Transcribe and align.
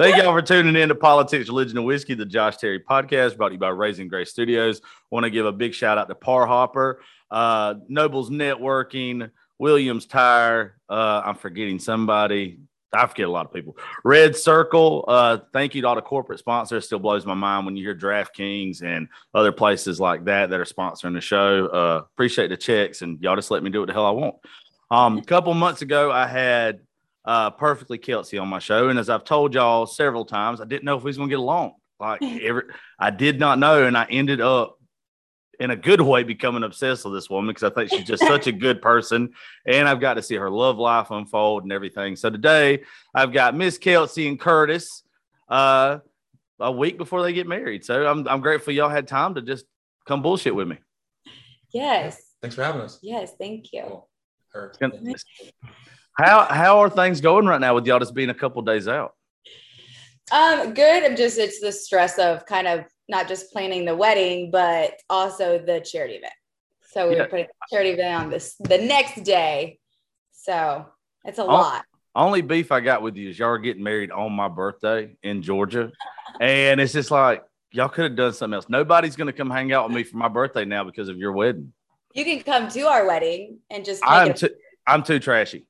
Thank 0.00 0.16
y'all 0.16 0.32
for 0.32 0.40
tuning 0.40 0.76
in 0.76 0.88
to 0.88 0.94
Politics, 0.94 1.50
Religion, 1.50 1.76
and 1.76 1.86
Whiskey, 1.86 2.14
the 2.14 2.24
Josh 2.24 2.56
Terry 2.56 2.80
podcast 2.80 3.36
brought 3.36 3.48
to 3.48 3.56
you 3.56 3.58
by 3.58 3.68
Raising 3.68 4.08
Grace 4.08 4.30
Studios. 4.30 4.80
Want 5.10 5.24
to 5.24 5.30
give 5.30 5.44
a 5.44 5.52
big 5.52 5.74
shout 5.74 5.98
out 5.98 6.08
to 6.08 6.14
Par 6.14 6.46
Hopper, 6.46 7.02
uh, 7.30 7.74
Nobles 7.86 8.30
Networking, 8.30 9.30
Williams 9.58 10.06
Tire. 10.06 10.78
Uh, 10.88 11.20
I'm 11.22 11.34
forgetting 11.34 11.78
somebody. 11.78 12.60
I 12.94 13.06
forget 13.08 13.26
a 13.26 13.30
lot 13.30 13.44
of 13.44 13.52
people. 13.52 13.76
Red 14.02 14.34
Circle. 14.34 15.04
Uh, 15.06 15.40
thank 15.52 15.74
you 15.74 15.82
to 15.82 15.88
all 15.88 15.96
the 15.96 16.00
corporate 16.00 16.38
sponsors. 16.38 16.86
Still 16.86 16.98
blows 16.98 17.26
my 17.26 17.34
mind 17.34 17.66
when 17.66 17.76
you 17.76 17.84
hear 17.84 17.94
DraftKings 17.94 18.82
and 18.82 19.06
other 19.34 19.52
places 19.52 20.00
like 20.00 20.24
that 20.24 20.48
that 20.48 20.58
are 20.58 20.64
sponsoring 20.64 21.12
the 21.12 21.20
show. 21.20 21.66
Uh, 21.66 22.04
appreciate 22.14 22.48
the 22.48 22.56
checks, 22.56 23.02
and 23.02 23.20
y'all 23.20 23.36
just 23.36 23.50
let 23.50 23.62
me 23.62 23.68
do 23.68 23.80
what 23.80 23.88
the 23.88 23.92
hell 23.92 24.06
I 24.06 24.12
want. 24.12 24.36
Um, 24.90 25.18
a 25.18 25.24
couple 25.24 25.52
months 25.52 25.82
ago, 25.82 26.10
I 26.10 26.26
had 26.26 26.80
uh, 27.24 27.50
Perfectly 27.50 27.98
Kelsey 27.98 28.38
on 28.38 28.48
my 28.48 28.58
show. 28.58 28.88
And 28.88 28.98
as 28.98 29.10
I've 29.10 29.24
told 29.24 29.54
y'all 29.54 29.86
several 29.86 30.24
times, 30.24 30.60
I 30.60 30.64
didn't 30.64 30.84
know 30.84 30.96
if 30.96 31.02
we 31.02 31.08
was 31.08 31.16
going 31.16 31.28
to 31.28 31.32
get 31.32 31.40
along. 31.40 31.74
Like, 31.98 32.22
every, 32.42 32.64
I 32.98 33.10
did 33.10 33.38
not 33.38 33.58
know. 33.58 33.84
And 33.86 33.96
I 33.96 34.06
ended 34.10 34.40
up 34.40 34.76
in 35.60 35.70
a 35.70 35.76
good 35.76 36.00
way 36.00 36.22
becoming 36.22 36.64
obsessed 36.64 37.04
with 37.04 37.12
this 37.12 37.28
woman 37.28 37.54
because 37.54 37.70
I 37.70 37.74
think 37.74 37.90
she's 37.90 38.06
just 38.06 38.26
such 38.26 38.46
a 38.46 38.52
good 38.52 38.80
person. 38.82 39.34
And 39.66 39.86
I've 39.86 40.00
got 40.00 40.14
to 40.14 40.22
see 40.22 40.36
her 40.36 40.50
love 40.50 40.78
life 40.78 41.10
unfold 41.10 41.64
and 41.64 41.72
everything. 41.72 42.16
So 42.16 42.30
today 42.30 42.82
I've 43.14 43.32
got 43.32 43.54
Miss 43.54 43.76
Kelsey 43.76 44.26
and 44.26 44.40
Curtis 44.40 45.02
uh, 45.48 45.98
a 46.58 46.72
week 46.72 46.96
before 46.96 47.22
they 47.22 47.34
get 47.34 47.46
married. 47.46 47.84
So 47.84 48.06
I'm, 48.06 48.26
I'm 48.26 48.40
grateful 48.40 48.72
y'all 48.72 48.88
had 48.88 49.06
time 49.06 49.34
to 49.34 49.42
just 49.42 49.66
come 50.06 50.22
bullshit 50.22 50.54
with 50.54 50.66
me. 50.66 50.78
Yes. 51.72 52.22
Thanks 52.40 52.56
for 52.56 52.64
having 52.64 52.80
us. 52.80 52.98
Yes. 53.02 53.32
Thank 53.38 53.72
you. 53.74 53.82
Cool. 53.82 54.08
Her. 54.52 54.72
How 56.20 56.44
how 56.44 56.80
are 56.80 56.90
things 56.90 57.22
going 57.22 57.46
right 57.46 57.60
now 57.60 57.74
with 57.74 57.86
y'all 57.86 57.98
just 57.98 58.12
being 58.12 58.28
a 58.28 58.34
couple 58.34 58.60
days 58.60 58.86
out? 58.86 59.14
Um, 60.30 60.74
good. 60.74 61.02
I'm 61.02 61.16
just 61.16 61.38
it's 61.38 61.60
the 61.60 61.72
stress 61.72 62.18
of 62.18 62.44
kind 62.44 62.68
of 62.68 62.84
not 63.08 63.26
just 63.26 63.50
planning 63.52 63.86
the 63.86 63.96
wedding, 63.96 64.50
but 64.50 65.00
also 65.08 65.58
the 65.58 65.80
charity 65.80 66.16
event. 66.16 66.34
So 66.82 67.08
we 67.08 67.14
Yeah. 67.14 67.22
were 67.22 67.28
putting 67.28 67.46
the 67.46 67.74
charity 67.74 67.90
event 67.90 68.22
on 68.22 68.28
this 68.30 68.54
the 68.60 68.76
next 68.76 69.24
day. 69.24 69.78
So 70.30 70.84
it's 71.24 71.38
a 71.38 71.44
Oh. 71.44 71.46
lot. 71.46 71.86
Only 72.14 72.42
beef 72.42 72.70
I 72.70 72.80
got 72.80 73.00
with 73.00 73.16
you 73.16 73.30
is 73.30 73.38
y'all 73.38 73.48
are 73.48 73.58
getting 73.58 73.82
married 73.82 74.10
on 74.10 74.32
my 74.32 74.48
birthday 74.48 75.16
in 75.22 75.42
Georgia. 75.42 75.90
And 76.40 76.80
it's 76.80 76.94
just 76.94 77.10
like 77.10 77.44
y'all 77.72 77.88
could 77.90 78.04
have 78.04 78.16
done 78.16 78.32
something 78.32 78.54
else. 78.54 78.66
Nobody's 78.68 79.14
gonna 79.16 79.32
come 79.32 79.50
hang 79.50 79.72
out 79.72 79.88
with 79.88 79.96
me 79.96 80.04
for 80.04 80.16
my 80.16 80.28
birthday 80.28 80.64
now 80.64 80.84
because 80.84 81.08
of 81.10 81.18
your 81.18 81.32
wedding. 81.32 81.72
You 82.14 82.24
can 82.24 82.42
come 82.42 82.68
to 82.70 82.80
our 82.88 83.06
wedding 83.06 83.58
and 83.70 83.84
just 83.84 84.02
I'm 84.06 84.32
too 84.34 84.50
I'm 84.86 85.02
too 85.02 85.18
trashy. 85.18 85.66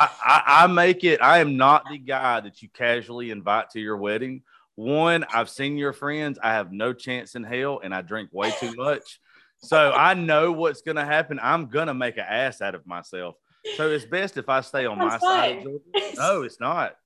I, 0.00 0.42
I, 0.62 0.66
make 0.66 1.04
it. 1.04 1.20
I 1.20 1.38
am 1.40 1.56
not 1.56 1.84
the 1.90 1.98
guy 1.98 2.40
that 2.40 2.62
you 2.62 2.68
casually 2.72 3.30
invite 3.30 3.70
to 3.70 3.80
your 3.80 3.96
wedding. 3.96 4.42
One, 4.76 5.24
I've 5.32 5.50
seen 5.50 5.76
your 5.76 5.92
friends. 5.92 6.38
I 6.42 6.52
have 6.52 6.72
no 6.72 6.92
chance 6.92 7.34
in 7.34 7.44
hell, 7.44 7.80
and 7.84 7.94
I 7.94 8.00
drink 8.00 8.30
way 8.32 8.50
too 8.58 8.72
much. 8.76 9.20
So 9.58 9.92
I 9.92 10.14
know 10.14 10.52
what's 10.52 10.80
going 10.80 10.96
to 10.96 11.04
happen. 11.04 11.38
I'm 11.42 11.66
going 11.66 11.88
to 11.88 11.94
make 11.94 12.16
an 12.16 12.24
ass 12.26 12.62
out 12.62 12.74
of 12.74 12.86
myself. 12.86 13.34
So 13.76 13.90
it's 13.90 14.06
best 14.06 14.38
if 14.38 14.48
I 14.48 14.62
stay 14.62 14.86
on 14.86 14.96
my 14.96 15.10
That's 15.10 15.22
side. 15.22 15.54
Fine. 15.56 15.62
Georgia. 15.64 16.16
No, 16.16 16.42
it's 16.42 16.60
not. 16.60 16.96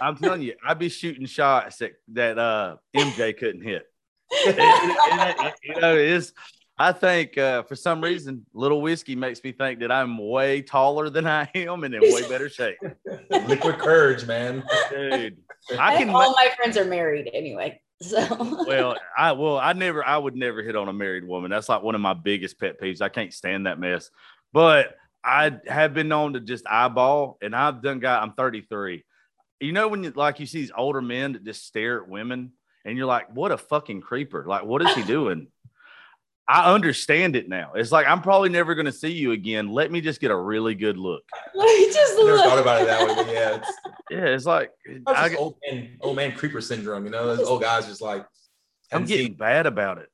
I'm 0.00 0.16
telling 0.16 0.42
you, 0.42 0.54
I'd 0.66 0.78
be 0.78 0.88
shooting 0.88 1.26
shots 1.26 1.76
that, 1.78 1.92
that 2.14 2.38
uh, 2.38 2.76
MJ 2.96 3.36
couldn't 3.36 3.62
hit. 3.62 3.86
It- 4.32 4.56
it- 4.58 5.36
it- 5.46 5.54
you 5.62 5.80
know, 5.80 5.96
it's. 5.96 6.32
I 6.80 6.92
think 6.92 7.36
uh, 7.36 7.62
for 7.64 7.76
some 7.76 8.02
reason, 8.02 8.46
little 8.54 8.80
whiskey 8.80 9.14
makes 9.14 9.44
me 9.44 9.52
think 9.52 9.80
that 9.80 9.92
I'm 9.92 10.16
way 10.16 10.62
taller 10.62 11.10
than 11.10 11.26
I 11.26 11.46
am 11.54 11.84
and 11.84 11.94
in 11.94 12.00
way 12.00 12.26
better 12.26 12.48
shape, 12.48 12.78
Liquid 13.30 13.78
courage, 13.78 14.26
man. 14.26 14.64
dude. 14.90 15.36
I 15.78 15.94
I 15.94 15.98
can. 15.98 16.08
all 16.08 16.30
ma- 16.30 16.34
my 16.38 16.50
friends 16.56 16.78
are 16.78 16.86
married 16.86 17.28
anyway. 17.34 17.82
So 18.00 18.24
well, 18.66 18.96
I 19.14 19.32
well, 19.32 19.58
I 19.58 19.74
never, 19.74 20.02
I 20.02 20.16
would 20.16 20.34
never 20.34 20.62
hit 20.62 20.74
on 20.74 20.88
a 20.88 20.92
married 20.94 21.28
woman. 21.28 21.50
That's 21.50 21.68
like 21.68 21.82
one 21.82 21.94
of 21.94 22.00
my 22.00 22.14
biggest 22.14 22.58
pet 22.58 22.80
peeves. 22.80 23.02
I 23.02 23.10
can't 23.10 23.34
stand 23.34 23.66
that 23.66 23.78
mess. 23.78 24.10
But 24.54 24.96
I 25.22 25.58
have 25.66 25.92
been 25.92 26.08
known 26.08 26.32
to 26.32 26.40
just 26.40 26.66
eyeball, 26.66 27.36
and 27.42 27.54
I've 27.54 27.82
done. 27.82 27.98
Got. 28.00 28.22
I'm 28.22 28.32
33. 28.32 29.04
You 29.60 29.72
know 29.72 29.88
when 29.88 30.02
you 30.02 30.12
like 30.12 30.40
you 30.40 30.46
see 30.46 30.62
these 30.62 30.72
older 30.74 31.02
men 31.02 31.34
that 31.34 31.44
just 31.44 31.66
stare 31.66 32.02
at 32.02 32.08
women, 32.08 32.52
and 32.86 32.96
you're 32.96 33.04
like, 33.04 33.28
what 33.34 33.52
a 33.52 33.58
fucking 33.58 34.00
creeper! 34.00 34.46
Like, 34.48 34.64
what 34.64 34.80
is 34.80 34.94
he 34.94 35.02
doing? 35.02 35.48
I 36.52 36.74
understand 36.74 37.36
it 37.36 37.48
now. 37.48 37.72
It's 37.76 37.92
like 37.92 38.08
I'm 38.08 38.22
probably 38.22 38.48
never 38.48 38.74
going 38.74 38.86
to 38.86 38.92
see 38.92 39.12
you 39.12 39.30
again. 39.30 39.68
Let 39.68 39.92
me 39.92 40.00
just 40.00 40.20
get 40.20 40.32
a 40.32 40.36
really 40.36 40.74
good 40.74 40.96
look. 40.96 41.22
we 41.54 41.86
just 41.92 42.14
I 42.14 42.16
never 42.24 42.36
look. 42.36 42.44
thought 42.44 42.58
about 42.58 42.82
it 42.82 42.86
that 42.86 43.06
way, 43.06 43.14
but 43.14 43.32
yeah, 43.32 43.56
it's 43.56 43.72
Yeah, 44.10 44.24
it's 44.24 44.46
like 44.46 44.72
I, 45.06 45.32
old 45.36 45.54
man, 45.70 45.96
old 46.00 46.16
man 46.16 46.32
creeper 46.32 46.60
syndrome. 46.60 47.04
You 47.04 47.12
know, 47.12 47.36
those 47.36 47.46
old 47.46 47.62
guys 47.62 47.86
just 47.86 48.02
like 48.02 48.26
I'm 48.90 49.04
getting 49.04 49.26
seen- 49.28 49.34
bad 49.36 49.66
about 49.66 49.98
it. 49.98 50.08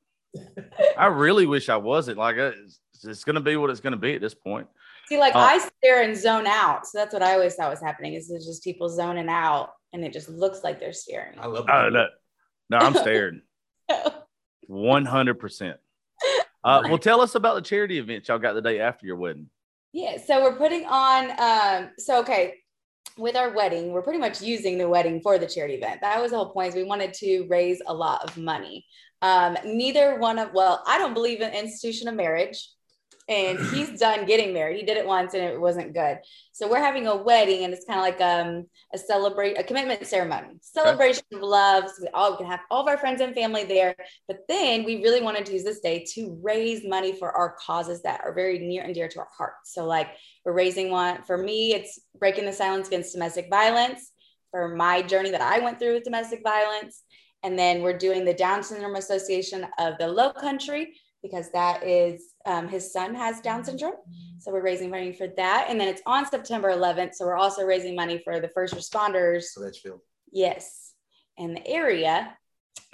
I 0.98 1.06
really 1.06 1.47
wish 1.47 1.70
I 1.70 1.78
wasn't. 1.78 2.19
Like, 2.19 2.36
uh, 2.36 2.53
it's, 2.62 2.78
it's 3.03 3.24
going 3.24 3.36
to 3.36 3.41
be 3.41 3.56
what 3.56 3.70
it's 3.70 3.80
going 3.80 3.94
to 3.94 3.98
be 3.98 4.14
at 4.14 4.20
this 4.20 4.34
point. 4.34 4.66
See, 5.08 5.16
like 5.18 5.34
Uh, 5.34 5.38
I 5.38 5.58
stare 5.78 6.03
and 6.03 6.14
zone 6.14 6.47
out. 6.47 6.86
So 6.86 6.98
that's 6.98 7.14
what 7.14 7.22
I 7.22 7.32
always 7.32 7.54
thought 7.54 7.70
was 7.70 7.80
happening. 7.80 8.12
Is 8.12 8.30
it's 8.30 8.44
just 8.44 8.62
people 8.62 8.91
zoning 8.91 9.30
out, 9.30 9.70
and 9.94 10.04
it 10.04 10.12
just 10.12 10.28
looks 10.28 10.62
like 10.62 10.78
they're 10.80 10.92
staring. 10.92 11.38
I 11.38 11.47
love. 11.47 11.64
Oh 11.72 11.88
no, 11.88 12.06
no, 12.68 12.76
I'm 12.76 12.94
staring. 12.94 13.41
One 14.66 15.06
hundred 15.06 15.38
percent. 15.38 15.78
Uh, 16.66 16.82
well, 16.88 16.99
tell 16.99 17.21
us 17.21 17.37
about 17.37 17.54
the 17.54 17.62
charity 17.62 17.99
event 17.99 18.27
y'all 18.27 18.41
got 18.41 18.54
the 18.54 18.60
day 18.60 18.81
after 18.81 19.06
your 19.06 19.15
wedding. 19.15 19.49
Yeah, 19.93 20.16
so 20.19 20.43
we're 20.43 20.56
putting 20.56 20.84
on 20.84 21.31
um 21.38 21.91
so 21.97 22.19
okay, 22.21 22.54
with 23.16 23.37
our 23.37 23.54
wedding, 23.54 23.93
we're 23.93 24.03
pretty 24.03 24.19
much 24.19 24.43
using 24.43 24.77
the 24.77 24.88
wedding 24.88 25.21
for 25.22 25.38
the 25.38 25.47
charity 25.47 25.75
event. 25.75 26.00
That 26.00 26.21
was 26.21 26.32
the 26.32 26.38
whole 26.38 26.50
point. 26.50 26.71
Is 26.71 26.75
we 26.75 26.82
wanted 26.82 27.15
to 27.15 27.47
raise 27.49 27.81
a 27.87 27.94
lot 27.94 28.25
of 28.25 28.37
money. 28.37 28.84
Um 29.22 29.56
neither 29.65 30.19
one 30.19 30.41
of 30.41 30.53
well, 30.54 30.82
I 30.88 30.99
don't 30.99 31.15
believe 31.15 31.41
in 31.41 31.54
institution 31.54 32.09
of 32.09 32.16
marriage. 32.16 32.69
And 33.28 33.59
he's 33.72 33.98
done 33.98 34.26
getting 34.26 34.53
married. 34.53 34.78
He 34.78 34.87
did 34.87 34.97
it 34.97 35.06
once 35.06 35.34
and 35.34 35.42
it 35.42 35.60
wasn't 35.60 35.94
good. 35.94 36.19
So 36.53 36.69
we're 36.69 36.82
having 36.82 37.06
a 37.06 37.16
wedding 37.16 37.64
and 37.64 37.72
it's 37.72 37.84
kind 37.84 37.98
of 37.98 38.04
like 38.04 38.20
um 38.20 38.66
a 38.94 38.98
celebrate 38.98 39.59
a 39.59 39.64
commitment 39.64 40.06
ceremony. 40.06 40.59
Celebration 40.60 41.25
of 41.32 41.42
love. 41.42 41.84
So 41.88 42.03
we 42.03 42.09
all 42.15 42.32
we 42.32 42.38
can 42.38 42.47
have 42.47 42.60
all 42.70 42.82
of 42.82 42.88
our 42.88 42.98
friends 42.98 43.20
and 43.20 43.34
family 43.34 43.65
there. 43.65 43.94
But 44.28 44.41
then 44.48 44.84
we 44.84 45.03
really 45.03 45.22
wanted 45.22 45.47
to 45.47 45.53
use 45.53 45.65
this 45.65 45.81
day 45.81 46.04
to 46.15 46.38
raise 46.42 46.86
money 46.86 47.12
for 47.12 47.32
our 47.32 47.56
causes 47.60 48.03
that 48.03 48.20
are 48.25 48.32
very 48.32 48.59
near 48.59 48.82
and 48.82 48.94
dear 48.94 49.09
to 49.09 49.19
our 49.20 49.28
hearts. 49.36 49.75
So, 49.75 49.84
like, 49.84 50.09
we're 50.44 50.53
raising 50.53 50.91
one 50.91 51.22
for 51.22 51.36
me, 51.36 51.75
it's 51.75 52.00
breaking 52.19 52.44
the 52.44 52.53
silence 52.53 52.88
against 52.88 53.12
domestic 53.12 53.48
violence 53.50 54.12
for 54.50 54.75
my 54.75 55.03
journey 55.03 55.31
that 55.31 55.42
I 55.42 55.59
went 55.59 55.78
through 55.78 55.94
with 55.94 56.04
domestic 56.04 56.42
violence. 56.42 57.03
And 57.42 57.59
then 57.59 57.82
we're 57.82 57.98
doing 57.98 58.25
the 58.25 58.34
Down 58.34 58.62
Syndrome 58.62 58.97
Association 58.97 59.66
of 59.78 59.98
the 59.98 60.09
Low 60.09 60.32
Country 60.32 60.94
because 61.26 61.50
that 61.53 61.82
is 61.87 62.34
um, 62.47 62.69
his 62.69 62.92
son 62.92 63.14
has 63.14 63.41
Down 63.41 63.64
syndrome. 63.64 63.94
So 64.38 64.53
we're 64.53 64.62
raising 64.62 64.91
money 64.91 65.12
for 65.12 65.26
that. 65.37 65.66
And 65.69 65.81
then 65.81 65.88
it's 65.88 66.03
on 66.06 66.26
September 66.26 66.70
11th. 66.70 67.14
So 67.14 67.25
we're 67.26 67.37
also 67.37 67.62
raising 67.64 67.94
money 67.97 68.20
for 68.25 68.41
the 68.41 68.48
first 68.48 68.75
responders 68.75 69.44
So 69.44 69.60
that's 69.60 69.76
Litchfield. 69.84 70.00
Yes, 70.32 70.92
And 71.38 71.56
the 71.56 71.66
area. 71.66 72.36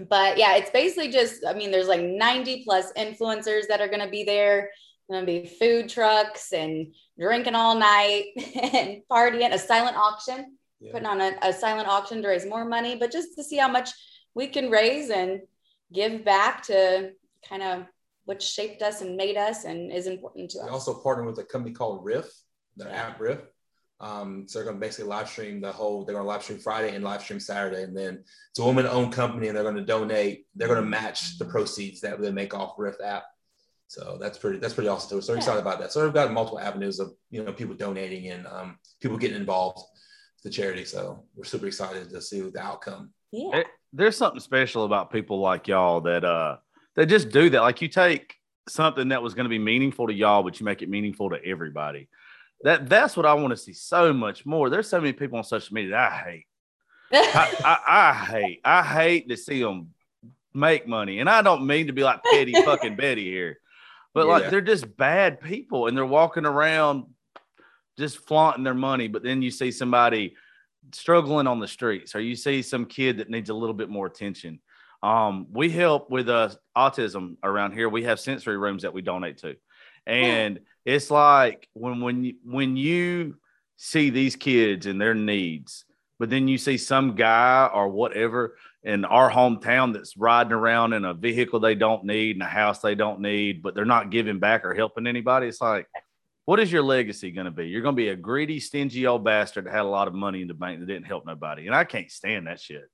But 0.09 0.38
yeah, 0.38 0.56
it's 0.56 0.71
basically 0.71 1.10
just, 1.10 1.44
I 1.47 1.53
mean, 1.54 1.71
there's 1.71 1.88
like 1.88 2.00
90 2.03 2.65
plus 2.65 2.92
influencers 2.94 3.66
that 3.69 3.81
are 3.81 3.88
going 3.88 4.00
to 4.04 4.09
be 4.10 4.25
there. 4.25 4.71
Going 5.10 5.26
to 5.26 5.26
be 5.26 5.47
food 5.47 5.88
trucks 5.91 6.53
and 6.53 6.94
drinking 7.19 7.54
all 7.54 7.75
night 7.75 8.26
and 8.72 9.03
partying, 9.10 9.53
a 9.53 9.59
silent 9.59 9.97
auction, 9.97 10.56
Yeah. 10.81 10.92
putting 10.92 11.06
on 11.06 11.21
a, 11.21 11.32
a 11.42 11.53
silent 11.53 11.88
auction 11.88 12.22
to 12.22 12.28
raise 12.28 12.47
more 12.47 12.65
money, 12.65 12.97
but 12.97 13.12
just 13.12 13.34
to 13.37 13.44
see 13.44 13.59
how 13.59 13.69
much 13.69 13.91
we 14.34 14.47
can 14.47 14.71
raise 14.71 15.10
and 15.10 15.41
give 15.92 16.25
back 16.25 16.62
to 16.62 17.10
kind 17.47 17.62
of 17.62 17.84
what 18.25 18.41
shaped 18.43 18.83
us 18.83 19.00
and 19.00 19.16
made 19.16 19.37
us 19.37 19.65
and 19.65 19.93
is 19.93 20.06
important 20.06 20.50
to 20.53 20.59
We 20.59 20.62
us. 20.65 20.69
We 20.69 20.72
also 20.75 20.94
partnered 21.03 21.27
with 21.27 21.38
a 21.38 21.44
company 21.44 21.75
called 21.75 22.05
Riff, 22.05 22.31
their 22.77 22.91
app 22.93 23.21
Riff. 23.21 23.41
Um, 24.00 24.47
so 24.49 24.59
they're 24.59 24.65
going 24.65 24.77
to 24.77 24.81
basically 24.81 25.09
live 25.09 25.28
stream 25.28 25.60
the 25.60 25.71
whole. 25.71 26.05
They're 26.05 26.15
going 26.15 26.25
to 26.25 26.28
live 26.28 26.43
stream 26.43 26.59
Friday 26.59 26.94
and 26.94 27.05
live 27.05 27.22
stream 27.22 27.38
Saturday, 27.38 27.84
and 27.84 27.97
then 27.97 28.25
it's 28.51 28.59
a 28.59 28.65
woman-owned 28.65 29.13
company, 29.13 29.47
and 29.47 29.57
they're 29.57 29.63
going 29.63 29.77
to 29.77 29.84
donate. 29.84 30.47
They're 30.57 30.66
going 30.66 30.83
to 30.83 30.86
match 30.89 31.39
the 31.39 31.45
proceeds 31.45 32.01
that 32.01 32.21
they 32.21 32.33
make 32.33 32.53
off 32.53 32.74
Riff 32.78 32.97
app. 33.04 33.24
So 33.86 34.19
that's 34.21 34.39
pretty. 34.39 34.59
That's 34.59 34.75
pretty 34.75 34.89
awesome. 34.89 35.18
too. 35.18 35.22
So 35.22 35.33
we're 35.33 35.36
excited 35.36 35.60
about 35.60 35.78
that. 35.80 35.92
So 35.92 36.03
we've 36.03 36.15
got 36.15 36.33
multiple 36.33 36.59
avenues 36.59 36.98
of 36.98 37.13
you 37.30 37.45
know 37.45 37.53
people 37.53 37.75
donating 37.77 38.28
and 38.30 38.45
um, 38.48 38.78
people 39.01 39.18
getting 39.18 39.36
involved 39.36 39.78
with 39.78 40.42
the 40.45 40.51
charity. 40.51 40.84
So 40.84 41.22
we're 41.36 41.45
super 41.45 41.66
excited 41.68 42.10
to 42.10 42.21
see 42.21 42.41
the 42.41 42.60
outcome. 42.60 43.13
yeah. 43.30 43.59
It- 43.59 43.66
there's 43.95 44.16
something 44.16 44.41
special 44.41 44.84
about 44.86 45.13
people 45.13 45.39
like 45.39 45.68
y'all 45.68 46.01
that 46.01 46.25
uh 46.25 46.57
that 46.97 47.06
just 47.06 47.30
do 47.30 47.50
that. 47.50 47.62
Like 47.62 47.83
you 47.83 47.89
take 47.89 48.36
something 48.68 49.09
that 49.09 49.22
was 49.22 49.34
going 49.34 49.44
to 49.44 49.50
be 49.50 49.59
meaningful 49.59 50.06
to 50.06 50.12
y'all, 50.12 50.42
but 50.42 50.60
you 50.60 50.65
make 50.65 50.83
it 50.83 50.89
meaningful 50.89 51.30
to 51.30 51.44
everybody. 51.44 52.09
That 52.62 52.89
that's 52.89 53.16
what 53.16 53.27
I 53.27 53.34
want 53.34 53.50
to 53.50 53.56
see 53.56 53.72
so 53.72 54.12
much 54.12 54.47
more. 54.47 54.71
There's 54.71 54.89
so 54.89 55.00
many 55.00 55.12
people 55.12 55.39
on 55.39 55.44
social 55.44 55.74
media 55.74 55.92
that 55.92 56.12
I 56.12 56.16
hate. 56.16 56.47
I, 57.12 57.56
I, 57.65 58.10
I 58.10 58.15
hate. 58.15 58.60
I 58.65 58.83
hate 58.83 59.28
to 59.28 59.36
see 59.36 59.62
them 59.62 59.94
make 60.54 60.86
money, 60.86 61.18
and 61.18 61.28
I 61.28 61.42
don't 61.42 61.66
mean 61.66 61.89
to 61.89 61.92
be 61.92 62.04
like 62.04 62.22
petty 62.22 62.53
fucking 62.53 62.97
Betty 62.97 63.24
here, 63.24 63.59
but 64.15 64.27
like 64.27 64.50
they're 64.50 64.60
just 64.60 64.97
bad 64.97 65.41
people, 65.41 65.89
and 65.89 65.97
they're 65.97 66.06
walking 66.06 66.47
around 66.47 67.06
just 67.98 68.27
flaunting 68.27 68.65
their 68.65 68.74
money. 68.74 69.09
But 69.09 69.22
then 69.22 69.42
you 69.42 69.50
see 69.50 69.72
somebody 69.72 70.36
struggling 70.92 71.47
on 71.47 71.60
the 71.60 71.68
streets 71.68 72.15
or 72.15 72.21
you 72.21 72.34
see 72.34 72.60
some 72.60 72.86
kid 72.86 73.18
that 73.18 73.30
needs 73.30 73.50
a 73.50 73.54
little 73.54 73.74
bit 73.74 73.89
more 73.89 74.06
attention 74.06 74.59
um, 75.03 75.47
we 75.51 75.71
help 75.71 76.10
with 76.10 76.28
uh, 76.28 76.51
autism 76.77 77.37
around 77.43 77.72
here 77.72 77.89
we 77.89 78.04
have 78.04 78.21
sensory 78.21 78.57
rooms 78.57 78.83
that 78.83 78.95
we 78.95 79.03
donate 79.03 79.39
to 79.39 79.57
and 80.07 80.60
it's 80.84 81.10
like 81.10 81.69
when 81.75 82.01
when 82.01 82.25
you, 82.25 82.34
when 82.45 82.77
you 82.77 83.37
see 83.77 84.10
these 84.10 84.37
kids 84.37 84.87
and 84.87 85.01
their 85.01 85.15
needs 85.15 85.84
but 86.19 86.31
then 86.31 86.47
you 86.47 86.57
see 86.57 86.78
some 86.78 87.15
guy 87.15 87.69
or 87.72 87.89
whatever 87.89 88.57
in 88.84 89.04
our 89.04 89.31
hometown 89.31 89.93
that's 89.93 90.16
riding 90.16 90.53
around 90.53 90.93
in 90.93 91.04
a 91.04 91.15
vehicle 91.15 91.60
they 91.60 91.75
don't 91.75 92.04
need 92.04 92.37
and 92.37 92.43
a 92.43 92.47
house 92.47 92.81
they 92.81 92.95
don't 92.95 93.21
need 93.21 93.63
but 93.63 93.75
they're 93.75 93.84
not 93.84 94.10
giving 94.10 94.39
back 94.39 94.65
or 94.65 94.75
helping 94.75 95.07
anybody 95.07 95.47
it's 95.47 95.60
like 95.60 95.87
what 96.45 96.59
is 96.59 96.72
your 96.72 96.83
legacy 96.83 97.31
going 97.31 97.45
to 97.45 97.53
be? 97.53 97.69
You're 97.69 97.83
going 97.83 97.95
to 97.95 98.03
be 98.03 98.09
a 98.09 98.16
greedy, 98.16 98.59
stingy 98.59 99.07
old 99.07 99.25
bastard 99.25 99.66
that 99.66 99.72
had 99.72 99.83
a 99.83 99.84
lot 99.84 100.09
of 100.09 100.15
money 100.15 100.43
in 100.43 100.49
the 100.49 100.54
bank 100.54 100.81
that 100.81 100.87
didn't 100.87 101.07
help 101.07 101.25
nobody. 101.25 101.66
And 101.66 101.75
I 101.75 101.84
can't 101.84 102.10
stand 102.10 102.47
that 102.47 102.60
shit. 102.60 102.91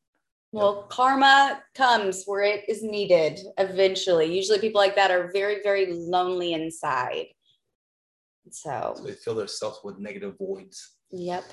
Well, 0.52 0.84
karma 0.88 1.62
comes 1.74 2.24
where 2.24 2.42
it 2.42 2.64
is 2.68 2.82
needed 2.82 3.38
eventually. 3.58 4.34
Usually, 4.34 4.58
people 4.58 4.80
like 4.80 4.96
that 4.96 5.10
are 5.10 5.30
very, 5.32 5.62
very 5.62 5.92
lonely 5.92 6.54
inside. 6.54 7.26
So, 8.50 8.94
So 8.96 9.02
they 9.04 9.12
fill 9.12 9.34
themselves 9.34 9.80
with 9.84 9.98
negative 9.98 10.38
voids, 10.38 10.96
yep. 11.10 11.44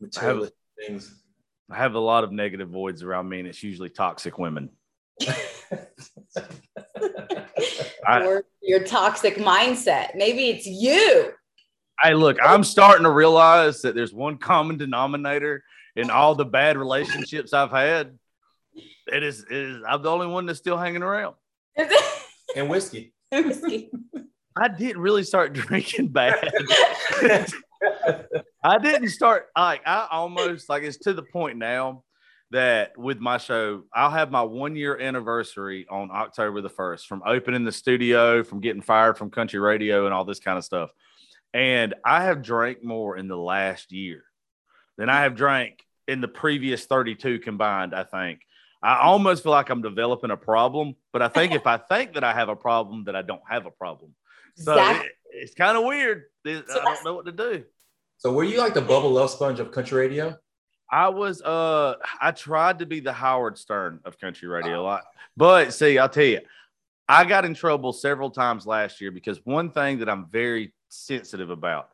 materialistic 0.00 0.56
things. 0.86 1.22
I 1.70 1.76
have 1.76 1.94
a 1.94 1.98
lot 1.98 2.24
of 2.24 2.32
negative 2.32 2.70
voids 2.70 3.02
around 3.02 3.28
me, 3.28 3.40
and 3.40 3.46
it's 3.48 3.62
usually 3.62 3.90
toxic 3.90 4.38
women. 4.38 4.70
I- 8.06 8.24
or 8.24 8.44
your 8.62 8.82
toxic 8.84 9.36
mindset. 9.36 10.14
Maybe 10.14 10.48
it's 10.48 10.66
you. 10.66 11.32
I 12.02 12.12
look, 12.12 12.36
I'm 12.42 12.64
starting 12.64 13.04
to 13.04 13.10
realize 13.10 13.82
that 13.82 13.94
there's 13.94 14.12
one 14.14 14.38
common 14.38 14.76
denominator 14.76 15.62
in 15.96 16.10
all 16.10 16.34
the 16.34 16.44
bad 16.44 16.76
relationships 16.76 17.52
I've 17.52 17.70
had. 17.70 18.18
It 19.06 19.22
is, 19.22 19.44
it 19.50 19.52
is 19.52 19.82
I'm 19.88 20.02
the 20.02 20.10
only 20.10 20.26
one 20.26 20.46
that's 20.46 20.58
still 20.58 20.76
hanging 20.76 21.02
around. 21.02 21.34
and 22.54 22.68
whiskey. 22.68 23.12
Whiskey. 23.32 23.90
I 24.56 24.68
didn't 24.68 25.02
really 25.02 25.24
start 25.24 25.52
drinking 25.54 26.08
bad. 26.08 26.48
I 28.62 28.78
didn't 28.78 29.08
start 29.08 29.48
like 29.56 29.82
I 29.86 30.06
almost 30.10 30.68
like 30.68 30.82
it's 30.82 30.98
to 30.98 31.12
the 31.12 31.22
point 31.22 31.58
now 31.58 32.04
that 32.52 32.96
with 32.96 33.18
my 33.18 33.38
show, 33.38 33.82
I'll 33.92 34.10
have 34.10 34.30
my 34.30 34.42
one 34.42 34.76
year 34.76 34.98
anniversary 34.98 35.86
on 35.90 36.10
October 36.12 36.60
the 36.60 36.70
1st 36.70 37.06
from 37.06 37.22
opening 37.26 37.64
the 37.64 37.72
studio, 37.72 38.44
from 38.44 38.60
getting 38.60 38.82
fired 38.82 39.18
from 39.18 39.30
country 39.30 39.58
radio 39.58 40.04
and 40.06 40.14
all 40.14 40.24
this 40.24 40.40
kind 40.40 40.56
of 40.56 40.64
stuff. 40.64 40.90
And 41.52 41.94
I 42.04 42.24
have 42.24 42.42
drank 42.42 42.84
more 42.84 43.16
in 43.16 43.28
the 43.28 43.36
last 43.36 43.92
year 43.92 44.22
than 44.96 45.08
I 45.08 45.22
have 45.22 45.34
drank 45.34 45.84
in 46.08 46.20
the 46.20 46.28
previous 46.28 46.86
32 46.86 47.40
combined, 47.40 47.94
I 47.94 48.04
think. 48.04 48.40
I 48.82 48.98
almost 49.00 49.42
feel 49.42 49.52
like 49.52 49.70
I'm 49.70 49.82
developing 49.82 50.30
a 50.30 50.36
problem, 50.36 50.94
but 51.12 51.22
I 51.22 51.28
think 51.28 51.52
if 51.54 51.66
I 51.66 51.76
think 51.76 52.14
that 52.14 52.24
I 52.24 52.32
have 52.32 52.48
a 52.48 52.56
problem, 52.56 53.04
that 53.04 53.16
I 53.16 53.22
don't 53.22 53.42
have 53.48 53.66
a 53.66 53.70
problem. 53.70 54.14
So 54.56 54.72
Exactly. 54.72 55.06
it- 55.08 55.12
it's 55.30 55.54
kind 55.54 55.76
of 55.76 55.84
weird. 55.84 56.24
It- 56.44 56.68
So 56.68 56.80
I 56.80 56.84
don't 56.84 57.04
know 57.04 57.14
what 57.14 57.26
to 57.26 57.32
do. 57.32 57.64
So 58.18 58.32
were 58.32 58.44
you 58.44 58.58
like 58.58 58.74
the 58.74 58.80
Bubba 58.80 59.02
the 59.02 59.08
Love 59.08 59.30
Sponge 59.30 59.60
of 59.60 59.70
country 59.72 59.98
radio? 59.98 60.38
I 60.90 61.08
was 61.08 61.42
uh 61.42 61.96
I 62.20 62.30
tried 62.30 62.78
to 62.78 62.86
be 62.86 63.00
the 63.00 63.12
Howard 63.12 63.58
Stern 63.58 64.00
of 64.04 64.18
country 64.20 64.46
radio 64.48 64.80
a 64.80 64.84
lot. 64.84 65.04
But 65.36 65.74
see, 65.74 65.98
I'll 65.98 66.08
tell 66.08 66.24
you, 66.24 66.40
I 67.08 67.24
got 67.24 67.44
in 67.44 67.54
trouble 67.54 67.92
several 67.92 68.30
times 68.30 68.66
last 68.66 69.00
year 69.00 69.10
because 69.10 69.44
one 69.44 69.70
thing 69.70 69.98
that 69.98 70.08
I'm 70.08 70.26
very 70.30 70.72
sensitive 70.88 71.50
about 71.50 71.90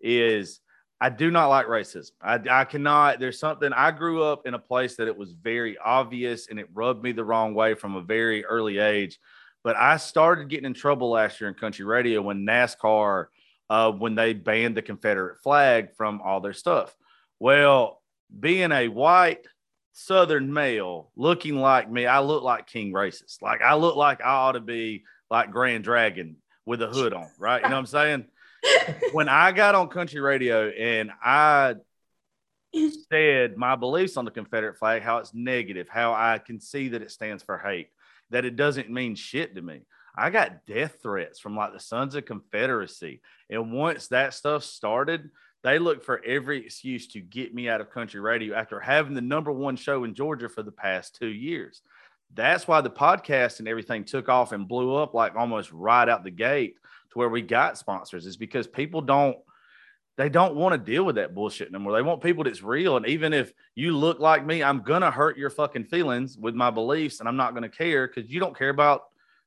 is 0.00 0.60
I 1.02 1.08
do 1.08 1.32
not 1.32 1.48
like 1.48 1.66
racism. 1.66 2.12
I, 2.22 2.38
I 2.48 2.64
cannot, 2.64 3.18
there's 3.18 3.40
something 3.40 3.72
I 3.72 3.90
grew 3.90 4.22
up 4.22 4.46
in 4.46 4.54
a 4.54 4.58
place 4.60 4.94
that 4.94 5.08
it 5.08 5.16
was 5.16 5.32
very 5.32 5.76
obvious 5.76 6.46
and 6.46 6.60
it 6.60 6.68
rubbed 6.72 7.02
me 7.02 7.10
the 7.10 7.24
wrong 7.24 7.54
way 7.54 7.74
from 7.74 7.96
a 7.96 8.00
very 8.00 8.44
early 8.44 8.78
age. 8.78 9.18
But 9.64 9.74
I 9.74 9.96
started 9.96 10.48
getting 10.48 10.64
in 10.64 10.74
trouble 10.74 11.10
last 11.10 11.40
year 11.40 11.48
in 11.48 11.56
country 11.56 11.84
radio 11.84 12.22
when 12.22 12.46
NASCAR, 12.46 13.26
uh, 13.68 13.90
when 13.90 14.14
they 14.14 14.32
banned 14.32 14.76
the 14.76 14.82
Confederate 14.82 15.42
flag 15.42 15.92
from 15.96 16.20
all 16.20 16.40
their 16.40 16.52
stuff. 16.52 16.94
Well, 17.40 18.00
being 18.38 18.70
a 18.70 18.86
white 18.86 19.44
Southern 19.94 20.52
male 20.52 21.10
looking 21.16 21.56
like 21.56 21.90
me, 21.90 22.06
I 22.06 22.20
look 22.20 22.44
like 22.44 22.68
King 22.68 22.92
Racist. 22.92 23.42
Like 23.42 23.60
I 23.60 23.74
look 23.74 23.96
like 23.96 24.20
I 24.20 24.30
ought 24.30 24.52
to 24.52 24.60
be 24.60 25.02
like 25.32 25.50
Grand 25.50 25.82
Dragon 25.82 26.36
with 26.64 26.80
a 26.80 26.86
hood 26.86 27.12
on, 27.12 27.28
right? 27.40 27.60
You 27.60 27.70
know 27.70 27.74
what 27.74 27.80
I'm 27.80 27.86
saying? 27.86 28.24
When 29.12 29.28
I 29.28 29.52
got 29.52 29.74
on 29.74 29.88
country 29.88 30.20
radio 30.20 30.68
and 30.68 31.10
I 31.22 31.76
said 33.10 33.56
my 33.56 33.76
beliefs 33.76 34.16
on 34.16 34.24
the 34.24 34.30
Confederate 34.30 34.78
flag, 34.78 35.02
how 35.02 35.18
it's 35.18 35.34
negative, 35.34 35.88
how 35.88 36.12
I 36.14 36.38
can 36.38 36.60
see 36.60 36.88
that 36.88 37.02
it 37.02 37.10
stands 37.10 37.42
for 37.42 37.58
hate, 37.58 37.88
that 38.30 38.44
it 38.44 38.56
doesn't 38.56 38.90
mean 38.90 39.14
shit 39.14 39.54
to 39.54 39.62
me. 39.62 39.82
I 40.16 40.30
got 40.30 40.66
death 40.66 40.98
threats 41.02 41.38
from 41.38 41.56
like 41.56 41.72
the 41.72 41.80
Sons 41.80 42.14
of 42.14 42.24
Confederacy. 42.24 43.20
And 43.48 43.72
once 43.72 44.08
that 44.08 44.34
stuff 44.34 44.62
started, 44.62 45.30
they 45.62 45.78
looked 45.78 46.04
for 46.04 46.22
every 46.24 46.64
excuse 46.66 47.06
to 47.08 47.20
get 47.20 47.54
me 47.54 47.68
out 47.68 47.80
of 47.80 47.90
country 47.90 48.20
radio 48.20 48.54
after 48.54 48.80
having 48.80 49.14
the 49.14 49.20
number 49.20 49.52
one 49.52 49.76
show 49.76 50.04
in 50.04 50.14
Georgia 50.14 50.48
for 50.48 50.62
the 50.62 50.72
past 50.72 51.16
two 51.16 51.28
years. 51.28 51.82
That's 52.34 52.66
why 52.66 52.80
the 52.80 52.90
podcast 52.90 53.58
and 53.58 53.68
everything 53.68 54.04
took 54.04 54.28
off 54.28 54.52
and 54.52 54.68
blew 54.68 54.94
up 54.94 55.14
like 55.14 55.36
almost 55.36 55.70
right 55.72 56.08
out 56.08 56.24
the 56.24 56.30
gate 56.30 56.76
to 57.12 57.18
where 57.18 57.28
we 57.28 57.42
got 57.42 57.78
sponsors 57.78 58.26
is 58.26 58.36
because 58.36 58.66
people 58.66 59.00
don't 59.00 59.36
they 60.18 60.28
don't 60.28 60.54
want 60.54 60.72
to 60.74 60.78
deal 60.78 61.04
with 61.04 61.14
that 61.16 61.34
bullshit 61.34 61.68
anymore. 61.68 61.94
They 61.94 62.02
want 62.02 62.22
people 62.22 62.44
that's 62.44 62.62
real. 62.62 62.98
And 62.98 63.06
even 63.06 63.32
if 63.32 63.50
you 63.74 63.96
look 63.96 64.20
like 64.20 64.44
me, 64.44 64.62
I'm 64.62 64.82
gonna 64.82 65.10
hurt 65.10 65.38
your 65.38 65.48
fucking 65.50 65.84
feelings 65.84 66.36
with 66.36 66.54
my 66.54 66.70
beliefs, 66.70 67.20
and 67.20 67.28
I'm 67.28 67.36
not 67.36 67.54
gonna 67.54 67.68
care 67.70 68.06
because 68.06 68.30
you 68.30 68.38
don't 68.38 68.56
care 68.56 68.68
about, 68.68 69.04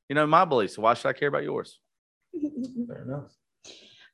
you 0.09 0.15
know, 0.15 0.25
my 0.25 0.43
beliefs. 0.45 0.75
So 0.75 0.81
why 0.81 0.95
should 0.95 1.07
I 1.09 1.13
care 1.13 1.27
about 1.27 1.43
yours? 1.43 1.79
Fair 2.87 3.03
enough. 3.03 3.31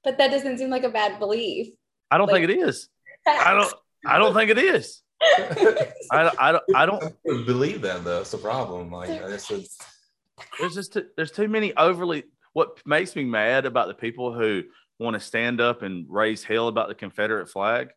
but 0.04 0.18
that 0.18 0.30
doesn't 0.32 0.58
seem 0.58 0.70
like 0.70 0.84
a 0.84 0.90
bad 0.90 1.20
belief. 1.20 1.68
I 2.10 2.18
don't 2.18 2.28
Like- 2.28 2.42
think 2.48 2.52
it 2.52 2.68
is. 2.68 2.90
I 3.26 3.54
don't. 3.54 3.74
I 4.06 4.18
don't 4.18 4.34
think 4.34 4.50
it 4.52 4.58
is. 4.58 5.02
I, 6.12 6.32
I 6.40 6.52
don't. 6.52 6.64
I 6.76 6.86
don't. 6.86 7.04
I 7.04 7.44
believe 7.46 7.82
that 7.84 8.04
though. 8.04 8.22
It's 8.22 8.34
a 8.34 8.38
problem. 8.38 8.92
Like 8.92 9.08
that's 9.10 9.50
a, 9.52 9.62
There's 10.60 10.74
just 10.76 10.94
too, 10.94 11.06
there's 11.16 11.32
too 11.32 11.48
many 11.48 11.74
overly. 11.78 12.24
What 12.54 12.80
makes 12.86 13.16
me 13.16 13.24
mad 13.24 13.66
about 13.66 13.88
the 13.88 13.94
people 13.94 14.34
who 14.34 14.64
want 15.00 15.14
to 15.16 15.20
stand 15.20 15.62
up 15.62 15.82
and 15.82 16.06
raise 16.10 16.44
hell 16.44 16.68
about 16.68 16.90
the 16.90 16.96
Confederate 16.96 17.48
flag 17.50 17.90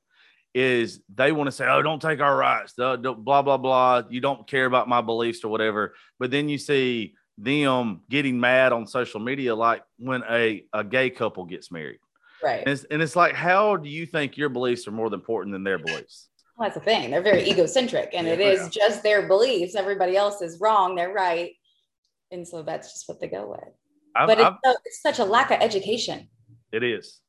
is 0.55 1.01
they 1.13 1.33
want 1.33 1.49
to 1.49 1.53
say, 1.53 1.67
"Oh, 1.67 1.83
don't 1.83 2.01
take 2.01 2.21
our 2.21 2.37
rights," 2.37 2.75
blah 2.75 2.97
blah 2.97 3.57
blah. 3.57 4.03
You 4.09 4.21
don't 4.21 4.47
care 4.47 4.67
about 4.67 4.89
my 4.89 5.01
beliefs 5.01 5.43
or 5.45 5.49
whatever. 5.49 5.95
But 6.21 6.31
then 6.31 6.49
you 6.49 6.59
see 6.59 7.15
them 7.37 8.03
getting 8.09 8.39
mad 8.39 8.73
on 8.73 8.87
social 8.87 9.19
media, 9.19 9.55
like 9.55 9.83
when 9.99 10.23
a 10.31 10.65
a 10.73 10.85
gay 10.85 11.11
couple 11.11 11.45
gets 11.45 11.73
married, 11.73 11.99
Right. 12.43 12.61
and 12.61 12.69
it's, 12.69 12.85
and 12.85 13.03
it's 13.03 13.17
like, 13.17 13.35
how 13.35 13.77
do 13.77 13.89
you 13.89 14.07
think 14.07 14.37
your 14.37 14.49
beliefs 14.49 14.87
are 14.87 14.93
more 14.93 15.13
important 15.13 15.53
than 15.53 15.65
their 15.65 15.79
beliefs? 15.79 16.29
Well, 16.57 16.69
that's 16.69 16.79
the 16.79 16.85
thing. 16.85 17.11
They're 17.11 17.21
very 17.23 17.51
egocentric, 17.51 18.11
and 18.13 18.29
it 18.29 18.41
oh, 18.41 18.49
is 18.49 18.61
Yeah. 18.61 18.69
just 18.87 19.03
their 19.03 19.27
beliefs. 19.27 19.75
Everybody 19.75 20.17
else 20.17 20.41
is 20.41 20.61
wrong. 20.61 20.95
They're 20.95 21.13
right, 21.13 21.51
and 22.31 22.47
so 22.47 22.63
that's 22.63 22.93
just 22.93 23.09
what 23.09 23.19
they 23.19 23.27
go 23.27 23.51
with. 23.51 23.75
I've, 24.15 24.29
But 24.29 24.39
it's, 24.41 24.57
so, 24.65 24.77
it's 24.85 25.03
such 25.03 25.19
a 25.19 25.25
lack 25.25 25.51
of 25.51 25.59
education. 25.61 26.29
it 26.73 26.83
is. 26.83 27.21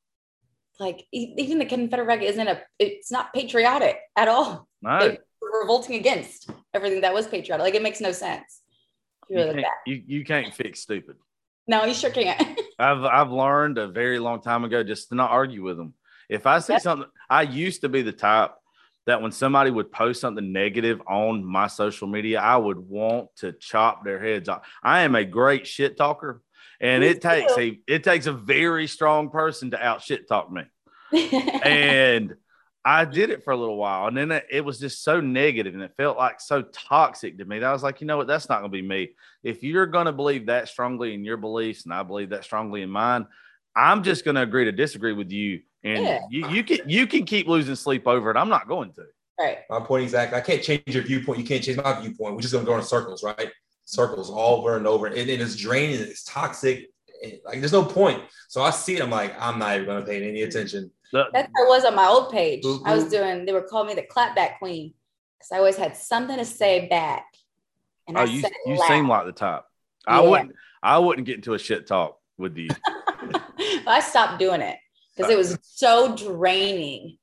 Like 0.80 1.06
even 1.14 1.58
the 1.60 1.66
Confederate 1.66 2.06
flag 2.06 2.24
isn't 2.24 2.48
a. 2.48 2.62
It's 2.80 3.10
not 3.10 3.34
patriotic 3.34 3.98
at 4.18 4.28
all. 4.28 4.68
No, 4.82 5.16
revolting 5.42 5.96
against 5.96 6.50
everything 6.74 7.02
that 7.02 7.14
was 7.14 7.28
patriotic. 7.28 7.64
Like 7.64 7.76
it 7.76 7.82
makes 7.82 8.02
no 8.02 8.12
sense. 8.12 8.62
You 9.30 9.40
you 9.40 9.46
really 9.46 9.62
can't, 9.64 9.74
you, 9.86 10.04
you 10.06 10.26
can't 10.26 10.54
fix 10.54 10.82
stupid. 10.82 11.16
No, 11.66 11.86
you 11.86 11.94
sure 11.94 12.10
can't. 12.12 12.60
I've 12.80 13.04
I've 13.06 13.32
learned 13.32 13.78
a 13.78 13.88
very 13.88 14.20
long 14.20 14.42
time 14.42 14.66
ago 14.66 14.84
just 14.84 15.08
to 15.10 15.16
not 15.16 15.32
argue 15.32 15.64
with 15.64 15.78
them. 15.78 15.94
If 16.30 16.46
I 16.46 16.60
see 16.60 16.74
Yep. 16.74 16.82
something, 16.82 17.10
I 17.30 17.44
used 17.44 17.82
to 17.82 17.90
be 17.90 18.02
the 18.02 18.12
type 18.12 18.52
that 19.06 19.22
when 19.22 19.32
somebody 19.32 19.72
would 19.72 19.92
post 19.94 20.20
something 20.20 20.52
negative 20.52 21.02
on 21.08 21.46
my 21.46 21.68
social 21.68 22.08
media, 22.08 22.42
I 22.42 22.58
would 22.58 22.80
want 22.80 23.30
to 23.38 23.54
chop 23.54 24.04
their 24.04 24.20
heads 24.20 24.50
off. 24.50 24.68
I 24.84 25.02
am 25.02 25.16
a 25.16 25.24
great 25.24 25.66
shit 25.68 25.96
talker, 25.96 26.42
and 26.82 27.02
Me 27.02 27.08
it 27.10 27.22
takes 27.22 27.56
too. 27.56 27.62
a 27.62 27.94
it 27.94 28.04
takes 28.04 28.26
a 28.28 28.34
very 28.34 28.88
strong 28.88 29.30
person 29.30 29.72
to 29.72 29.84
out 29.84 30.02
shit 30.02 30.28
talk 30.28 30.52
me. 30.52 30.64
And 31.64 32.36
I 32.88 33.06
did 33.06 33.32
it 33.32 33.44
for 33.44 33.52
a 33.52 33.58
little 33.58 33.78
while, 33.78 34.08
and 34.08 34.16
then 34.16 34.32
it, 34.32 34.46
it 34.52 34.62
was 34.64 34.80
just 34.80 35.04
so 35.04 35.20
negative, 35.20 35.74
and 35.74 35.82
it 35.82 35.94
felt 35.98 36.18
like 36.18 36.40
so 36.40 36.62
toxic 36.62 37.38
to 37.40 37.46
me 37.46 37.58
that 37.58 37.66
I 37.68 37.74
was 37.74 37.82
like, 37.82 38.00
you 38.00 38.06
know 38.06 38.16
what, 38.18 38.28
that's 38.28 38.48
not 38.48 38.60
going 38.60 38.72
to 38.72 38.78
be 38.82 38.88
me. 38.88 39.10
If 39.44 39.64
you're 39.64 39.88
going 39.88 40.06
to 40.06 40.12
believe 40.12 40.46
that 40.48 40.68
strongly 40.70 41.16
in 41.16 41.26
your 41.26 41.38
beliefs, 41.38 41.86
and 41.86 41.94
I 41.94 42.04
believe 42.04 42.30
that 42.30 42.44
strongly 42.44 42.84
in 42.84 42.92
mine, 42.92 43.26
I'm 43.76 44.04
just 44.04 44.24
going 44.24 44.36
to 44.36 44.44
agree 44.44 44.66
to 44.66 44.72
disagree 44.72 45.14
with 45.14 45.32
you, 45.32 45.62
and 45.84 46.04
Yeah. 46.04 46.20
you 46.30 46.48
you 46.50 46.64
can 46.64 46.80
you 46.88 47.08
can 47.08 47.26
keep 47.26 47.48
losing 47.48 47.74
sleep 47.76 48.08
over 48.08 48.30
it. 48.30 48.38
I'm 48.38 48.50
not 48.50 48.68
going 48.68 48.94
to. 48.94 49.06
right. 49.40 49.60
my 49.68 49.80
point 49.80 50.04
exactly. 50.04 50.38
I 50.38 50.42
can't 50.42 50.62
change 50.62 50.84
your 50.86 51.04
viewpoint. 51.04 51.40
You 51.40 51.46
can't 51.46 51.64
change 51.64 51.78
my 51.78 52.00
viewpoint. 52.00 52.36
We're 52.36 52.42
just 52.42 52.54
gonna 52.54 52.66
go 52.66 52.78
in 52.78 52.84
circles, 52.84 53.24
right? 53.24 53.50
Circles 53.86 54.30
all 54.30 54.58
over 54.58 54.78
and 54.78 54.88
over, 54.88 55.08
and 55.08 55.18
it 55.18 55.40
is 55.40 55.56
draining. 55.56 56.02
It's 56.02 56.24
toxic. 56.24 56.90
and, 57.24 57.40
like 57.46 57.60
there's 57.60 57.72
no 57.72 57.86
point. 57.86 58.22
So 58.50 58.62
I 58.62 58.72
see 58.72 58.96
it. 58.98 59.02
I'm 59.02 59.12
like, 59.12 59.40
I'm 59.40 59.60
not 59.60 59.76
even 59.76 59.88
gonna 59.88 60.06
pay 60.06 60.28
any 60.28 60.42
attention. 60.42 60.92
The- 61.12 61.26
That's 61.32 61.52
how 61.56 61.66
I 61.66 61.68
was 61.68 61.86
on 61.86 61.96
my 61.96 62.08
old 62.08 62.32
page. 62.32 62.64
Who- 62.64 62.84
I 62.86 62.96
was 62.96 63.06
mm-hmm. 63.06 63.12
doing. 63.12 63.46
They 63.46 63.54
were 63.54 63.62
calling 63.62 63.88
me 63.88 63.94
the 63.94 64.04
clapback 64.04 64.58
queen 64.60 64.94
because 65.38 65.52
I 65.52 65.58
always 65.60 65.78
had 65.78 65.96
something 65.96 66.38
to 66.38 66.46
say 66.46 66.88
back. 66.88 67.26
And 68.08 68.18
oh, 68.18 68.22
I 68.22 68.24
you 68.26 68.44
you 68.66 68.76
loud. 68.76 68.88
seem 68.88 69.08
like 69.08 69.26
the 69.26 69.32
type. 69.32 69.64
I 70.08 70.22
Yeah. 70.22 70.30
wouldn't 70.30 70.52
I 70.84 71.00
wouldn't 71.00 71.26
get 71.26 71.36
into 71.36 71.54
a 71.54 71.60
shit 71.60 71.88
talk 71.88 72.20
with 72.38 72.58
you. 72.58 72.70
I 73.88 74.00
stopped 74.02 74.40
doing 74.40 74.62
it 74.62 74.78
because 75.16 75.32
it 75.32 75.38
was 75.38 75.58
so 75.62 76.16
draining. 76.16 77.18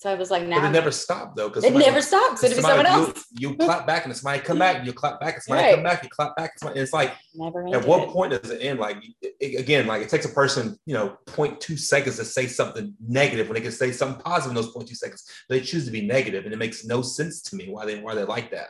So 0.00 0.10
I 0.10 0.14
was 0.14 0.30
like, 0.30 0.44
But 0.44 0.48
now 0.48 0.66
it 0.66 0.70
never 0.70 0.90
stopped 0.90 1.36
though, 1.36 1.50
because 1.50 1.62
it 1.62 1.74
never 1.74 2.00
stops. 2.00 2.42
It'd 2.42 2.56
be 2.56 2.62
someone 2.62 2.86
else. 2.86 3.26
You, 3.38 3.50
you 3.50 3.56
clap 3.56 3.86
back 3.86 4.04
and 4.04 4.10
it's 4.12 4.22
somebody 4.22 4.42
come 4.42 4.58
back, 4.58 4.86
you 4.86 4.94
clap 4.94 5.20
back 5.20 5.34
and 5.34 5.42
somebody 5.42 5.66
Right. 5.66 5.74
come 5.74 5.84
back, 5.84 6.02
you 6.02 6.08
clap 6.08 6.34
back. 6.36 6.52
And 6.52 6.60
somebody, 6.60 6.80
it's 6.80 6.94
like 6.94 7.12
Never 7.34 7.66
at 7.66 7.74
ended. 7.74 7.84
what 7.84 8.08
point 8.08 8.32
does 8.32 8.50
it 8.50 8.62
end? 8.62 8.78
Like 8.78 8.96
it- 9.20 9.36
it- 9.38 9.60
again, 9.60 9.86
like 9.86 10.00
it 10.00 10.08
takes 10.08 10.24
a 10.24 10.30
person, 10.30 10.78
you 10.86 10.94
know, 10.94 11.18
0.2 11.26 11.76
seconds 11.78 12.16
to 12.16 12.24
say 12.24 12.46
something 12.46 12.94
negative 13.06 13.46
when 13.48 13.56
they 13.56 13.60
can 13.60 13.72
say 13.72 13.92
something 13.92 14.22
positive 14.22 14.56
in 14.56 14.62
those 14.62 14.72
0.2 14.72 14.94
seconds. 14.96 15.22
But 15.46 15.56
they 15.56 15.60
choose 15.60 15.84
to 15.84 15.90
be 15.90 16.06
negative, 16.06 16.46
and 16.46 16.54
it 16.54 16.58
makes 16.58 16.82
no 16.82 17.02
sense 17.02 17.42
to 17.42 17.56
me 17.56 17.68
why 17.68 17.84
they 17.84 18.00
why 18.00 18.14
they 18.14 18.24
like 18.24 18.52
that. 18.52 18.68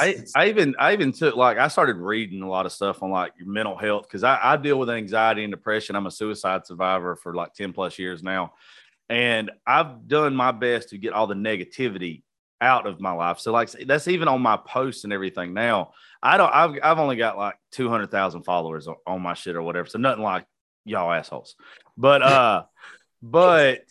I, 0.00 0.24
I 0.34 0.48
even 0.48 0.74
I 0.78 0.94
even 0.94 1.12
took 1.12 1.36
like 1.36 1.58
I 1.58 1.68
started 1.68 1.96
reading 1.96 2.40
a 2.40 2.48
lot 2.48 2.64
of 2.64 2.72
stuff 2.72 3.02
on 3.02 3.10
like 3.10 3.34
your 3.38 3.46
mental 3.46 3.76
health 3.76 4.04
because 4.08 4.24
I, 4.24 4.38
I 4.42 4.56
deal 4.56 4.78
with 4.78 4.88
anxiety 4.88 5.44
and 5.44 5.52
depression. 5.52 5.96
I'm 5.96 6.06
a 6.06 6.10
suicide 6.10 6.66
survivor 6.66 7.14
for 7.14 7.34
like 7.34 7.52
10 7.52 7.74
plus 7.74 7.98
years 7.98 8.22
now. 8.22 8.54
And 9.08 9.50
I've 9.66 10.08
done 10.08 10.34
my 10.34 10.52
best 10.52 10.90
to 10.90 10.98
get 10.98 11.12
all 11.12 11.26
the 11.26 11.34
negativity 11.34 12.22
out 12.60 12.86
of 12.86 13.00
my 13.00 13.12
life. 13.12 13.38
So 13.38 13.52
like 13.52 13.70
that's 13.70 14.08
even 14.08 14.28
on 14.28 14.40
my 14.40 14.56
posts 14.56 15.04
and 15.04 15.12
everything 15.12 15.54
now. 15.54 15.92
I 16.22 16.36
don't 16.36 16.52
I've 16.52 16.78
I've 16.82 16.98
only 16.98 17.16
got 17.16 17.36
like 17.36 17.56
200,000 17.72 18.42
followers 18.42 18.88
on, 18.88 18.96
on 19.06 19.22
my 19.22 19.34
shit 19.34 19.56
or 19.56 19.62
whatever. 19.62 19.88
So 19.88 19.98
nothing 19.98 20.24
like 20.24 20.46
y'all 20.84 21.12
assholes. 21.12 21.54
But 21.96 22.22
uh 22.22 22.64
but 23.22 23.84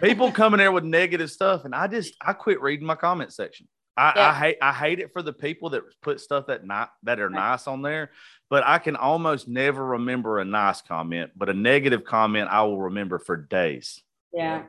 people 0.00 0.32
come 0.32 0.54
in 0.54 0.58
there 0.58 0.72
with 0.72 0.84
negative 0.84 1.30
stuff 1.30 1.64
and 1.64 1.74
I 1.74 1.86
just 1.86 2.14
I 2.20 2.32
quit 2.32 2.60
reading 2.60 2.86
my 2.86 2.94
comment 2.94 3.32
section. 3.32 3.68
I, 3.96 4.12
I 4.16 4.34
hate 4.34 4.56
I 4.62 4.72
hate 4.72 5.00
it 5.00 5.12
for 5.12 5.22
the 5.22 5.34
people 5.34 5.70
that 5.70 5.82
put 6.00 6.20
stuff 6.20 6.46
that 6.46 6.66
not 6.66 6.92
that 7.02 7.20
are 7.20 7.28
nice 7.28 7.66
on 7.66 7.82
there, 7.82 8.10
but 8.48 8.66
I 8.66 8.78
can 8.78 8.96
almost 8.96 9.48
never 9.48 9.84
remember 9.84 10.38
a 10.38 10.46
nice 10.46 10.80
comment, 10.80 11.32
but 11.36 11.50
a 11.50 11.54
negative 11.54 12.02
comment 12.02 12.48
I 12.50 12.62
will 12.62 12.80
remember 12.80 13.18
for 13.18 13.36
days. 13.36 14.02
Yeah. 14.32 14.60
It 14.60 14.66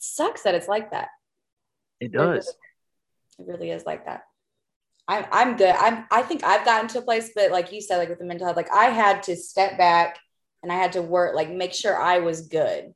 sucks 0.00 0.42
that 0.42 0.54
it's 0.54 0.68
like 0.68 0.90
that. 0.90 1.08
It 2.00 2.12
does. 2.12 2.48
It 3.38 3.46
really 3.46 3.70
is 3.70 3.84
like 3.84 4.06
that. 4.06 4.24
I'm 5.08 5.24
I'm 5.30 5.56
good. 5.56 5.74
I'm 5.78 6.04
I 6.10 6.22
think 6.22 6.44
I've 6.44 6.64
gotten 6.64 6.88
to 6.88 6.98
a 6.98 7.02
place, 7.02 7.30
but 7.34 7.50
like 7.50 7.72
you 7.72 7.80
said, 7.80 7.98
like 7.98 8.08
with 8.08 8.18
the 8.18 8.24
mental 8.24 8.46
health, 8.46 8.56
like 8.56 8.72
I 8.72 8.86
had 8.86 9.22
to 9.24 9.36
step 9.36 9.78
back 9.78 10.18
and 10.62 10.72
I 10.72 10.76
had 10.76 10.92
to 10.92 11.02
work, 11.02 11.34
like 11.34 11.50
make 11.50 11.72
sure 11.72 12.00
I 12.00 12.18
was 12.18 12.48
good. 12.48 12.92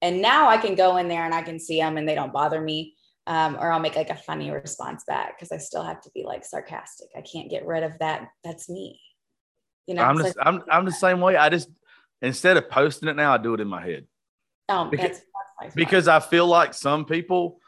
And 0.00 0.20
now 0.20 0.48
I 0.48 0.56
can 0.56 0.74
go 0.74 0.96
in 0.96 1.06
there 1.06 1.24
and 1.24 1.34
I 1.34 1.42
can 1.42 1.60
see 1.60 1.78
them 1.78 1.96
and 1.96 2.08
they 2.08 2.16
don't 2.16 2.32
bother 2.32 2.60
me. 2.60 2.96
Um, 3.28 3.56
or 3.60 3.70
I'll 3.70 3.78
make 3.78 3.94
like 3.94 4.10
a 4.10 4.16
funny 4.16 4.50
response 4.50 5.04
back 5.06 5.38
because 5.38 5.52
I 5.52 5.58
still 5.58 5.84
have 5.84 6.00
to 6.00 6.10
be 6.12 6.24
like 6.24 6.44
sarcastic. 6.44 7.06
I 7.16 7.20
can't 7.20 7.48
get 7.48 7.64
rid 7.64 7.84
of 7.84 7.92
that. 8.00 8.26
That's 8.42 8.68
me. 8.68 9.00
You 9.86 9.94
know, 9.94 10.02
I'm 10.02 10.18
just 10.18 10.36
I'm 10.40 10.62
I'm 10.68 10.84
the 10.84 10.90
same 10.90 11.20
way. 11.20 11.36
I 11.36 11.48
just 11.48 11.68
instead 12.20 12.56
of 12.56 12.68
posting 12.68 13.08
it 13.08 13.14
now, 13.14 13.32
I 13.32 13.38
do 13.38 13.54
it 13.54 13.60
in 13.60 13.68
my 13.68 13.80
head 13.80 14.06
oh, 14.68 14.86
because- 14.86 15.06
that's, 15.06 15.18
that's 15.20 15.26
my 15.31 15.31
fault. 15.31 15.31
Because 15.74 16.08
I 16.08 16.20
feel 16.20 16.46
like 16.46 16.74
some 16.74 17.04
people 17.04 17.58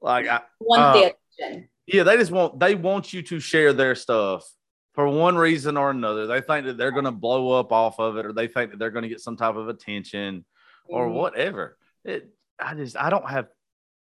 like 0.00 0.26
I, 0.26 0.40
one 0.58 0.80
uh, 0.80 0.92
the 0.92 1.14
attention. 1.38 1.68
Yeah, 1.86 2.02
they 2.02 2.16
just 2.16 2.30
want 2.30 2.60
they 2.60 2.74
want 2.74 3.12
you 3.12 3.22
to 3.22 3.40
share 3.40 3.72
their 3.72 3.94
stuff 3.94 4.48
for 4.94 5.08
one 5.08 5.36
reason 5.36 5.76
or 5.76 5.90
another. 5.90 6.26
They 6.26 6.40
think 6.40 6.66
that 6.66 6.76
they're 6.76 6.90
going 6.90 7.04
to 7.04 7.12
blow 7.12 7.52
up 7.58 7.72
off 7.72 7.98
of 7.98 8.16
it, 8.16 8.26
or 8.26 8.32
they 8.32 8.48
think 8.48 8.70
that 8.72 8.78
they're 8.78 8.90
going 8.90 9.04
to 9.04 9.08
get 9.08 9.20
some 9.20 9.36
type 9.36 9.56
of 9.56 9.68
attention 9.68 10.44
or 10.88 11.08
Mhm. 11.08 11.14
whatever. 11.14 11.78
It, 12.04 12.30
I 12.58 12.74
just 12.74 12.96
I 12.96 13.10
don't 13.10 13.28
have 13.28 13.48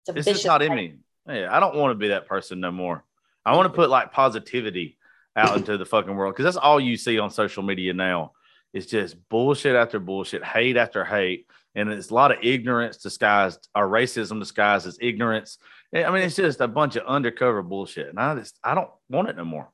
It's 0.08 0.28
it's 0.28 0.28
just 0.28 0.46
not 0.46 0.62
in 0.62 0.76
me. 0.76 0.96
Yeah, 1.28 1.56
I 1.56 1.60
don't 1.60 1.76
want 1.76 1.92
to 1.92 1.96
be 1.96 2.10
that 2.10 2.28
person 2.28 2.60
no 2.60 2.72
more. 2.72 3.04
I 3.46 3.56
want 3.56 3.72
to 3.72 3.76
put 3.76 3.90
like 3.90 4.12
positivity 4.12 4.98
out 5.36 5.56
into 5.58 5.78
the 5.78 5.86
fucking 5.86 6.16
world 6.16 6.34
because 6.34 6.46
that's 6.46 6.58
all 6.58 6.80
you 6.80 6.98
see 6.98 7.20
on 7.20 7.30
social 7.30 7.64
media 7.64 7.94
now. 7.94 8.34
It's 8.74 8.86
just 8.86 9.16
bullshit 9.30 9.76
after 9.76 10.00
bullshit, 10.00 10.44
hate 10.44 10.78
after 10.78 11.06
hate, 11.06 11.48
and 11.78 11.90
it's 11.90 12.10
a 12.10 12.14
lot 12.14 12.32
of 12.32 12.40
ignorance 12.42 12.98
disguised 12.98 13.68
or 13.76 13.88
racism 13.88 14.40
disguised 14.40 14.88
as 14.88 14.98
ignorance. 15.02 15.58
I 15.96 16.10
mean, 16.12 16.24
it's 16.24 16.36
just 16.36 16.60
a 16.60 16.68
bunch 16.68 16.96
of 16.98 17.06
undercover 17.06 17.62
bullshit, 17.62 18.10
and 18.10 18.20
I 18.20 18.36
just 18.36 18.60
I 18.64 18.76
don't 18.76 18.90
want 19.10 19.30
it 19.30 19.38
no 19.38 19.46
more. 19.46 19.70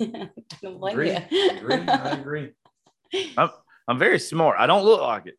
I 0.00 0.30
don't 0.62 0.78
blame 0.78 0.92
Agree. 0.92 1.10
you. 1.10 1.50
agree, 1.50 1.74
I 1.88 2.10
agree. 2.12 2.52
I'm 3.88 3.98
very 3.98 4.18
smart. 4.18 4.56
I 4.60 4.66
don't 4.66 4.84
look 4.84 5.00
like 5.00 5.26
it. 5.26 5.34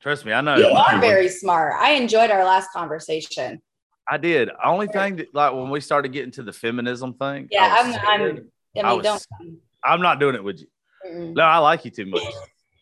Trust 0.00 0.26
me, 0.26 0.32
I 0.32 0.40
know. 0.40 0.56
You 0.56 0.66
are 0.66 0.98
very 1.00 1.28
smart. 1.28 1.74
I 1.80 1.92
enjoyed 1.92 2.30
our 2.30 2.44
last 2.44 2.68
conversation. 2.72 3.62
I 4.10 4.18
did. 4.18 4.50
Only 4.62 4.88
thing 4.88 5.16
that, 5.16 5.32
like 5.32 5.52
when 5.54 5.70
we 5.70 5.80
started 5.80 6.12
getting 6.12 6.32
to 6.32 6.42
the 6.42 6.52
feminism 6.52 7.14
thing. 7.14 7.46
Yeah, 7.52 7.76
I 7.80 7.86
was 7.86 7.96
I'm- 7.96 8.06
I'm- 8.06 8.20
scared. 8.20 8.48
I 8.76 8.80
I 8.80 8.88
mean, 8.90 8.96
was- 9.02 9.26
don't. 9.40 9.58
I'm 9.84 10.00
not 10.02 10.18
doing 10.20 10.34
it 10.34 10.42
with 10.42 10.60
you. 10.60 10.66
Mm-mm. 11.06 11.34
No, 11.34 11.42
I 11.44 11.58
like 11.58 11.84
you 11.84 11.90
too 11.92 12.06
much. 12.06 12.22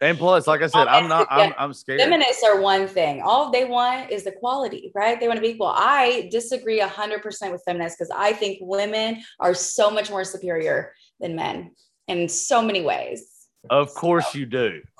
And 0.00 0.16
plus, 0.16 0.46
like 0.46 0.62
I 0.62 0.68
said, 0.68 0.86
I'm 0.86 1.08
not. 1.08 1.26
I'm, 1.28 1.52
I'm 1.58 1.72
scared. 1.72 2.00
Feminists 2.00 2.44
are 2.44 2.60
one 2.60 2.86
thing. 2.86 3.20
All 3.20 3.50
they 3.50 3.64
want 3.64 4.12
is 4.12 4.26
equality, 4.26 4.92
right? 4.94 5.18
They 5.18 5.26
want 5.26 5.38
to 5.38 5.40
be 5.40 5.48
equal. 5.48 5.72
I 5.74 6.28
disagree 6.30 6.80
100% 6.80 7.50
with 7.50 7.62
feminists 7.64 7.98
because 7.98 8.12
I 8.16 8.32
think 8.32 8.58
women 8.60 9.22
are 9.40 9.54
so 9.54 9.90
much 9.90 10.08
more 10.08 10.22
superior 10.22 10.92
than 11.18 11.34
men 11.34 11.72
in 12.06 12.28
so 12.28 12.62
many 12.62 12.82
ways. 12.82 13.48
Of 13.70 13.92
course 13.94 14.34
you 14.34 14.46
do. 14.46 14.82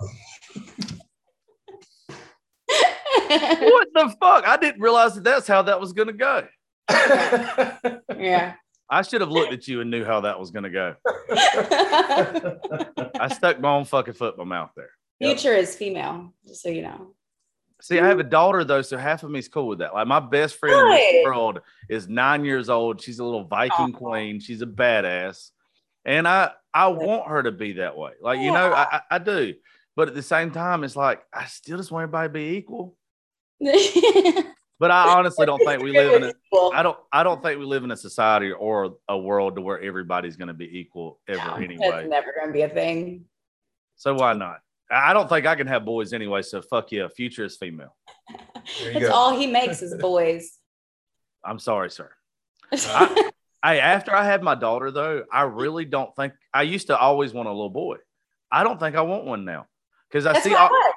What 3.29 3.89
the 3.95 4.15
fuck? 4.21 4.47
I 4.47 4.57
didn't 4.57 4.81
realize 4.81 5.15
that 5.15 5.25
that's 5.25 5.47
how 5.47 5.61
that 5.63 5.79
was 5.79 5.93
going 5.93 6.09
to 6.09 6.15
go. 6.15 6.47
yeah. 8.19 8.55
I 8.91 9.03
should 9.03 9.21
have 9.21 9.31
looked 9.31 9.53
at 9.53 9.69
you 9.69 9.81
and 9.81 9.91
knew 9.91 10.05
how 10.05 10.21
that 10.23 10.41
was 10.41 10.51
going 10.51 10.65
to 10.65 10.71
go. 10.71 10.95
I 13.21 13.29
stuck 13.29 13.61
my 13.61 13.71
own 13.71 13.85
fucking 13.85 14.15
foot 14.15 14.35
in 14.35 14.39
my 14.39 14.45
mouth 14.45 14.71
there. 14.77 14.91
Future 15.21 15.53
is 15.55 15.77
female, 15.77 16.33
just 16.47 16.63
so 16.63 16.69
you 16.69 16.83
know. 16.83 17.15
See, 17.81 18.01
I 18.01 18.07
have 18.07 18.19
a 18.19 18.25
daughter 18.25 18.65
though, 18.65 18.83
so 18.83 18.97
half 18.97 19.23
of 19.23 19.31
me 19.31 19.39
is 19.39 19.49
cool 19.49 19.69
with 19.69 19.79
that. 19.79 19.95
Like 19.95 20.07
my 20.09 20.21
best 20.21 20.57
friend 20.57 20.75
in 20.75 20.87
Good. 20.87 21.15
this 21.15 21.25
world 21.25 21.61
is 21.89 22.09
nine 22.09 22.45
years 22.45 22.69
old. 22.69 23.01
She's 23.01 23.21
a 23.21 23.25
little 23.25 23.45
Viking 23.45 23.95
Aw. 23.95 23.99
queen. 23.99 24.41
She's 24.41 24.63
a 24.63 24.67
badass, 24.67 25.51
and 26.05 26.27
I 26.27 26.51
I 26.75 26.89
want 26.89 27.29
her 27.29 27.43
to 27.45 27.53
be 27.53 27.75
that 27.75 27.97
way. 27.97 28.13
Like 28.21 28.41
you 28.41 28.51
know, 28.51 28.73
I, 28.73 28.97
I 28.97 29.01
I 29.13 29.19
do. 29.19 29.55
But 29.95 30.09
at 30.09 30.15
the 30.15 30.23
same 30.23 30.51
time, 30.51 30.83
it's 30.83 30.97
like 30.97 31.23
I 31.33 31.47
still 31.47 31.77
just 31.77 31.93
want 31.93 32.05
everybody 32.05 32.29
to 32.29 32.33
be 32.33 32.57
equal. 32.57 32.97
But 34.81 34.93
I 34.93 35.17
honestly 35.19 35.45
don't 35.45 35.63
think 35.65 35.83
we 35.83 35.91
live 35.93 36.23
in 36.23 36.25
a 36.25 36.33
I 36.75 36.83
don't 36.83 36.97
I 37.13 37.23
don't 37.23 37.43
think 37.43 37.59
we 37.59 37.67
live 37.67 37.85
in 37.85 37.91
a 37.91 37.97
society 37.97 38.53
or 38.53 38.97
a 39.09 39.19
world 39.19 39.57
to 39.57 39.61
where 39.61 39.81
everybody's 39.81 40.37
going 40.37 40.49
to 40.49 40.55
be 40.55 40.79
equal 40.79 41.19
ever 41.29 41.41
anyway. 41.57 41.77
That's 41.81 41.93
anyway. 41.95 42.09
never 42.09 42.33
going 42.33 42.49
to 42.49 42.53
be 42.53 42.63
a 42.63 42.69
thing. 42.69 43.25
So 43.97 44.15
why 44.15 44.35
not? 44.35 44.61
I 44.91 45.11
I 45.11 45.13
don't 45.13 45.29
think 45.29 45.47
I 45.47 45.55
can 45.57 45.67
have 45.67 45.85
boys 45.85 46.13
anyway. 46.13 46.43
So 46.43 46.63
fuck 46.63 46.93
yeah, 46.93 47.09
future 47.09 47.45
is 47.45 47.57
female. 47.57 47.97
There 48.83 48.93
That's 48.93 49.07
go. 49.07 49.13
all 49.13 49.37
he 49.37 49.47
makes 49.47 49.83
is 49.83 49.95
boys. 50.01 50.59
I'm 51.45 51.59
sorry, 51.59 51.91
sir. 51.91 52.11
I- 52.73 53.31
Hey, 53.65 53.81
after 53.81 54.15
I 54.15 54.25
had 54.25 54.43
my 54.43 54.55
daughter 54.55 54.93
though, 54.93 55.25
I 55.33 55.43
really 55.43 55.85
don't 55.85 56.15
think 56.15 56.33
I 56.55 56.63
used 56.63 56.87
to 56.87 56.97
always 56.97 57.33
want 57.35 57.49
a 57.49 57.51
little 57.51 57.71
boy. 57.71 57.97
I 58.53 58.63
don't 58.63 58.79
think 58.79 58.95
I 58.95 59.01
want 59.03 59.25
one 59.25 59.45
now 59.45 59.67
because 60.09 60.27
I 60.27 60.33
That's 60.35 60.45
see 60.45 60.55
all, 60.55 60.69
want. 60.69 60.88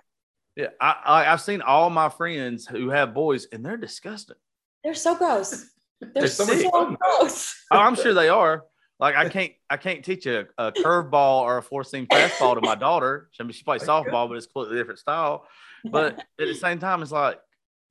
Yeah, 0.55 0.67
I, 0.79 0.95
I 1.05 1.33
I've 1.33 1.41
seen 1.41 1.61
all 1.61 1.89
my 1.89 2.09
friends 2.09 2.67
who 2.67 2.89
have 2.89 3.13
boys 3.13 3.47
and 3.51 3.65
they're 3.65 3.77
disgusting. 3.77 4.37
They're 4.83 4.93
so 4.93 5.15
gross. 5.15 5.65
They're 6.01 6.09
There's 6.15 6.33
so 6.33 6.45
so, 6.45 6.97
gross. 6.99 7.63
Oh, 7.69 7.77
I'm 7.77 7.95
sure 7.95 8.15
they 8.15 8.27
are. 8.27 8.63
Like 8.99 9.15
I 9.15 9.29
can't 9.29 9.51
I 9.69 9.77
can't 9.77 10.03
teach 10.03 10.25
a, 10.25 10.47
a 10.57 10.71
curveball 10.71 11.41
or 11.41 11.57
a 11.57 11.63
four 11.63 11.83
seam 11.83 12.07
fastball 12.07 12.55
to 12.55 12.61
my 12.61 12.75
daughter. 12.75 13.29
I 13.39 13.43
mean, 13.43 13.51
she 13.51 13.63
plays 13.63 13.83
softball, 13.83 14.27
but 14.27 14.35
it's 14.37 14.45
a 14.47 14.49
completely 14.49 14.77
different 14.77 14.99
style. 14.99 15.47
But 15.85 16.19
at 16.39 16.47
the 16.47 16.55
same 16.55 16.79
time, 16.79 17.01
it's 17.03 17.11
like 17.11 17.39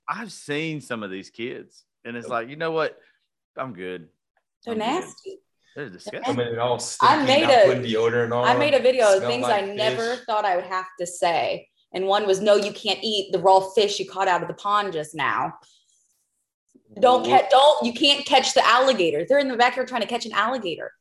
I've 0.09 0.33
seen 0.33 0.81
some 0.81 1.03
of 1.05 1.11
these 1.11 1.31
kids, 1.31 1.85
and 2.05 2.17
it's 2.17 2.29
like 2.29 2.49
you 2.49 2.57
know 2.57 2.73
what? 2.73 2.99
I'm 3.57 3.75
good. 3.75 4.09
They're 4.65 4.75
I'm 4.75 4.81
good. 4.81 4.87
nasty. 4.87 5.39
They're 5.77 5.87
I 5.87 5.89
disgusting. 5.89 6.37
mean, 6.37 6.59
all 6.59 6.79
stinky, 6.79 7.25
made 7.27 7.43
not 7.43 7.51
a- 7.51 7.81
deodorant 7.81 8.37
on. 8.37 8.45
I 8.45 8.57
made 8.57 8.75
a 8.75 8.81
video 8.81 9.17
of 9.17 9.23
things 9.23 9.43
like 9.45 9.65
I 9.65 9.67
never 9.67 10.17
fish. 10.17 10.25
thought 10.27 10.45
I 10.45 10.57
would 10.57 10.67
have 10.67 10.87
to 10.99 11.07
say. 11.07 11.69
And 11.93 12.07
one 12.07 12.27
was, 12.27 12.41
no, 12.41 12.55
you 12.55 12.73
can't 12.73 13.01
eat 13.03 13.33
the 13.33 13.39
raw 13.39 13.61
fish 13.61 13.99
you 13.99 14.09
caught 14.09 14.29
out 14.29 14.43
of 14.43 14.49
the 14.49 14.55
pond 14.55 14.93
just 14.93 15.15
now. 15.15 15.55
Don't 17.01 17.25
catch, 17.25 17.51
don't, 17.51 17.85
you 17.87 17.93
can't 17.93 18.25
catch 18.27 18.55
the 18.55 18.67
alligator. 18.67 19.25
They're 19.29 19.39
in 19.39 19.49
the 19.49 19.57
backyard 19.57 19.89
trying 19.89 20.03
to 20.03 20.09
catch 20.09 20.27
an 20.27 20.33
alligator. 20.33 20.93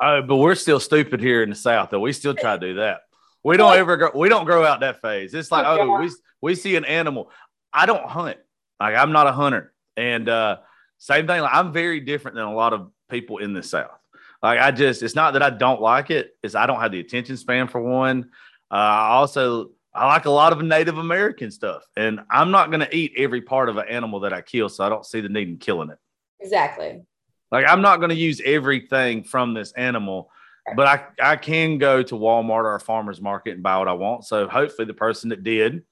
Oh, 0.00 0.22
but 0.22 0.36
we're 0.36 0.54
still 0.54 0.80
stupid 0.80 1.20
here 1.20 1.42
in 1.42 1.50
the 1.50 1.56
South, 1.56 1.90
though. 1.90 2.00
We 2.00 2.12
still 2.12 2.34
try 2.34 2.56
to 2.56 2.60
do 2.60 2.74
that. 2.76 3.00
We 3.42 3.56
don't 3.56 3.76
ever 3.76 3.96
go. 3.96 4.10
We 4.14 4.28
don't 4.28 4.44
grow 4.44 4.64
out 4.64 4.80
that 4.80 5.00
phase. 5.00 5.32
It's 5.32 5.52
like, 5.52 5.64
Oh, 5.66 5.78
oh, 5.80 6.00
we 6.00 6.10
we 6.40 6.54
see 6.54 6.76
an 6.76 6.84
animal. 6.84 7.30
I 7.72 7.86
don't 7.86 8.04
hunt. 8.04 8.38
Like 8.80 8.96
I'm 8.96 9.12
not 9.12 9.26
a 9.26 9.32
hunter, 9.32 9.72
and 9.96 10.28
uh, 10.28 10.58
same 10.98 11.26
thing. 11.26 11.40
Like 11.40 11.54
I'm 11.54 11.72
very 11.72 12.00
different 12.00 12.34
than 12.34 12.44
a 12.44 12.52
lot 12.52 12.72
of 12.72 12.90
people 13.08 13.38
in 13.38 13.54
the 13.54 13.62
South. 13.62 13.98
Like 14.42 14.58
I 14.58 14.70
just, 14.70 15.02
it's 15.02 15.14
not 15.14 15.34
that 15.34 15.42
I 15.42 15.50
don't 15.50 15.80
like 15.80 16.10
it. 16.10 16.36
It's 16.42 16.54
I 16.54 16.66
don't 16.66 16.80
have 16.80 16.92
the 16.92 17.00
attention 17.00 17.36
span 17.36 17.68
for 17.68 17.80
one. 17.80 18.30
Uh, 18.70 18.74
I 18.74 19.08
also 19.10 19.70
I 19.96 20.06
like 20.06 20.26
a 20.26 20.30
lot 20.30 20.52
of 20.52 20.62
Native 20.62 20.98
American 20.98 21.50
stuff, 21.50 21.82
and 21.96 22.20
I'm 22.30 22.50
not 22.50 22.70
going 22.70 22.80
to 22.80 22.96
eat 22.96 23.14
every 23.16 23.40
part 23.40 23.68
of 23.68 23.76
an 23.76 23.88
animal 23.88 24.20
that 24.20 24.32
I 24.32 24.42
kill, 24.42 24.68
so 24.68 24.84
I 24.84 24.88
don't 24.88 25.06
see 25.06 25.20
the 25.20 25.28
need 25.28 25.48
in 25.48 25.56
killing 25.56 25.90
it. 25.90 25.98
Exactly. 26.40 27.02
Like 27.50 27.66
I'm 27.68 27.80
not 27.80 27.98
going 27.98 28.10
to 28.10 28.16
use 28.16 28.40
everything 28.44 29.24
from 29.24 29.54
this 29.54 29.72
animal, 29.72 30.30
but 30.74 30.86
I 30.86 31.32
I 31.32 31.36
can 31.36 31.78
go 31.78 32.02
to 32.02 32.14
Walmart 32.14 32.64
or 32.64 32.74
a 32.74 32.80
farmer's 32.80 33.20
market 33.20 33.54
and 33.54 33.62
buy 33.62 33.78
what 33.78 33.88
I 33.88 33.92
want. 33.92 34.24
So 34.24 34.48
hopefully 34.48 34.86
the 34.86 34.94
person 34.94 35.30
that 35.30 35.44
did 35.44 35.84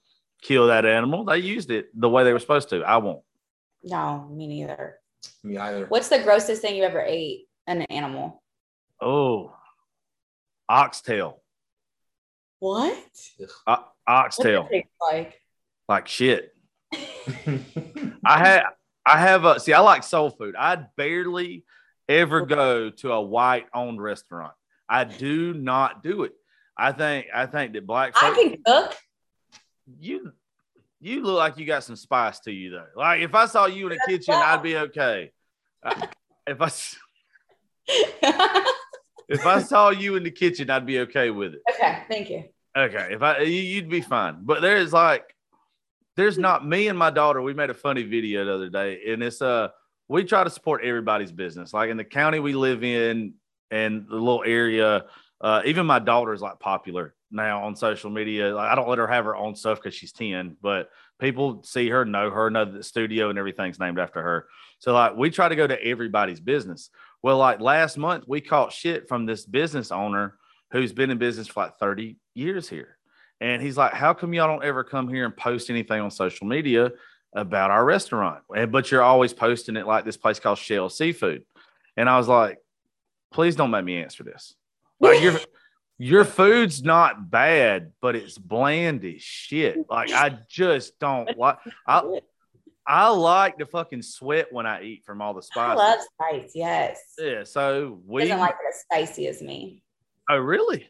kill 0.42 0.66
that 0.66 0.84
animal, 0.84 1.24
they 1.24 1.38
used 1.38 1.70
it 1.70 1.88
the 1.98 2.08
way 2.08 2.24
they 2.24 2.32
were 2.32 2.38
supposed 2.40 2.68
to. 2.70 2.82
I 2.82 2.98
won't. 2.98 3.22
No, 3.82 4.28
me 4.30 4.46
neither. 4.46 4.98
Me 5.42 5.56
either. 5.56 5.86
What's 5.86 6.08
the 6.08 6.18
grossest 6.18 6.60
thing 6.60 6.76
you 6.76 6.82
ever 6.82 7.00
ate? 7.00 7.46
An 7.66 7.82
animal. 7.82 8.42
Oh, 9.00 9.54
oxtail, 10.68 11.40
What? 12.64 12.96
o- 13.40 13.46
What 13.66 13.78
uh, 14.08 14.10
oxtail, 14.10 14.62
does 14.62 14.70
it 14.72 14.86
like? 15.00 15.40
like 15.88 16.08
shit. 16.08 16.54
I 18.24 18.38
had 18.38 18.62
I 19.04 19.18
have 19.18 19.44
a 19.44 19.60
see. 19.60 19.72
I 19.74 19.80
like 19.80 20.02
soul 20.02 20.30
food. 20.30 20.54
I'd 20.56 20.86
barely 20.96 21.64
ever 22.08 22.46
go 22.46 22.88
to 22.90 23.12
a 23.12 23.20
white 23.20 23.66
owned 23.74 24.00
restaurant. 24.02 24.52
I 24.88 25.04
do 25.04 25.52
not 25.52 26.02
do 26.02 26.22
it. 26.22 26.32
I 26.76 26.92
think 26.92 27.26
I 27.34 27.46
think 27.46 27.74
that 27.74 27.86
black 27.86 28.12
I 28.16 28.20
folk, 28.20 28.34
can 28.36 28.56
cook. 28.66 28.96
you 29.98 30.32
you 31.00 31.22
look 31.22 31.36
like 31.36 31.58
you 31.58 31.66
got 31.66 31.84
some 31.84 31.96
spice 31.96 32.40
to 32.40 32.50
you 32.52 32.70
though. 32.70 32.86
Like 32.96 33.20
if 33.20 33.34
I 33.34 33.44
saw 33.46 33.66
you 33.66 33.88
in 33.88 33.98
the 33.98 34.00
kitchen, 34.08 34.32
I'd 34.34 34.62
be 34.62 34.76
okay. 34.78 35.32
Uh, 35.82 36.06
if 36.46 36.60
I 36.62 36.66
s- 36.66 36.96
if 39.28 39.44
I 39.46 39.60
saw 39.62 39.90
you 39.90 40.16
in 40.16 40.22
the 40.22 40.30
kitchen, 40.30 40.70
I'd 40.70 40.86
be 40.86 41.00
okay 41.00 41.30
with 41.30 41.54
it. 41.54 41.60
okay, 41.74 42.02
thank 42.08 42.30
you. 42.30 42.44
Okay, 42.76 43.08
if 43.12 43.22
I 43.22 43.38
you- 43.40 43.62
you'd 43.62 43.88
be 43.88 44.00
fine. 44.00 44.38
But 44.42 44.62
there's 44.62 44.92
like 44.92 45.34
there's 46.16 46.38
not 46.38 46.66
me 46.66 46.88
and 46.88 46.98
my 46.98 47.10
daughter, 47.10 47.42
we 47.42 47.54
made 47.54 47.70
a 47.70 47.74
funny 47.74 48.02
video 48.02 48.44
the 48.44 48.54
other 48.54 48.68
day, 48.68 49.00
and 49.12 49.22
it's 49.22 49.42
uh 49.42 49.68
we 50.08 50.24
try 50.24 50.44
to 50.44 50.50
support 50.50 50.84
everybody's 50.84 51.32
business. 51.32 51.72
Like 51.72 51.90
in 51.90 51.96
the 51.96 52.04
county 52.04 52.38
we 52.38 52.52
live 52.52 52.84
in 52.84 53.34
and 53.70 54.06
the 54.08 54.14
little 54.16 54.44
area, 54.44 55.06
uh, 55.40 55.62
even 55.64 55.86
my 55.86 55.98
daughter's 55.98 56.42
like 56.42 56.58
popular 56.60 57.14
now 57.30 57.64
on 57.64 57.74
social 57.74 58.10
media. 58.10 58.54
Like, 58.54 58.70
I 58.70 58.74
don't 58.74 58.88
let 58.88 58.98
her 58.98 59.06
have 59.06 59.24
her 59.24 59.34
own 59.34 59.54
stuff 59.56 59.78
because 59.80 59.94
she's 59.94 60.12
10, 60.12 60.56
but 60.62 60.90
people 61.18 61.62
see 61.64 61.88
her, 61.88 62.04
know 62.04 62.30
her, 62.30 62.50
know 62.50 62.66
that 62.66 62.72
the 62.76 62.82
studio 62.84 63.30
and 63.30 63.38
everything's 63.38 63.80
named 63.80 63.98
after 63.98 64.22
her. 64.22 64.46
So 64.78 64.92
like 64.92 65.16
we 65.16 65.30
try 65.30 65.48
to 65.48 65.56
go 65.56 65.66
to 65.66 65.82
everybody's 65.82 66.38
business. 66.40 66.90
Well, 67.24 67.38
like 67.38 67.58
last 67.58 67.96
month 67.96 68.24
we 68.26 68.42
caught 68.42 68.70
shit 68.70 69.08
from 69.08 69.24
this 69.24 69.46
business 69.46 69.90
owner 69.90 70.36
who's 70.72 70.92
been 70.92 71.08
in 71.08 71.16
business 71.16 71.48
for 71.48 71.62
like 71.62 71.78
30 71.78 72.18
years 72.34 72.68
here. 72.68 72.98
And 73.40 73.62
he's 73.62 73.78
like, 73.78 73.94
How 73.94 74.12
come 74.12 74.34
y'all 74.34 74.46
don't 74.46 74.62
ever 74.62 74.84
come 74.84 75.08
here 75.08 75.24
and 75.24 75.34
post 75.34 75.70
anything 75.70 76.02
on 76.02 76.10
social 76.10 76.46
media 76.46 76.92
about 77.34 77.70
our 77.70 77.82
restaurant? 77.82 78.42
And 78.54 78.70
but 78.70 78.90
you're 78.90 79.02
always 79.02 79.32
posting 79.32 79.78
it 79.78 79.86
like 79.86 80.04
this 80.04 80.18
place 80.18 80.38
called 80.38 80.58
Shell 80.58 80.90
Seafood. 80.90 81.46
And 81.96 82.10
I 82.10 82.18
was 82.18 82.28
like, 82.28 82.58
please 83.32 83.56
don't 83.56 83.70
make 83.70 83.86
me 83.86 84.02
answer 84.02 84.22
this. 84.22 84.54
Like 85.00 85.22
your 85.22 85.40
your 85.96 86.24
food's 86.26 86.82
not 86.82 87.30
bad, 87.30 87.92
but 88.02 88.16
it's 88.16 88.36
bland 88.36 89.02
as 89.02 89.22
shit. 89.22 89.78
Like 89.88 90.12
I 90.12 90.40
just 90.46 90.98
don't 90.98 91.34
like 91.38 91.56
I 91.86 92.20
I 92.86 93.08
like 93.08 93.58
to 93.58 93.66
fucking 93.66 94.02
sweat 94.02 94.48
when 94.52 94.66
I 94.66 94.82
eat 94.82 95.04
from 95.04 95.22
all 95.22 95.32
the 95.34 95.42
spice. 95.42 95.70
I 95.70 95.74
love 95.74 95.98
spice. 96.14 96.52
Yes. 96.54 97.00
yeah, 97.18 97.44
so 97.44 97.98
we 98.06 98.22
Doesn't 98.22 98.38
like 98.40 98.54
it 98.54 98.68
as 98.68 98.80
spicy 98.80 99.26
as 99.28 99.40
me. 99.42 99.82
oh 100.28 100.36
really? 100.36 100.88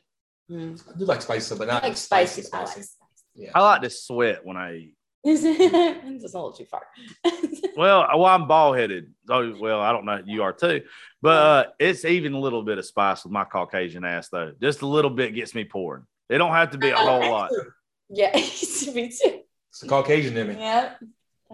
Mm. 0.51 0.83
I 0.95 0.99
do 0.99 1.05
like 1.05 1.23
spicy, 1.23 1.57
but 1.57 1.71
I 1.71 1.75
not 1.75 1.83
like 1.85 1.97
spicy. 1.97 2.43
spicy. 2.43 2.53
I 2.53 2.59
like 2.61 2.69
Spicy. 2.69 2.83
spicy. 2.89 2.99
Yeah. 3.37 3.51
I 3.55 3.61
like 3.63 3.83
to 3.83 3.91
sweat 3.91 4.45
when 4.45 4.57
I 4.57 4.75
eat. 4.77 4.95
this 5.25 5.43
is 5.43 6.35
a 6.35 6.39
little 6.39 6.53
too 6.53 6.67
far. 6.67 6.83
Well, 7.77 8.07
well, 8.15 8.27
I'm 8.27 8.47
bald 8.47 8.77
headed. 8.77 9.13
Oh, 9.29 9.53
well, 9.59 9.81
I 9.81 9.91
don't 9.91 10.05
know. 10.05 10.23
You 10.25 10.45
are 10.45 10.53
too, 10.53 10.83
but 11.21 11.29
uh, 11.31 11.65
it's 11.81 12.05
even 12.05 12.33
a 12.35 12.39
little 12.39 12.63
bit 12.63 12.79
of 12.79 12.85
spice 12.85 13.25
with 13.25 13.33
my 13.33 13.43
Caucasian 13.43 14.05
ass, 14.05 14.29
though. 14.29 14.53
Just 14.63 14.83
a 14.83 14.87
little 14.87 15.11
bit 15.11 15.35
gets 15.35 15.57
me 15.57 15.65
pouring. 15.65 16.05
It 16.31 16.39
don't 16.39 16.53
have 16.53 16.71
to 16.71 16.79
be 16.79 16.91
a 16.91 16.97
whole 16.97 17.29
lot. 17.29 17.51
yeah, 18.09 18.33
me 18.37 19.09
too. 19.09 19.41
It's 19.71 19.81
the 19.81 19.89
Caucasian 19.89 20.37
in 20.37 20.49
me. 20.49 20.55
Yeah, 20.55 20.93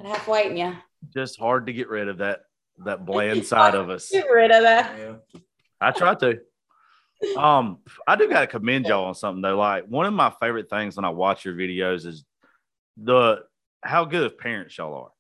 that 0.03 0.17
half 0.17 0.29
white 0.29 0.51
in 0.51 0.57
you. 0.57 0.77
Just 1.13 1.39
hard 1.39 1.67
to 1.67 1.73
get 1.73 1.89
rid 1.89 2.09
of 2.09 2.19
that 2.19 2.41
that 2.85 3.05
bland 3.05 3.45
side 3.45 3.75
of 3.75 3.91
us. 3.91 4.11
Get 4.11 4.31
rid 4.31 4.51
of 4.51 4.63
that. 4.63 4.99
Yeah. 4.99 5.41
I 5.81 5.91
try 5.93 6.15
to. 6.15 6.41
Um, 7.37 7.79
I 8.09 8.17
do 8.17 8.29
got 8.29 8.41
to 8.41 8.47
commend 8.47 8.87
y'all 8.87 9.05
on 9.05 9.15
something 9.15 9.43
though. 9.43 9.57
Like 9.57 9.85
one 9.87 10.07
of 10.07 10.15
my 10.15 10.33
favorite 10.41 10.71
things 10.71 10.97
when 10.97 11.05
I 11.05 11.11
watch 11.11 11.45
your 11.45 11.55
videos 11.55 12.07
is 12.07 12.25
the 12.97 13.43
how 13.83 14.05
good 14.05 14.25
of 14.25 14.39
parents 14.39 14.77
y'all 14.79 14.95
are. 14.95 15.11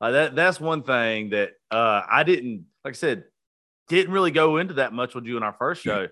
Like 0.00 0.12
that 0.12 0.36
that's 0.36 0.60
one 0.60 0.82
thing 0.82 1.30
that 1.30 1.52
uh 1.70 2.02
I 2.08 2.22
didn't 2.22 2.66
like 2.84 2.94
I 2.94 2.96
said 2.96 3.24
didn't 3.88 4.12
really 4.12 4.30
go 4.30 4.58
into 4.58 4.74
that 4.74 4.92
much 4.92 5.14
with 5.14 5.24
you 5.24 5.36
in 5.36 5.42
our 5.42 5.54
first 5.54 5.82
show 5.82 6.08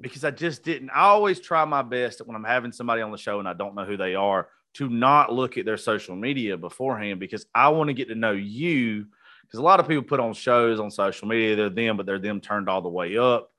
because 0.00 0.24
I 0.24 0.30
just 0.30 0.62
didn't. 0.62 0.90
I 0.90 1.00
always 1.00 1.40
try 1.40 1.64
my 1.64 1.82
best 1.82 2.24
when 2.24 2.36
I'm 2.36 2.44
having 2.44 2.72
somebody 2.72 3.02
on 3.02 3.10
the 3.10 3.18
show 3.18 3.40
and 3.40 3.48
I 3.48 3.54
don't 3.54 3.74
know 3.74 3.84
who 3.84 3.96
they 3.96 4.14
are 4.14 4.48
to 4.74 4.88
not 4.88 5.32
look 5.32 5.58
at 5.58 5.64
their 5.64 5.76
social 5.76 6.16
media 6.16 6.56
beforehand 6.56 7.20
because 7.20 7.46
I 7.54 7.68
want 7.70 7.88
to 7.88 7.94
get 7.94 8.08
to 8.08 8.14
know 8.14 8.32
you. 8.32 9.06
Because 9.42 9.58
a 9.58 9.64
lot 9.64 9.80
of 9.80 9.88
people 9.88 10.04
put 10.04 10.20
on 10.20 10.32
shows 10.32 10.78
on 10.78 10.90
social 10.90 11.26
media, 11.26 11.56
they're 11.56 11.70
them, 11.70 11.96
but 11.96 12.06
they're 12.06 12.20
them 12.20 12.40
turned 12.40 12.68
all 12.68 12.82
the 12.82 12.88
way 12.88 13.18
up. 13.18 13.50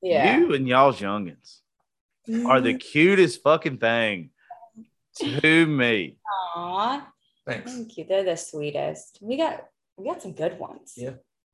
Yeah. 0.00 0.38
You 0.38 0.54
and 0.54 0.66
y'all's 0.66 1.00
youngins 1.00 1.60
are 2.46 2.60
the 2.60 2.70
mm-hmm. 2.70 2.78
cutest 2.78 3.42
fucking 3.42 3.78
thing 3.78 4.30
to 5.18 5.66
me. 5.66 6.16
Aw, 6.56 7.06
Thanks. 7.46 7.72
thank 7.72 7.96
you. 7.96 8.04
They're 8.08 8.24
the 8.24 8.36
sweetest. 8.36 9.18
We 9.20 9.36
got 9.36 9.64
we 9.96 10.06
got 10.06 10.22
some 10.22 10.32
good 10.32 10.58
ones. 10.58 10.94
Yeah. 10.96 11.10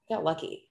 We 0.08 0.16
got 0.16 0.24
lucky. 0.24 0.68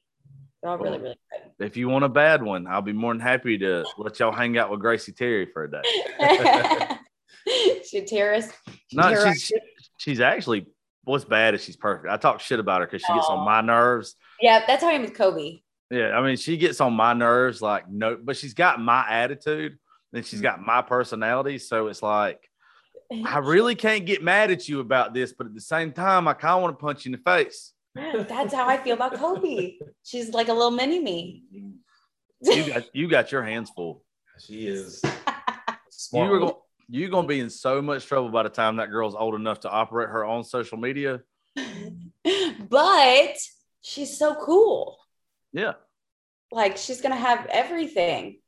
They're 0.61 0.71
all 0.71 0.77
really, 0.77 0.99
really 0.99 1.19
good. 1.31 1.65
If 1.65 1.77
you 1.77 1.87
want 1.87 2.03
a 2.03 2.09
bad 2.09 2.43
one, 2.43 2.67
I'll 2.67 2.81
be 2.81 2.93
more 2.93 3.13
than 3.13 3.21
happy 3.21 3.57
to 3.59 3.85
let 3.97 4.19
y'all 4.19 4.31
hang 4.31 4.57
out 4.57 4.69
with 4.69 4.81
Gracie 4.81 5.13
Terry 5.13 5.45
for 5.45 5.63
a 5.63 5.71
day. 5.71 5.81
she 7.85 8.05
terrorist. 8.05 8.51
She 8.87 8.97
No, 8.97 9.09
terrorized 9.09 9.41
she's 9.41 9.59
she's 9.97 10.19
actually 10.19 10.67
what's 11.03 11.25
bad 11.25 11.55
is 11.55 11.63
she's 11.63 11.75
perfect. 11.77 12.11
I 12.11 12.17
talk 12.17 12.39
shit 12.39 12.59
about 12.59 12.81
her 12.81 12.87
because 12.87 13.01
she 13.01 13.13
gets 13.13 13.27
on 13.27 13.45
my 13.45 13.61
nerves. 13.61 14.15
yeah, 14.41 14.63
that's 14.67 14.83
how 14.83 14.89
I 14.89 14.93
am 14.93 15.01
with 15.01 15.15
Kobe. 15.15 15.59
Yeah, 15.91 16.11
I 16.11 16.21
mean, 16.21 16.37
she 16.37 16.57
gets 16.57 16.79
on 16.81 16.93
my 16.93 17.13
nerves 17.13 17.61
like 17.61 17.89
no, 17.89 18.17
but 18.21 18.37
she's 18.37 18.53
got 18.53 18.79
my 18.79 19.05
attitude 19.09 19.77
and 20.13 20.25
she's 20.25 20.41
got 20.41 20.61
my 20.61 20.81
personality. 20.81 21.57
So 21.57 21.87
it's 21.87 22.03
like 22.03 22.47
I 23.25 23.37
really 23.43 23.75
can't 23.75 24.05
get 24.05 24.21
mad 24.23 24.51
at 24.51 24.67
you 24.67 24.81
about 24.81 25.13
this, 25.13 25.33
but 25.33 25.47
at 25.47 25.55
the 25.55 25.61
same 25.61 25.91
time, 25.91 26.27
I 26.27 26.33
kind 26.33 26.55
of 26.57 26.61
want 26.61 26.77
to 26.77 26.83
punch 26.83 27.05
you 27.05 27.13
in 27.13 27.19
the 27.23 27.31
face. 27.31 27.73
That's 27.95 28.53
how 28.53 28.67
I 28.67 28.77
feel 28.77 28.93
about 28.93 29.15
Kobe. 29.15 29.73
She's 30.03 30.29
like 30.29 30.47
a 30.47 30.53
little 30.53 30.71
mini 30.71 30.99
me. 30.99 31.43
You 32.41 32.67
got 32.71 32.95
you 32.95 33.07
got 33.07 33.31
your 33.31 33.43
hands 33.43 33.71
full. 33.75 34.03
She 34.45 34.67
is 34.67 35.01
You 36.13 36.19
were 36.21 36.39
going 36.39 36.53
you're 36.89 37.09
gonna 37.09 37.27
be 37.27 37.39
in 37.39 37.49
so 37.49 37.81
much 37.81 38.05
trouble 38.07 38.29
by 38.29 38.43
the 38.43 38.49
time 38.49 38.77
that 38.77 38.89
girl's 38.91 39.15
old 39.15 39.35
enough 39.35 39.59
to 39.61 39.69
operate 39.69 40.09
her 40.09 40.25
own 40.25 40.43
social 40.43 40.77
media. 40.77 41.21
but 42.69 43.37
she's 43.81 44.17
so 44.17 44.35
cool. 44.35 44.97
Yeah. 45.53 45.73
Like 46.51 46.77
she's 46.77 47.01
gonna 47.01 47.15
have 47.15 47.45
everything 47.47 48.39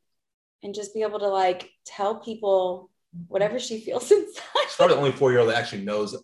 and 0.64 0.74
just 0.74 0.94
be 0.94 1.02
able 1.04 1.20
to 1.20 1.28
like 1.28 1.70
tell 1.86 2.16
people 2.16 2.90
whatever 3.28 3.60
she 3.60 3.80
feels 3.82 4.08
She's 4.08 4.18
inside. 4.28 4.44
probably 4.78 4.96
the 4.96 5.00
only 5.02 5.12
four 5.12 5.32
year 5.32 5.40
old 5.42 5.50
that 5.50 5.58
actually 5.58 5.84
knows 5.84 6.16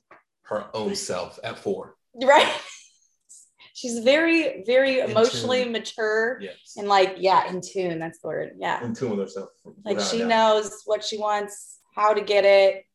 her 0.43 0.65
own 0.73 0.95
self 0.95 1.39
at 1.43 1.57
four. 1.59 1.95
right? 2.23 2.51
She's 3.73 3.99
very, 3.99 4.63
very 4.65 5.01
In 5.01 5.11
emotionally 5.11 5.63
tune. 5.65 5.71
mature 5.73 6.39
Yes. 6.41 6.73
and 6.77 6.87
like, 6.87 7.17
yeah, 7.19 7.47
in 7.47 7.61
tune. 7.61 7.99
That's 7.99 8.19
the 8.19 8.27
word. 8.27 8.53
Yeah. 8.57 8.83
in 8.83 8.95
tune 8.95 9.11
with 9.11 9.19
herself. 9.19 9.49
Like 9.85 9.99
she 9.99 10.23
knows 10.23 10.81
what 10.85 11.03
she 11.03 11.19
wants, 11.19 11.77
how 11.97 12.13
to 12.13 12.21
get 12.21 12.45
it, 12.45 12.85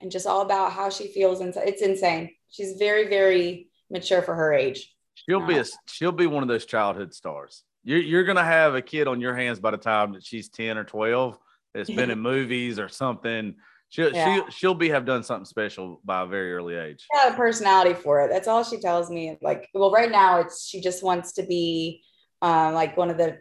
and 0.00 0.10
just 0.10 0.26
all 0.26 0.42
about 0.42 0.72
how 0.72 0.88
she 0.88 1.08
feels 1.08 1.40
inside. 1.40 1.68
It's 1.68 1.82
insane. 1.82 2.30
She's 2.48 2.76
very, 2.78 3.08
very 3.08 3.68
mature 3.90 4.22
for 4.22 4.34
her 4.34 4.52
age. 4.52 4.94
She'll 5.14 5.46
be 5.46 5.58
a 5.58 5.64
she'll 5.86 6.12
be 6.12 6.26
one 6.26 6.42
of 6.42 6.48
those 6.48 6.64
childhood 6.64 7.12
stars. 7.12 7.64
You're 7.82 8.00
you're 8.00 8.24
gonna 8.24 8.44
have 8.44 8.74
a 8.74 8.82
kid 8.82 9.08
on 9.08 9.20
your 9.20 9.34
hands 9.34 9.58
by 9.58 9.72
the 9.72 9.76
time 9.76 10.12
that 10.12 10.24
she's 10.24 10.48
10 10.48 10.78
or 10.78 10.84
12 10.84 11.36
that's 11.74 11.90
been 11.90 12.10
in 12.10 12.18
movies 12.32 12.78
or 12.78 12.88
something. 12.88 13.56
She'll 13.88 14.14
Yeah. 14.14 14.34
she'll 14.34 14.50
she'll 14.50 14.74
be 14.74 14.90
have 14.90 15.04
done 15.04 15.24
something 15.24 15.44
special 15.44 16.00
by 16.04 16.22
a 16.22 16.26
very 16.26 16.54
early 16.54 16.76
age. 16.76 17.04
Yeah, 17.12 17.32
a 17.32 17.36
personality 17.36 17.94
for 17.94 18.22
it. 18.22 18.30
That's 18.30 18.46
all 18.46 18.62
she 18.62 18.78
tells 18.78 19.10
me. 19.10 19.36
Like, 19.42 19.68
well, 19.74 19.90
right 19.90 20.10
now 20.10 20.40
it's 20.40 20.66
she 20.66 20.80
just 20.80 21.02
wants 21.02 21.32
to 21.32 21.42
be 21.42 22.02
um, 22.40 22.74
like 22.74 22.96
one 22.96 23.10
of 23.10 23.18
the 23.18 23.38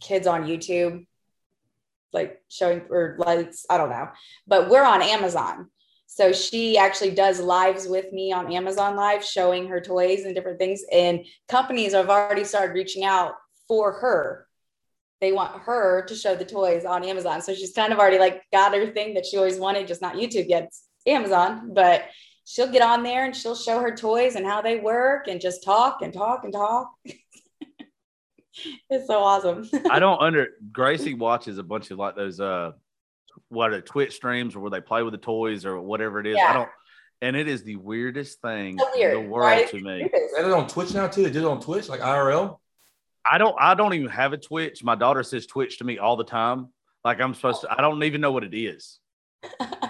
kids 0.00 0.26
on 0.26 0.44
YouTube, 0.44 1.06
like 2.14 2.40
showing 2.48 2.82
or 2.88 3.16
lights. 3.18 3.66
I 3.68 3.76
don't 3.76 3.90
know, 3.90 4.08
but 4.46 4.70
we're 4.70 4.84
on 4.84 5.02
Amazon. 5.02 5.68
So 6.06 6.32
she 6.32 6.78
actually 6.78 7.10
does 7.10 7.40
lives 7.40 7.88
with 7.88 8.12
me 8.12 8.32
on 8.32 8.52
Amazon 8.52 8.94
Live, 8.94 9.24
showing 9.24 9.66
her 9.66 9.80
toys 9.80 10.24
and 10.24 10.34
different 10.34 10.60
things. 10.60 10.82
And 10.92 11.26
companies 11.48 11.92
have 11.92 12.08
already 12.08 12.44
started 12.44 12.72
reaching 12.72 13.04
out 13.04 13.34
for 13.66 13.92
her 13.92 14.46
they 15.24 15.32
want 15.32 15.62
her 15.62 16.04
to 16.04 16.14
show 16.14 16.34
the 16.34 16.44
toys 16.44 16.84
on 16.84 17.02
Amazon. 17.02 17.40
So 17.40 17.54
she's 17.54 17.72
kind 17.72 17.92
of 17.92 17.98
already 17.98 18.18
like 18.18 18.42
got 18.52 18.74
her 18.74 18.92
thing 18.92 19.14
that 19.14 19.24
she 19.24 19.38
always 19.38 19.58
wanted, 19.58 19.88
just 19.88 20.02
not 20.02 20.16
YouTube 20.16 20.48
yet, 20.48 20.70
Amazon. 21.06 21.72
But 21.72 22.04
she'll 22.44 22.70
get 22.70 22.82
on 22.82 23.02
there 23.02 23.24
and 23.24 23.34
she'll 23.34 23.56
show 23.56 23.80
her 23.80 23.96
toys 23.96 24.34
and 24.34 24.44
how 24.44 24.60
they 24.60 24.80
work 24.80 25.26
and 25.26 25.40
just 25.40 25.64
talk 25.64 26.02
and 26.02 26.12
talk 26.12 26.44
and 26.44 26.52
talk. 26.52 26.90
it's 28.90 29.06
so 29.06 29.20
awesome. 29.22 29.68
I 29.90 29.98
don't 29.98 30.20
under 30.22 30.48
Gracie 30.72 31.14
watches 31.14 31.58
a 31.58 31.62
bunch 31.62 31.90
of 31.90 31.98
like 31.98 32.16
those 32.16 32.40
uh 32.40 32.72
what 33.48 33.72
are 33.72 33.80
Twitch 33.80 34.14
streams 34.14 34.54
or 34.54 34.60
where 34.60 34.70
they 34.70 34.80
play 34.80 35.02
with 35.02 35.12
the 35.12 35.18
toys 35.18 35.64
or 35.64 35.80
whatever 35.80 36.20
it 36.20 36.26
is. 36.26 36.36
Yeah. 36.36 36.50
I 36.50 36.52
don't 36.52 36.68
and 37.22 37.36
it 37.36 37.48
is 37.48 37.62
the 37.62 37.76
weirdest 37.76 38.40
thing 38.40 38.78
So 38.78 38.86
weird, 38.94 39.16
in 39.16 39.24
the 39.24 39.30
world 39.30 39.46
right? 39.46 39.68
to 39.68 39.80
me. 39.80 40.02
Is 40.02 40.32
that 40.36 40.44
it 40.44 40.52
on 40.52 40.68
Twitch 40.68 40.94
now 40.94 41.08
too? 41.08 41.22
They 41.22 41.30
did 41.30 41.42
it 41.42 41.46
on 41.46 41.60
Twitch, 41.60 41.88
like 41.88 42.00
IRL. 42.00 42.58
I 43.30 43.38
don't 43.38 43.56
I 43.58 43.74
don't 43.74 43.94
even 43.94 44.08
have 44.08 44.32
a 44.32 44.38
Twitch. 44.38 44.84
My 44.84 44.94
daughter 44.94 45.22
says 45.22 45.46
Twitch 45.46 45.78
to 45.78 45.84
me 45.84 45.98
all 45.98 46.16
the 46.16 46.24
time. 46.24 46.68
Like 47.04 47.20
I'm 47.20 47.34
supposed 47.34 47.62
to 47.62 47.72
I 47.72 47.80
don't 47.80 48.02
even 48.04 48.20
know 48.20 48.32
what 48.32 48.44
it 48.44 48.54
is. 48.56 48.98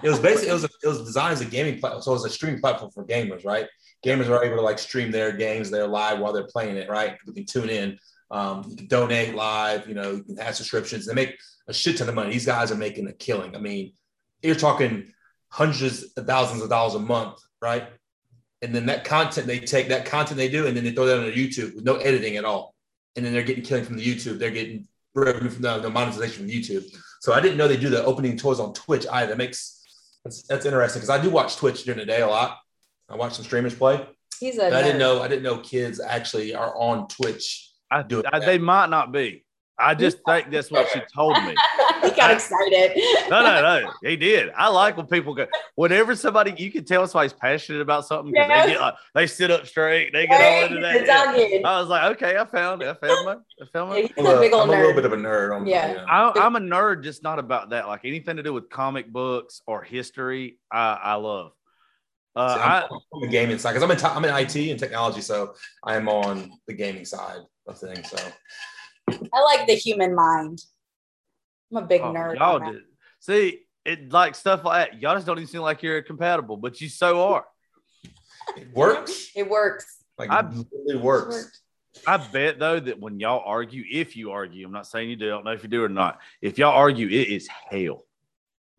It 0.03 0.09
was 0.09 0.19
basically 0.19 0.51
it 0.51 0.53
was 0.53 0.65
a, 0.65 0.69
it 0.83 0.89
was 0.89 0.99
designed 1.05 1.33
as 1.33 1.41
a 1.41 1.45
gaming 1.45 1.79
platform, 1.79 2.03
so 2.03 2.11
it 2.13 2.15
was 2.15 2.25
a 2.25 2.31
streaming 2.31 2.61
platform 2.61 2.91
for 2.91 3.05
gamers, 3.05 3.45
right? 3.45 3.67
Gamers 4.05 4.29
are 4.29 4.45
able 4.45 4.57
to 4.57 4.63
like 4.63 4.79
stream 4.79 5.11
their 5.11 5.33
games, 5.33 5.71
they're 5.71 5.87
live 5.87 6.19
while 6.19 6.33
they're 6.33 6.47
playing 6.47 6.77
it, 6.77 6.89
right? 6.89 7.17
We 7.27 7.33
can 7.33 7.47
tune 7.47 7.71
in, 7.71 7.99
um, 8.35 8.65
you 8.69 8.77
can 8.77 8.87
donate 8.89 9.37
live, 9.37 9.87
you 9.87 9.95
know, 9.95 10.11
you 10.17 10.25
can 10.25 10.37
have 10.39 10.57
subscriptions. 10.57 11.07
They 11.07 11.15
make 11.15 11.39
a 11.69 11.73
shit 11.73 11.97
ton 11.97 12.09
of 12.09 12.17
money. 12.17 12.33
These 12.33 12.47
guys 12.47 12.73
are 12.73 12.77
making 12.77 13.07
a 13.07 13.13
killing. 13.13 13.55
I 13.55 13.61
mean, 13.61 13.93
you're 14.43 14.57
talking 14.57 15.13
hundreds 15.51 16.03
of 16.17 16.27
thousands 16.27 16.61
of 16.61 16.69
dollars 16.69 16.97
a 16.97 16.99
month, 16.99 17.39
right? 17.63 17.87
And 18.61 18.75
then 18.75 18.87
that 18.87 19.05
content 19.05 19.47
they 19.47 19.61
take, 19.61 19.89
that 19.89 20.05
content 20.05 20.37
they 20.37 20.49
do, 20.49 20.67
and 20.67 20.77
then 20.77 20.83
they 20.83 20.91
throw 20.91 21.07
that 21.07 21.19
on 21.19 21.27
YouTube 21.27 21.77
with 21.77 21.85
no 21.85 21.95
editing 21.97 22.37
at 22.37 22.45
all. 22.45 22.75
And 23.15 23.25
then 23.25 23.33
they're 23.33 23.45
getting 23.45 23.63
killing 23.63 23.85
from 23.85 23.97
the 23.97 24.05
YouTube. 24.05 24.41
They're 24.41 24.51
getting 24.51 24.89
revenue 25.15 25.51
from 25.51 25.63
the, 25.63 25.79
the 25.79 25.91
monetization 25.91 26.43
from 26.43 26.51
YouTube. 26.51 26.85
So 27.21 27.35
I 27.35 27.41
didn't 27.41 27.57
know 27.57 27.69
they 27.69 27.77
do 27.77 27.89
the 27.89 28.05
opening 28.05 28.37
toys 28.37 28.59
on 28.59 28.75
Twitch 28.75 29.07
either. 29.13 29.29
That 29.29 29.39
makes 29.39 29.81
that's, 30.25 30.43
that's 30.43 30.67
interesting 30.67 31.01
because 31.01 31.17
I 31.17 31.23
do 31.23 31.31
watch 31.31 31.55
Twitch 31.57 31.85
during 31.85 32.01
the 32.01 32.07
day 32.07 32.23
a 32.23 32.27
lot. 32.27 32.59
I 33.09 33.15
watch 33.15 33.35
some 33.35 33.45
streamers 33.45 33.77
play. 33.77 34.05
He's 34.41 34.59
a 34.59 34.67
I 34.67 34.83
didn't 34.83 34.99
know 34.99 35.23
I 35.23 35.29
didn't 35.29 35.45
know 35.45 35.59
kids 35.59 36.01
actually 36.01 36.53
are 36.55 36.75
on 36.77 37.07
Twitch. 37.07 37.71
I, 37.95 38.03
Do 38.03 38.21
it. 38.21 38.27
I 38.33 38.39
they 38.41 38.59
might 38.59 38.91
not 38.91 39.13
be. 39.13 39.45
I 39.79 39.95
just 39.95 40.19
think 40.25 40.51
that's 40.51 40.71
what 40.71 40.89
she 40.93 41.01
told 41.13 41.33
me. 41.45 41.55
he 42.05 42.11
got 42.11 42.31
excited. 42.31 42.93
No, 43.29 43.43
no, 43.43 43.61
no. 43.61 43.93
He 44.05 44.17
did. 44.17 44.51
I 44.57 44.69
like 44.69 44.97
when 44.97 45.07
people 45.07 45.35
go. 45.35 45.49
Whenever 45.75 46.15
somebody, 46.15 46.55
you 46.57 46.71
can 46.71 46.85
tell 46.85 47.07
somebody's 47.09 47.33
passionate 47.33 47.81
about 47.81 48.07
something 48.07 48.33
because 48.33 48.49
Yes. 48.49 48.67
they 48.67 48.73
get 48.73 48.81
like, 48.81 48.95
they 49.15 49.27
sit 49.27 49.51
up 49.51 49.67
straight. 49.67 50.13
They 50.13 50.29
get 50.29 50.41
all 50.41 50.69
into 50.69 50.81
that. 50.81 50.97
It's 50.97 51.11
all 51.11 51.35
good. 51.35 51.65
I 51.65 51.81
was 51.81 51.89
like, 51.89 52.17
okay, 52.17 52.37
I 52.37 52.45
found 52.45 52.83
it. 52.83 52.89
I 52.89 52.95
found 52.95 53.27
my, 53.27 53.33
I 53.33 53.67
found 53.73 53.91
my. 53.91 53.97
Yeah, 53.99 54.07
I'm, 54.17 54.27
a 54.27 54.31
a, 54.37 54.41
big 54.41 54.53
old 54.53 54.63
I'm 54.63 54.69
a 54.71 54.73
little 54.81 54.95
bit 54.95 55.07
of 55.07 55.13
a 55.13 55.17
nerd. 55.17 55.57
On, 55.57 55.67
Yeah. 55.67 55.93
yeah. 55.93 56.05
I, 56.09 56.33
I'm 56.37 56.55
a 56.55 56.61
nerd, 56.61 57.03
just 57.03 57.25
not 57.25 57.41
about 57.41 57.71
that. 57.71 57.89
Like 57.89 58.05
anything 58.05 58.37
to 58.37 58.45
do 58.45 58.53
with 58.53 58.69
comic 58.71 59.13
books 59.13 59.61
or 59.67 59.83
history, 59.83 60.59
I, 60.71 60.93
I 61.03 61.15
love. 61.15 61.51
Uh, 62.37 62.55
See, 62.55 62.61
I, 62.61 62.81
I'm, 62.83 62.89
on 63.13 63.21
the 63.23 63.29
gaming 63.29 63.59
side 63.59 63.73
because 63.73 63.83
I'm 63.83 63.91
in 63.91 63.97
t- 63.97 64.07
I'm 64.07 64.25
in 64.25 64.35
IT 64.35 64.71
and 64.71 64.79
technology, 64.79 65.21
so 65.21 65.55
I 65.85 65.97
am 65.97 66.09
on 66.09 66.53
the 66.69 66.75
gaming 66.75 67.05
side 67.05 67.39
of 67.67 67.79
things. 67.79 68.11
So 68.11 68.19
I 69.11 69.41
like 69.43 69.67
the 69.67 69.75
human 69.75 70.15
mind. 70.15 70.63
I'm 71.71 71.85
a 71.85 71.87
big 71.87 72.01
oh, 72.03 72.13
nerd. 72.13 72.37
y'all 72.37 72.63
on 72.63 72.73
did. 72.73 72.83
See, 73.21 73.61
it 73.85 74.13
like 74.13 74.35
stuff 74.35 74.65
like 74.65 74.91
that. 74.91 75.01
Y'all 75.01 75.15
just 75.15 75.27
don't 75.27 75.39
even 75.39 75.49
seem 75.49 75.63
like 75.63 75.83
you're 75.83 76.03
compatible, 76.03 76.57
but 76.57 76.81
you 76.81 76.89
so 76.89 77.23
are. 77.23 77.45
it 78.57 78.73
works. 78.75 79.31
It 79.35 79.49
works. 79.49 80.05
Like 80.19 80.31
I- 80.31 80.41
it 80.41 80.67
literally 80.87 80.97
works. 80.97 81.61
I 82.07 82.17
bet 82.17 82.59
though 82.59 82.81
that 82.81 82.99
when 82.99 83.21
y'all 83.21 83.43
argue, 83.45 83.85
if 83.91 84.17
you 84.17 84.33
argue, 84.33 84.67
I'm 84.67 84.73
not 84.73 84.87
saying 84.87 85.11
you 85.11 85.17
do, 85.17 85.27
I 85.27 85.31
don't 85.31 85.45
know 85.45 85.53
if 85.53 85.63
you 85.63 85.69
do 85.69 85.85
or 85.85 85.89
not. 85.89 86.19
If 86.43 86.59
y'all 86.59 86.75
argue, 86.75 87.07
it 87.07 87.29
is 87.29 87.49
hell. 87.49 88.05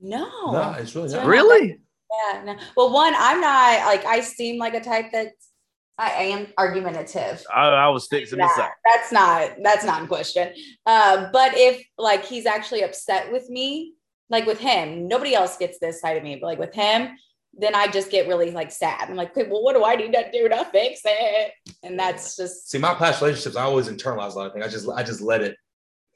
No. 0.02 0.52
No, 0.52 0.76
it's 0.78 0.96
really 0.96 1.10
not. 1.10 1.18
not 1.20 1.28
Really? 1.28 1.80
Yeah. 2.12 2.44
No. 2.44 2.58
Well, 2.76 2.92
one, 2.92 3.14
I'm 3.18 3.40
not 3.40 3.86
like 3.86 4.06
I 4.06 4.20
seem 4.20 4.60
like 4.60 4.74
a 4.74 4.82
type 4.82 5.12
that's 5.12 5.50
I 5.98 6.10
am 6.12 6.48
argumentative. 6.58 7.44
I, 7.54 7.70
I 7.70 7.88
was 7.90 8.08
fixing 8.08 8.40
to 8.40 8.50
say. 8.50 8.62
That- 8.62 8.74
that's 8.86 9.12
not 9.12 9.52
that's 9.64 9.86
not 9.86 10.02
in 10.02 10.08
question. 10.08 10.54
Uh, 10.86 11.30
but 11.32 11.54
if 11.56 11.86
like 11.98 12.26
he's 12.26 12.46
actually 12.46 12.84
upset 12.84 13.32
with 13.32 13.50
me, 13.50 13.94
like 14.30 14.46
with 14.46 14.60
him, 14.60 15.08
nobody 15.08 15.34
else 15.36 15.58
gets 15.58 15.80
this 15.80 16.02
side 16.02 16.18
of 16.18 16.24
me, 16.24 16.36
but 16.36 16.48
like 16.48 16.60
with 16.60 16.74
him, 16.74 17.10
then 17.58 17.76
I 17.76 17.88
just 17.88 18.12
get 18.12 18.28
really 18.28 18.52
like 18.52 18.72
sad. 18.72 19.10
I'm 19.10 19.16
like, 19.16 19.32
okay, 19.38 19.50
well, 19.50 19.64
what 19.64 19.74
do 19.76 19.86
I 19.86 19.96
need 19.96 20.12
to 20.14 20.30
do 20.32 20.50
to 20.50 20.66
fix 20.66 21.02
it? 21.06 21.52
And 21.84 21.98
that's 21.98 22.36
just 22.36 22.70
See, 22.70 22.78
my 22.78 22.94
past 22.96 23.22
relationships, 23.22 23.56
I 23.56 23.64
always 23.64 23.88
internalize 23.88 24.34
a 24.34 24.40
lot 24.40 24.48
of 24.48 24.54
things. 24.54 24.66
I 24.66 24.70
just 24.70 24.90
I 24.90 25.04
just 25.04 25.22
let 25.22 25.42
it. 25.42 25.56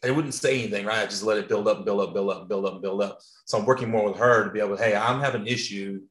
I 0.04 0.12
wouldn't 0.12 0.34
say 0.34 0.60
anything, 0.60 0.86
right? 0.86 1.00
I 1.00 1.06
just 1.06 1.24
let 1.24 1.38
it 1.38 1.50
build 1.50 1.68
up, 1.68 1.84
build 1.86 2.00
up, 2.02 2.13
build 2.13 2.30
up, 2.30 2.48
build 2.48 2.65
up, 2.65 2.82
build 2.82 3.02
up. 3.02 3.20
So 3.46 3.58
I'm 3.58 3.65
working 3.65 3.89
more 3.89 4.06
with 4.10 4.18
her 4.18 4.46
to 4.46 4.52
be 4.52 4.60
able 4.62 4.78
to, 4.78 4.82
hey, 4.84 4.96
I'm 4.96 5.20
having 5.20 5.42
an 5.42 5.48
issue 5.48 6.02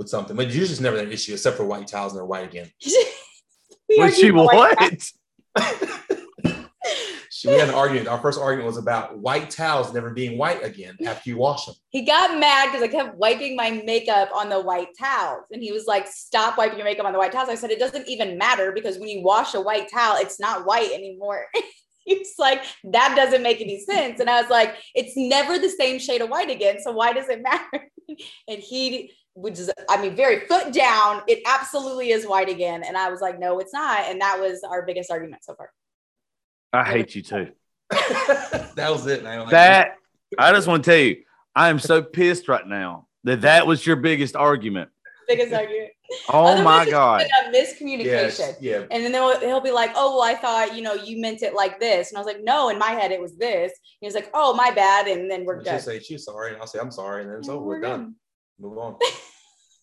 with 0.00 0.08
something, 0.08 0.34
but 0.34 0.46
usually 0.46 0.64
it's 0.64 0.80
never 0.80 0.96
had 0.96 1.06
an 1.06 1.12
issue 1.12 1.34
except 1.34 1.58
for 1.58 1.66
white 1.66 1.86
towels 1.86 2.12
and 2.12 2.18
they're 2.18 2.26
white 2.26 2.48
again. 2.48 2.70
We 3.88 3.98
Was 3.98 4.16
she 4.16 4.30
argue 4.30 4.44
what? 4.44 5.10
She, 7.32 7.48
we 7.48 7.54
had 7.54 7.70
an 7.70 7.74
argument. 7.74 8.06
Our 8.06 8.20
first 8.20 8.38
argument 8.38 8.66
was 8.66 8.76
about 8.76 9.16
white 9.18 9.48
towels 9.48 9.94
never 9.94 10.10
being 10.10 10.36
white 10.36 10.62
again 10.62 10.96
after 11.06 11.30
you 11.30 11.38
wash 11.38 11.64
them. 11.64 11.74
He 11.88 12.04
got 12.04 12.38
mad 12.38 12.66
because 12.66 12.82
I 12.82 12.88
kept 12.88 13.16
wiping 13.16 13.56
my 13.56 13.70
makeup 13.70 14.28
on 14.34 14.50
the 14.50 14.60
white 14.60 14.88
towels. 14.98 15.44
And 15.50 15.62
he 15.62 15.72
was 15.72 15.86
like, 15.86 16.06
Stop 16.06 16.58
wiping 16.58 16.76
your 16.76 16.84
makeup 16.84 17.06
on 17.06 17.14
the 17.14 17.18
white 17.18 17.32
towels. 17.32 17.48
I 17.48 17.54
said, 17.54 17.70
It 17.70 17.78
doesn't 17.78 18.08
even 18.08 18.36
matter 18.36 18.72
because 18.72 18.98
when 18.98 19.08
you 19.08 19.22
wash 19.22 19.54
a 19.54 19.60
white 19.60 19.88
towel, 19.90 20.18
it's 20.18 20.38
not 20.38 20.66
white 20.66 20.90
anymore. 20.92 21.46
He's 22.04 22.34
like, 22.38 22.62
That 22.84 23.14
doesn't 23.16 23.42
make 23.42 23.62
any 23.62 23.80
sense. 23.80 24.20
And 24.20 24.28
I 24.28 24.42
was 24.42 24.50
like, 24.50 24.74
It's 24.94 25.16
never 25.16 25.58
the 25.58 25.70
same 25.70 25.98
shade 25.98 26.20
of 26.20 26.28
white 26.28 26.50
again. 26.50 26.76
So 26.82 26.92
why 26.92 27.14
does 27.14 27.30
it 27.30 27.42
matter? 27.42 27.88
And 28.48 28.58
he 28.58 29.12
which 29.34 29.58
is, 29.58 29.70
I 29.88 30.00
mean, 30.00 30.14
very 30.16 30.40
foot 30.46 30.72
down. 30.72 31.22
It 31.28 31.40
absolutely 31.46 32.10
is 32.10 32.26
white 32.26 32.48
again. 32.48 32.82
And 32.86 32.96
I 32.96 33.10
was 33.10 33.20
like, 33.20 33.38
No, 33.38 33.58
it's 33.58 33.72
not. 33.72 34.00
And 34.06 34.20
that 34.20 34.38
was 34.40 34.62
our 34.68 34.84
biggest 34.84 35.10
argument 35.10 35.44
so 35.44 35.54
far. 35.54 35.70
I 36.72 36.84
hate 36.84 37.14
you 37.14 37.22
too. 37.22 37.48
that 37.90 38.86
was 38.90 39.06
it, 39.06 39.22
man. 39.24 39.48
That 39.50 39.94
I 40.38 40.52
just 40.52 40.68
want 40.68 40.84
to 40.84 40.90
tell 40.90 41.00
you, 41.00 41.22
I 41.56 41.68
am 41.68 41.78
so 41.78 42.02
pissed 42.02 42.48
right 42.48 42.66
now 42.66 43.08
that 43.24 43.40
that 43.42 43.66
was 43.66 43.84
your 43.84 43.96
biggest 43.96 44.36
argument. 44.36 44.90
Biggest 45.28 45.52
argument. 45.52 45.90
Oh 46.28 46.46
Otherwise, 46.46 46.86
my 46.86 46.90
god! 46.90 47.22
A 47.22 47.52
miscommunication. 47.52 48.04
yes, 48.04 48.56
yeah. 48.60 48.82
And 48.90 49.04
then 49.04 49.12
they'll, 49.12 49.38
he'll 49.38 49.60
be 49.60 49.70
like, 49.70 49.92
oh, 49.94 50.16
well, 50.16 50.22
I 50.28 50.34
thought, 50.34 50.74
you 50.74 50.82
know, 50.82 50.94
you 50.94 51.20
meant 51.20 51.42
it 51.44 51.54
like 51.54 51.78
this. 51.78 52.10
And 52.10 52.18
I 52.18 52.20
was 52.20 52.26
like, 52.26 52.42
no, 52.42 52.68
in 52.68 52.80
my 52.80 52.90
head, 52.90 53.12
it 53.12 53.20
was 53.20 53.36
this. 53.36 53.70
He 54.00 54.08
was 54.08 54.14
like, 54.16 54.28
oh, 54.34 54.52
my 54.54 54.72
bad. 54.72 55.06
And 55.06 55.30
then 55.30 55.44
we're 55.44 55.62
She'll 55.62 55.74
good. 55.74 55.82
say 55.82 56.00
she's 56.00 56.24
sorry, 56.24 56.52
and 56.52 56.60
I'll 56.60 56.66
say 56.66 56.80
I'm 56.80 56.90
sorry, 56.90 57.22
and 57.22 57.30
then 57.30 57.38
it's 57.38 57.46
And 57.46 57.58
over. 57.58 57.64
We're, 57.64 57.80
done. 57.80 58.16
Done. 58.60 58.70
Move 58.70 58.78
on. 58.78 58.96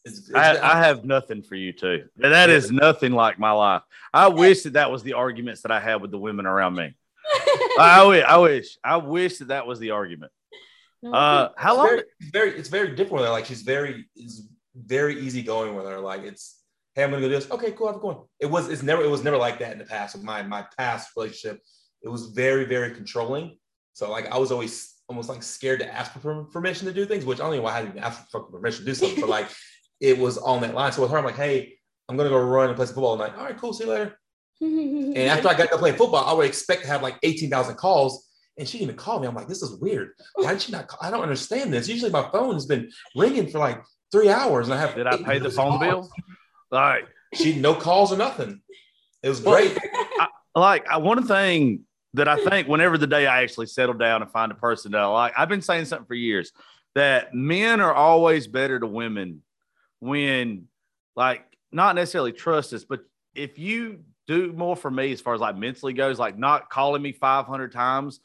It's, 0.06 0.20
it's, 0.20 0.34
I, 0.34 0.58
I 0.62 0.80
have 0.86 1.04
nothing 1.04 1.44
for 1.44 1.56
you 1.56 1.74
too. 1.74 2.06
That 2.16 2.50
is 2.50 2.72
nothing 2.72 3.12
like 3.12 3.38
my 3.38 3.52
life. 3.52 3.82
I 4.14 4.30
wish 4.30 4.64
that 4.64 4.74
that 4.74 4.90
was 4.90 5.04
the 5.04 5.14
arguments 5.14 5.64
that 5.64 5.72
I 5.72 5.82
had 5.82 6.02
with 6.02 6.12
the 6.12 6.18
women 6.18 6.46
around 6.46 6.76
me. 6.76 6.96
I, 7.78 8.06
wish, 8.08 8.24
I 8.26 8.38
wish, 8.38 8.78
I 8.86 8.96
wish 8.98 9.40
that 9.40 9.50
that 9.50 9.68
was 9.68 9.80
the 9.80 9.92
argument. 9.92 10.32
Uh, 11.06 11.50
how 11.58 11.72
it's 11.72 11.78
long? 11.78 11.88
very, 11.88 12.04
it's 12.22 12.30
very, 12.32 12.52
it's 12.52 12.70
very 12.70 12.90
different 12.96 13.16
with 13.16 13.26
her. 13.26 13.32
Like 13.32 13.46
she's 13.46 13.64
very, 13.64 14.06
is 14.16 14.48
very 14.76 15.20
easygoing 15.20 15.76
with 15.76 15.86
her. 15.86 16.00
Like 16.00 16.24
it's, 16.24 16.62
hey, 16.96 17.04
I'm 17.04 17.12
gonna 17.12 17.22
go 17.22 17.28
do 17.28 17.36
this. 17.36 17.52
Okay, 17.52 17.74
cool, 17.74 17.90
I'm 17.90 18.00
going. 18.00 18.20
It 18.40 18.46
was, 18.46 18.70
it's 18.70 18.84
never, 18.84 19.04
it 19.04 19.10
was 19.10 19.26
never 19.26 19.38
like 19.38 19.60
that 19.60 19.74
in 19.74 19.78
the 19.78 19.86
past. 19.86 20.16
With 20.16 20.24
my 20.24 20.42
my 20.42 20.66
past 20.78 21.10
relationship, 21.18 21.62
it 22.02 22.08
was 22.08 22.28
very, 22.28 22.64
very 22.64 22.92
controlling. 22.92 23.58
So 23.94 24.10
like 24.10 24.28
I 24.32 24.38
was 24.38 24.54
always 24.54 24.94
almost 25.10 25.30
like 25.30 25.42
scared 25.44 25.80
to 25.80 25.94
ask 25.94 26.12
for 26.20 26.44
permission 26.46 26.86
to 26.88 26.94
do 26.94 27.06
things, 27.06 27.26
which 27.26 27.40
I 27.40 27.44
don't 27.44 27.54
even 27.54 27.60
know 27.60 27.64
why 27.66 27.78
I 27.78 27.82
had 27.86 27.94
to 27.96 28.00
ask 28.00 28.30
for 28.30 28.42
permission 28.42 28.86
to 28.86 28.92
do 28.92 28.96
something. 28.96 29.22
but 29.22 29.30
like 29.30 29.48
it 30.02 30.18
was 30.18 30.38
on 30.38 30.62
that 30.62 30.74
line. 30.76 30.92
So 30.92 31.02
with 31.02 31.12
her, 31.12 31.18
I'm 31.18 31.26
like, 31.26 31.36
hey, 31.36 31.76
I'm 32.10 32.18
gonna 32.18 32.30
go 32.30 32.40
run 32.40 32.68
and 32.70 32.76
play 32.76 32.86
some 32.86 32.96
football. 32.96 33.14
And 33.14 33.22
like, 33.22 33.38
all 33.38 33.46
right, 33.46 33.58
cool, 33.58 33.74
see 33.74 33.86
you 33.86 33.90
later. 33.92 34.18
And 34.60 35.18
after 35.18 35.48
I 35.50 35.54
got 35.54 35.70
done 35.70 35.80
playing 35.80 35.98
football, 35.98 36.26
I 36.26 36.34
would 36.34 36.46
expect 36.48 36.82
to 36.82 36.88
have 36.88 37.02
like 37.04 37.18
18,000 37.24 37.76
calls. 37.76 38.28
And 38.58 38.68
she 38.68 38.80
didn't 38.80 38.90
even 38.90 38.96
call 38.98 39.20
me. 39.20 39.28
I'm 39.28 39.36
like, 39.36 39.48
this 39.48 39.62
is 39.62 39.80
weird. 39.80 40.14
Why 40.34 40.52
did 40.52 40.62
she 40.64 40.72
not 40.72 40.88
call? 40.88 40.98
I 41.02 41.12
don't 41.12 41.22
understand 41.22 41.72
this. 41.72 41.88
Usually 41.88 42.10
my 42.12 42.28
phone 42.32 42.56
has 42.56 42.66
been 42.66 42.90
ringing 43.16 43.48
for 43.48 43.60
like 43.60 43.84
three 44.12 44.30
hours 44.30 44.68
and 44.68 44.74
I 44.74 44.80
have. 44.80 44.96
Did 44.96 45.06
I 45.06 45.18
pay 45.18 45.38
the 45.38 45.52
phone 45.52 45.78
calls. 45.78 46.08
bill? 46.08 46.10
Like, 46.72 47.06
She 47.36 47.60
no 47.60 47.76
calls 47.76 48.12
or 48.12 48.18
nothing. 48.18 48.62
It 49.22 49.30
was 49.30 49.42
Well, 49.42 49.56
great. 49.56 49.78
like 50.56 50.88
I, 50.90 50.98
one 50.98 51.26
thing 51.28 51.84
that 52.14 52.28
I 52.28 52.38
think 52.44 52.68
whenever 52.68 52.98
the 52.98 53.08
day 53.08 53.28
I 53.28 53.44
actually 53.44 53.68
settle 53.68 53.94
down 53.96 54.22
and 54.22 54.32
find 54.32 54.52
a 54.52 54.56
person 54.56 54.92
that 54.94 55.02
I 55.02 55.06
like, 55.08 55.34
I've 55.38 55.50
been 55.50 55.62
saying 55.62 55.86
something 55.86 56.06
for 56.08 56.14
years 56.16 56.52
that 56.96 57.34
men 57.34 57.80
are 57.80 57.94
always 57.94 58.48
better 58.48 58.80
to 58.80 58.88
women 58.88 59.44
when, 60.00 60.68
like, 61.16 61.44
not 61.72 61.96
necessarily 61.96 62.32
trust 62.32 62.74
us, 62.74 62.84
but 62.86 63.02
if 63.36 63.60
you 63.60 64.00
do 64.26 64.52
more 64.54 64.76
for 64.76 64.90
me 64.90 65.12
as 65.12 65.22
far 65.22 65.34
as 65.34 65.42
like 65.42 65.56
mentally 65.56 65.94
goes, 65.94 66.18
like 66.20 66.38
not 66.38 66.70
calling 66.70 67.02
me 67.02 67.12
500 67.12 67.72
times 67.72 68.20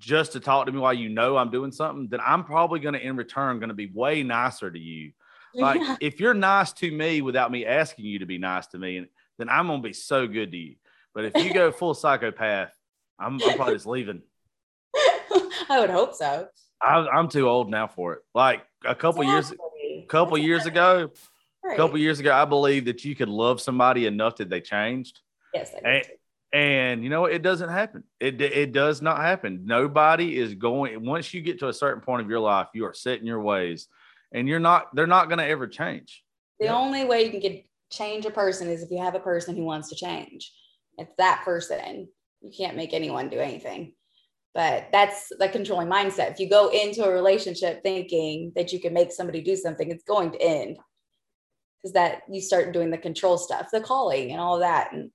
just 0.00 0.32
to 0.32 0.40
talk 0.40 0.66
to 0.66 0.72
me 0.72 0.78
while 0.78 0.92
you 0.94 1.08
know 1.08 1.36
I'm 1.36 1.50
doing 1.50 1.70
something, 1.70 2.08
then 2.08 2.20
I'm 2.24 2.44
probably 2.44 2.80
going 2.80 2.94
to, 2.94 3.00
in 3.04 3.16
return, 3.16 3.58
going 3.58 3.68
to 3.68 3.74
be 3.74 3.90
way 3.92 4.22
nicer 4.22 4.70
to 4.70 4.78
you. 4.78 5.12
Like, 5.54 5.80
Yeah. 5.80 5.96
if 6.00 6.18
you're 6.18 6.34
nice 6.34 6.72
to 6.74 6.90
me 6.90 7.20
without 7.22 7.52
me 7.52 7.64
asking 7.66 8.06
you 8.06 8.18
to 8.20 8.26
be 8.26 8.38
nice 8.38 8.66
to 8.68 8.78
me, 8.78 9.06
then 9.38 9.48
I'm 9.48 9.66
going 9.68 9.82
to 9.82 9.88
be 9.88 9.92
so 9.92 10.26
good 10.26 10.50
to 10.50 10.56
you. 10.56 10.76
But 11.14 11.26
if 11.26 11.44
you 11.44 11.54
go 11.54 11.70
full 11.70 11.94
psychopath, 11.94 12.73
I'm, 13.18 13.42
I'm 13.42 13.54
probably 13.56 13.74
just 13.74 13.86
leaving. 13.86 14.22
I 15.68 15.78
would 15.80 15.90
hope 15.90 16.14
so. 16.14 16.48
I, 16.82 17.06
I'm 17.06 17.28
too 17.28 17.48
old 17.48 17.70
now 17.70 17.86
for 17.86 18.14
it. 18.14 18.20
Like 18.34 18.62
a 18.84 18.94
couple 18.94 19.24
years, 19.24 19.50
Exactly. 19.52 20.06
couple 20.08 20.36
That's 20.36 20.46
years 20.46 20.66
ago, 20.66 21.10
Right. 21.64 21.72
a 21.74 21.76
couple 21.76 21.98
years 21.98 22.20
ago, 22.20 22.32
I 22.34 22.44
believe 22.44 22.84
that 22.86 23.04
you 23.06 23.16
could 23.16 23.30
love 23.30 23.58
somebody 23.60 24.04
enough 24.06 24.36
that 24.36 24.50
they 24.50 24.60
changed. 24.60 25.20
Yes, 25.54 25.72
And, 25.82 26.04
and 26.52 27.02
you 27.02 27.08
know 27.08 27.24
it 27.24 27.40
doesn't 27.42 27.70
happen. 27.70 28.04
It 28.20 28.40
it 28.40 28.72
does 28.72 29.00
not 29.00 29.18
happen. 29.18 29.62
Nobody 29.64 30.38
is 30.38 30.54
going. 30.54 31.04
Once 31.04 31.32
you 31.32 31.40
get 31.40 31.58
to 31.60 31.68
a 31.68 31.72
certain 31.72 32.02
point 32.02 32.22
of 32.22 32.28
your 32.28 32.40
life, 32.40 32.68
you 32.74 32.84
are 32.84 32.92
set 32.92 33.18
in 33.20 33.26
your 33.26 33.40
ways, 33.40 33.88
and 34.32 34.46
you're 34.46 34.60
not. 34.60 34.94
They're 34.94 35.06
not 35.06 35.28
going 35.28 35.38
to 35.38 35.46
ever 35.46 35.66
change. 35.66 36.22
The 36.60 36.66
Yeah. 36.66 36.76
only 36.76 37.04
way 37.04 37.24
you 37.24 37.30
can 37.30 37.40
get 37.40 37.64
change 37.90 38.26
a 38.26 38.30
person 38.30 38.68
is 38.68 38.82
if 38.82 38.90
you 38.90 38.98
have 38.98 39.14
a 39.14 39.20
person 39.20 39.56
who 39.56 39.64
wants 39.64 39.88
to 39.88 39.96
change. 39.96 40.52
It's 40.98 41.12
that 41.18 41.42
person. 41.44 42.08
You 42.44 42.50
can't 42.56 42.76
make 42.76 42.92
anyone 42.92 43.28
do 43.28 43.38
anything. 43.38 43.94
But 44.54 44.88
that's 44.92 45.32
the 45.38 45.48
controlling 45.48 45.88
mindset. 45.88 46.30
If 46.30 46.38
you 46.38 46.48
go 46.48 46.68
into 46.68 47.04
a 47.04 47.12
relationship 47.12 47.82
thinking 47.82 48.52
that 48.54 48.72
you 48.72 48.80
can 48.80 48.92
make 48.92 49.10
somebody 49.10 49.40
do 49.40 49.56
something, 49.56 49.90
it's 49.90 50.04
going 50.04 50.30
to 50.32 50.40
end. 50.40 50.76
Because 51.82 51.94
that 51.94 52.22
you 52.30 52.40
start 52.40 52.72
doing 52.72 52.90
the 52.90 52.98
control 52.98 53.36
stuff, 53.36 53.68
the 53.72 53.80
calling 53.80 54.30
and 54.30 54.40
all 54.40 54.60
that. 54.60 54.92
And 54.92 55.10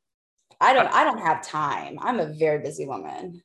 I 0.59 0.73
don't 0.73 0.87
I 0.87 1.05
don't 1.05 1.19
have 1.19 1.41
time. 1.41 1.97
I'm 2.01 2.19
a 2.19 2.33
very 2.33 2.59
busy 2.59 2.85
woman. 2.85 3.41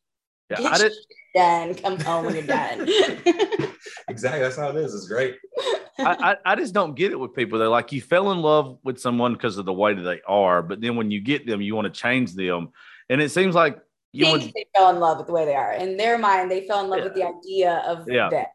Yeah, 0.51 0.57
Get 0.59 0.73
I 0.73 0.79
did. 0.79 0.93
done. 1.35 1.75
Come 1.75 2.01
home 2.01 2.25
when 2.27 2.35
you're 2.35 2.47
done. 2.47 2.89
Exactly. 4.09 4.41
That's 4.41 4.57
how 4.57 4.71
it 4.71 4.77
is. 4.77 4.95
It's 4.95 5.09
great. 5.09 5.37
I, 5.99 6.37
I, 6.45 6.53
I 6.53 6.57
just 6.57 6.75
don't 6.75 6.95
get 6.95 7.13
it 7.13 7.19
with 7.19 7.35
people. 7.35 7.59
They're 7.59 7.69
like 7.69 7.93
you 7.93 8.01
fell 8.01 8.33
in 8.33 8.41
love 8.41 8.79
with 8.83 8.99
someone 8.99 9.33
because 9.33 9.57
of 9.59 9.65
the 9.65 9.73
way 9.73 9.95
that 9.95 10.03
they 10.03 10.21
are, 10.27 10.63
but 10.63 10.81
then 10.81 10.97
when 10.97 11.11
you 11.11 11.21
get 11.21 11.47
them, 11.47 11.61
you 11.61 11.75
want 11.75 11.93
to 11.93 12.01
change 12.01 12.35
them, 12.35 12.71
and 13.09 13.21
it 13.21 13.31
seems 13.31 13.55
like 13.55 13.79
you 14.13 14.31
would. 14.31 14.43
they 14.43 14.67
fell 14.77 14.91
in 14.91 15.01
love 15.01 15.19
with 15.19 15.27
the 15.27 15.33
way 15.33 15.45
they 15.45 15.55
are. 15.55 15.73
In 15.73 15.97
their 15.97 16.19
mind, 16.19 16.51
they 16.51 16.67
fell 16.67 16.83
in 16.85 16.91
love 16.91 17.03
with 17.03 17.15
the 17.15 17.25
idea 17.25 17.83
of 17.87 18.09
Yeah. 18.09 18.31
them, 18.31 18.47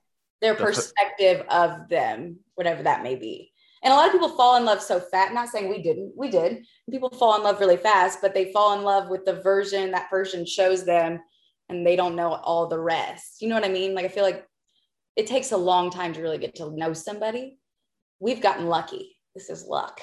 their 0.42 0.56
perspective 0.56 1.46
of 1.50 1.90
them, 1.90 2.40
whatever 2.56 2.84
that 2.84 3.04
may 3.04 3.16
be. 3.16 3.52
And 3.84 3.94
a 3.94 3.96
lot 3.96 4.08
of 4.08 4.12
people 4.14 4.30
fall 4.30 4.58
in 4.58 4.66
love 4.66 4.82
so 4.82 5.00
fast. 5.00 5.34
Not 5.34 5.50
saying 5.50 5.70
we 5.70 5.82
didn't, 5.82 6.14
we 6.16 6.30
did. 6.30 6.66
People 6.90 7.10
fall 7.10 7.36
in 7.38 7.44
love 7.44 7.60
really 7.60 7.78
fast, 7.78 8.20
but 8.22 8.34
they 8.34 8.52
fall 8.52 8.78
in 8.78 8.84
love 8.84 9.10
with 9.10 9.26
the 9.26 9.42
version 9.42 9.92
that 9.92 10.10
version 10.10 10.46
shows 10.46 10.86
them, 10.86 11.20
and 11.70 11.86
they 11.86 11.96
don't 11.96 12.16
know 12.16 12.34
all 12.34 12.68
the 12.68 12.80
rest. 12.80 13.42
You 13.42 13.50
know 13.50 13.56
what 13.56 13.66
I 13.66 13.70
mean? 13.70 13.94
Like 13.94 14.06
I 14.06 14.10
feel 14.10 14.24
like 14.24 14.46
it 15.16 15.28
takes 15.28 15.52
a 15.52 15.58
long 15.58 15.92
time 15.92 16.14
to 16.14 16.22
really 16.22 16.38
get 16.38 16.56
to 16.56 16.72
know 16.72 16.94
somebody. 16.94 17.58
We've 18.20 18.42
gotten 18.42 18.68
lucky. 18.68 19.18
This 19.34 19.50
is 19.50 19.66
luck. 19.66 20.02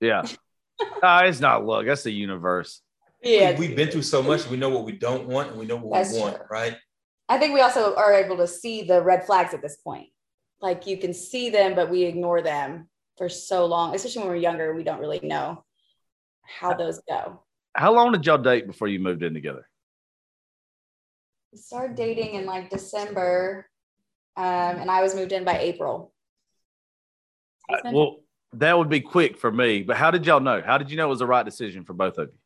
Yeah, 0.00 0.22
uh, 1.02 1.22
it's 1.24 1.40
not 1.40 1.64
luck. 1.64 1.86
That's 1.86 2.02
the 2.04 2.12
universe. 2.12 2.82
Yeah, 3.22 3.58
We, 3.58 3.66
have 3.68 3.76
been 3.76 3.90
through 3.90 4.02
so 4.02 4.22
much. 4.22 4.46
We 4.48 4.56
know 4.56 4.68
what 4.68 4.84
we 4.84 4.92
don't 4.92 5.26
want, 5.26 5.50
and 5.50 5.58
we 5.58 5.66
know 5.66 5.76
what 5.76 5.94
That's 5.98 6.14
we 6.14 6.20
want. 6.20 6.36
true. 6.36 6.46
Right. 6.50 6.76
I 7.28 7.38
think 7.38 7.52
we 7.52 7.60
also 7.60 7.94
are 7.96 8.14
able 8.14 8.36
to 8.38 8.46
see 8.46 8.82
the 8.82 9.02
red 9.02 9.26
flags 9.26 9.52
at 9.52 9.60
this 9.60 9.76
point. 9.76 10.08
Like 10.60 10.86
you 10.86 10.96
can 10.98 11.12
see 11.12 11.50
them, 11.50 11.74
but 11.74 11.90
we 11.90 12.04
ignore 12.04 12.42
them 12.42 12.88
for 13.16 13.28
so 13.28 13.66
long, 13.66 13.94
especially 13.94 14.20
when 14.22 14.28
we're 14.30 14.36
younger. 14.36 14.74
We 14.74 14.84
don't 14.84 15.00
really 15.00 15.20
know 15.22 15.64
how 16.42 16.74
those 16.74 17.00
go. 17.08 17.42
How 17.74 17.92
long 17.92 18.12
did 18.12 18.24
y'all 18.24 18.38
date 18.38 18.66
before 18.66 18.88
you 18.88 18.98
moved 18.98 19.22
in 19.22 19.34
together? 19.34 19.68
We 21.52 21.58
started 21.58 21.96
dating 21.96 22.34
in 22.34 22.46
like 22.46 22.70
December, 22.70 23.68
um, 24.36 24.44
and 24.44 24.90
I 24.90 25.02
was 25.02 25.14
moved 25.14 25.32
in 25.32 25.44
by 25.44 25.58
April. 25.58 26.12
It's 27.68 27.82
been- 27.82 27.94
Well, 27.94 28.16
that 28.54 28.78
would 28.78 28.88
be 28.88 29.00
quick 29.00 29.38
for 29.38 29.52
me. 29.52 29.82
But 29.82 29.96
how 29.96 30.10
did 30.10 30.24
y'all 30.26 30.40
know? 30.40 30.62
How 30.62 30.78
did 30.78 30.90
you 30.90 30.96
know 30.96 31.06
it 31.06 31.10
was 31.10 31.18
the 31.18 31.26
right 31.26 31.44
decision 31.44 31.84
for 31.84 31.92
both 31.92 32.16
of 32.18 32.28
you? 32.28 32.37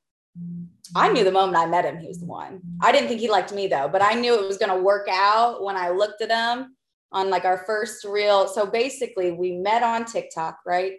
I 0.95 1.13
knew 1.13 1.25
the 1.25 1.33
moment 1.33 1.57
I 1.57 1.67
met 1.67 1.85
him, 1.85 1.99
he 1.99 2.09
was 2.09 2.21
the 2.21 2.27
one. 2.27 2.61
I 2.81 2.93
didn't 2.93 3.09
think 3.09 3.21
he 3.21 3.31
liked 3.31 3.53
me 3.53 3.67
though, 3.67 3.89
but 3.89 4.03
I 4.03 4.15
knew 4.15 4.35
it 4.35 4.47
was 4.47 4.59
going 4.59 4.75
to 4.75 4.83
work 4.83 5.09
out 5.11 5.63
when 5.63 5.77
I 5.77 5.91
looked 5.91 6.23
at 6.23 6.31
him 6.31 6.77
on 7.13 7.31
like 7.31 7.45
our 7.45 7.59
first 7.67 8.05
real. 8.05 8.47
So 8.49 8.67
basically, 8.67 9.33
we 9.33 9.53
met 9.53 9.83
on 9.83 10.05
TikTok, 10.05 10.59
right? 10.67 10.95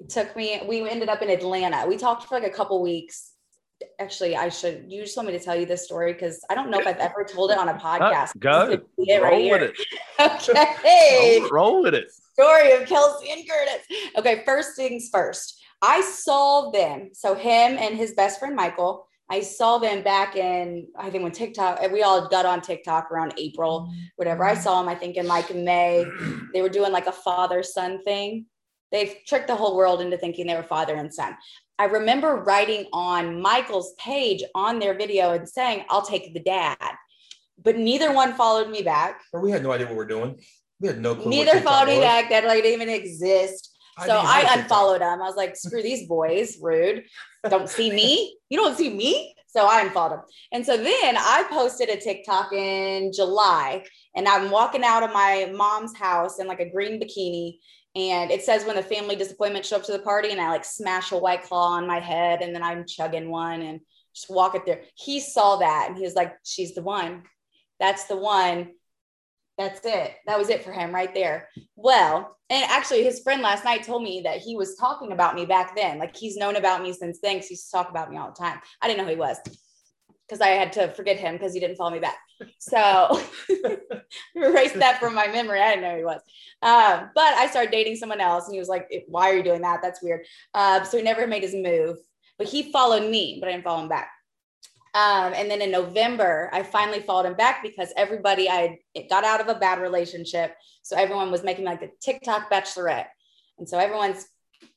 It 0.00 0.08
took 0.08 0.34
me, 0.36 0.60
we 0.66 0.88
ended 0.88 1.08
up 1.08 1.22
in 1.22 1.30
Atlanta. 1.30 1.86
We 1.86 1.96
talked 1.96 2.24
for 2.24 2.38
like 2.38 2.50
a 2.50 2.54
couple 2.54 2.82
weeks. 2.82 3.32
Actually, 4.00 4.36
I 4.36 4.48
should, 4.48 4.86
you 4.88 5.02
just 5.02 5.16
want 5.16 5.28
me 5.28 5.36
to 5.38 5.44
tell 5.44 5.56
you 5.56 5.66
this 5.66 5.84
story 5.84 6.12
because 6.12 6.40
I 6.48 6.54
don't 6.54 6.70
know 6.70 6.78
if 6.78 6.86
I've 6.86 6.96
ever 6.96 7.24
told 7.24 7.50
it 7.50 7.58
on 7.58 7.68
a 7.68 7.72
uh, 7.72 7.78
podcast. 7.78 8.38
go. 8.38 8.68
Could 8.68 8.82
right 9.08 9.22
Roll 9.22 9.50
with 9.50 9.62
it. 9.62 9.74
Okay 10.20 11.38
Roll, 11.40 11.50
roll 11.50 11.82
with 11.82 11.94
it. 11.94 12.10
story 12.32 12.72
of 12.72 12.86
Kelsey 12.86 13.30
and 13.30 13.42
Curtis. 13.48 13.86
Okay, 14.16 14.42
first 14.44 14.76
things 14.76 15.08
first. 15.12 15.60
I 15.84 16.00
saw 16.00 16.70
them. 16.70 17.10
So 17.12 17.34
him 17.34 17.76
and 17.78 17.94
his 17.94 18.14
best 18.14 18.38
friend 18.38 18.56
Michael. 18.56 19.06
I 19.30 19.40
saw 19.40 19.78
them 19.78 20.02
back 20.02 20.34
in 20.34 20.88
I 20.98 21.10
think 21.10 21.22
when 21.22 21.32
TikTok. 21.32 21.80
We 21.92 22.02
all 22.02 22.26
got 22.28 22.46
on 22.46 22.62
TikTok 22.62 23.10
around 23.10 23.34
April, 23.36 23.92
whatever. 24.16 24.44
I 24.44 24.54
saw 24.54 24.80
them. 24.80 24.88
I 24.88 24.94
think 24.94 25.16
in 25.16 25.26
like 25.26 25.54
May. 25.54 26.06
They 26.54 26.62
were 26.62 26.70
doing 26.70 26.90
like 26.90 27.06
a 27.06 27.12
father 27.12 27.62
son 27.62 28.02
thing. 28.02 28.46
They've 28.92 29.14
tricked 29.26 29.48
the 29.48 29.56
whole 29.56 29.76
world 29.76 30.00
into 30.00 30.16
thinking 30.16 30.46
they 30.46 30.56
were 30.56 30.62
father 30.62 30.94
and 30.94 31.12
son. 31.12 31.36
I 31.78 31.84
remember 31.84 32.36
writing 32.36 32.86
on 32.92 33.42
Michael's 33.42 33.92
page 33.98 34.42
on 34.54 34.78
their 34.78 34.94
video 34.94 35.32
and 35.32 35.46
saying, 35.48 35.84
"I'll 35.90 36.06
take 36.06 36.32
the 36.32 36.40
dad," 36.40 36.92
but 37.62 37.76
neither 37.76 38.12
one 38.12 38.32
followed 38.34 38.70
me 38.70 38.82
back. 38.82 39.20
Or 39.32 39.40
we 39.40 39.50
had 39.50 39.62
no 39.62 39.72
idea 39.72 39.86
what 39.86 39.96
we're 39.96 40.06
doing. 40.06 40.40
We 40.80 40.88
had 40.88 41.00
no 41.00 41.14
clue. 41.14 41.30
Neither 41.30 41.60
followed 41.60 41.88
me 41.88 41.98
was. 41.98 42.04
back. 42.04 42.30
That 42.30 42.44
like 42.44 42.62
didn't 42.62 42.80
even 42.80 42.88
exist. 42.88 43.73
So 43.98 44.06
didn't 44.06 44.26
I 44.26 44.56
unfollowed 44.58 45.00
them. 45.00 45.22
I 45.22 45.26
was 45.26 45.36
like, 45.36 45.56
screw 45.56 45.82
these 45.82 46.08
boys, 46.08 46.58
rude. 46.60 47.04
Don't 47.48 47.68
see 47.68 47.90
me. 47.90 48.36
You 48.48 48.58
don't 48.58 48.76
see 48.76 48.92
me. 48.92 49.34
So 49.46 49.66
I 49.66 49.82
unfollowed 49.82 50.12
them. 50.12 50.24
And 50.52 50.66
so 50.66 50.76
then 50.76 51.16
I 51.16 51.44
posted 51.48 51.88
a 51.88 51.96
TikTok 51.96 52.52
in 52.52 53.12
July 53.12 53.84
and 54.16 54.26
I'm 54.26 54.50
walking 54.50 54.82
out 54.82 55.04
of 55.04 55.12
my 55.12 55.50
mom's 55.54 55.96
house 55.96 56.40
in 56.40 56.48
like 56.48 56.58
a 56.58 56.68
green 56.68 57.00
bikini. 57.00 57.58
And 57.94 58.32
it 58.32 58.42
says 58.42 58.64
when 58.64 58.74
the 58.74 58.82
family 58.82 59.14
disappointment 59.14 59.64
show 59.64 59.76
up 59.76 59.84
to 59.84 59.92
the 59.92 60.00
party 60.00 60.32
and 60.32 60.40
I 60.40 60.48
like 60.48 60.64
smash 60.64 61.12
a 61.12 61.18
white 61.18 61.44
claw 61.44 61.74
on 61.74 61.86
my 61.86 62.00
head 62.00 62.42
and 62.42 62.52
then 62.52 62.64
I'm 62.64 62.84
chugging 62.84 63.30
one 63.30 63.62
and 63.62 63.80
just 64.12 64.28
walk 64.28 64.56
it 64.56 64.66
there. 64.66 64.82
He 64.96 65.20
saw 65.20 65.56
that 65.56 65.86
and 65.88 65.96
he 65.96 66.02
was 66.02 66.16
like, 66.16 66.34
she's 66.44 66.74
the 66.74 66.82
one. 66.82 67.22
That's 67.78 68.04
the 68.06 68.16
one. 68.16 68.72
That's 69.56 69.80
it. 69.84 70.14
That 70.26 70.38
was 70.38 70.48
it 70.48 70.64
for 70.64 70.72
him 70.72 70.92
right 70.92 71.14
there. 71.14 71.48
Well, 71.76 72.36
and 72.50 72.64
actually, 72.70 73.04
his 73.04 73.20
friend 73.20 73.40
last 73.40 73.64
night 73.64 73.84
told 73.84 74.02
me 74.02 74.22
that 74.24 74.38
he 74.38 74.56
was 74.56 74.74
talking 74.76 75.12
about 75.12 75.36
me 75.36 75.46
back 75.46 75.76
then. 75.76 75.98
Like 75.98 76.16
he's 76.16 76.36
known 76.36 76.56
about 76.56 76.82
me 76.82 76.92
since 76.92 77.20
then. 77.20 77.36
'cause 77.36 77.46
He 77.46 77.54
used 77.54 77.66
to 77.70 77.76
talk 77.76 77.88
about 77.90 78.10
me 78.10 78.16
all 78.16 78.28
the 78.30 78.34
time. 78.36 78.60
I 78.82 78.88
didn't 78.88 78.98
know 78.98 79.04
who 79.04 79.10
he 79.10 79.16
was 79.16 79.38
because 80.28 80.40
I 80.40 80.48
had 80.48 80.72
to 80.74 80.88
forget 80.94 81.18
him 81.18 81.34
because 81.34 81.54
he 81.54 81.60
didn't 81.60 81.76
follow 81.76 81.90
me 81.92 82.00
back. 82.00 82.18
So 82.58 83.20
erase 84.34 84.72
that 84.72 84.98
from 84.98 85.14
my 85.14 85.28
memory. 85.28 85.60
I 85.60 85.70
didn't 85.70 85.82
know 85.82 85.92
who 85.92 85.98
he 85.98 86.04
was. 86.04 86.20
Um, 86.62 87.10
but 87.14 87.34
I 87.34 87.46
started 87.48 87.70
dating 87.70 87.96
someone 87.96 88.20
else, 88.20 88.46
and 88.46 88.54
he 88.54 88.58
was 88.58 88.68
like, 88.68 88.88
"Why 89.06 89.30
are 89.30 89.36
you 89.36 89.42
doing 89.44 89.62
that? 89.62 89.80
That's 89.82 90.02
weird." 90.02 90.26
Uh, 90.52 90.82
so 90.84 90.96
he 90.96 91.02
never 91.04 91.26
made 91.28 91.42
his 91.42 91.54
move. 91.54 91.98
But 92.38 92.48
he 92.48 92.72
followed 92.72 93.08
me, 93.08 93.38
but 93.40 93.48
I 93.48 93.52
didn't 93.52 93.64
follow 93.64 93.82
him 93.84 93.88
back. 93.88 94.10
Um, 94.94 95.32
and 95.34 95.50
then 95.50 95.60
in 95.60 95.72
November, 95.72 96.48
I 96.52 96.62
finally 96.62 97.00
followed 97.00 97.26
him 97.26 97.34
back 97.34 97.62
because 97.62 97.92
everybody 97.96 98.48
I 98.48 98.78
got 99.10 99.24
out 99.24 99.40
of 99.40 99.48
a 99.48 99.58
bad 99.58 99.80
relationship. 99.80 100.54
So 100.82 100.96
everyone 100.96 101.32
was 101.32 101.42
making 101.42 101.64
like 101.64 101.80
the 101.80 101.90
TikTok 102.00 102.50
bachelorette. 102.50 103.06
And 103.58 103.68
so 103.68 103.78
everyone's 103.78 104.26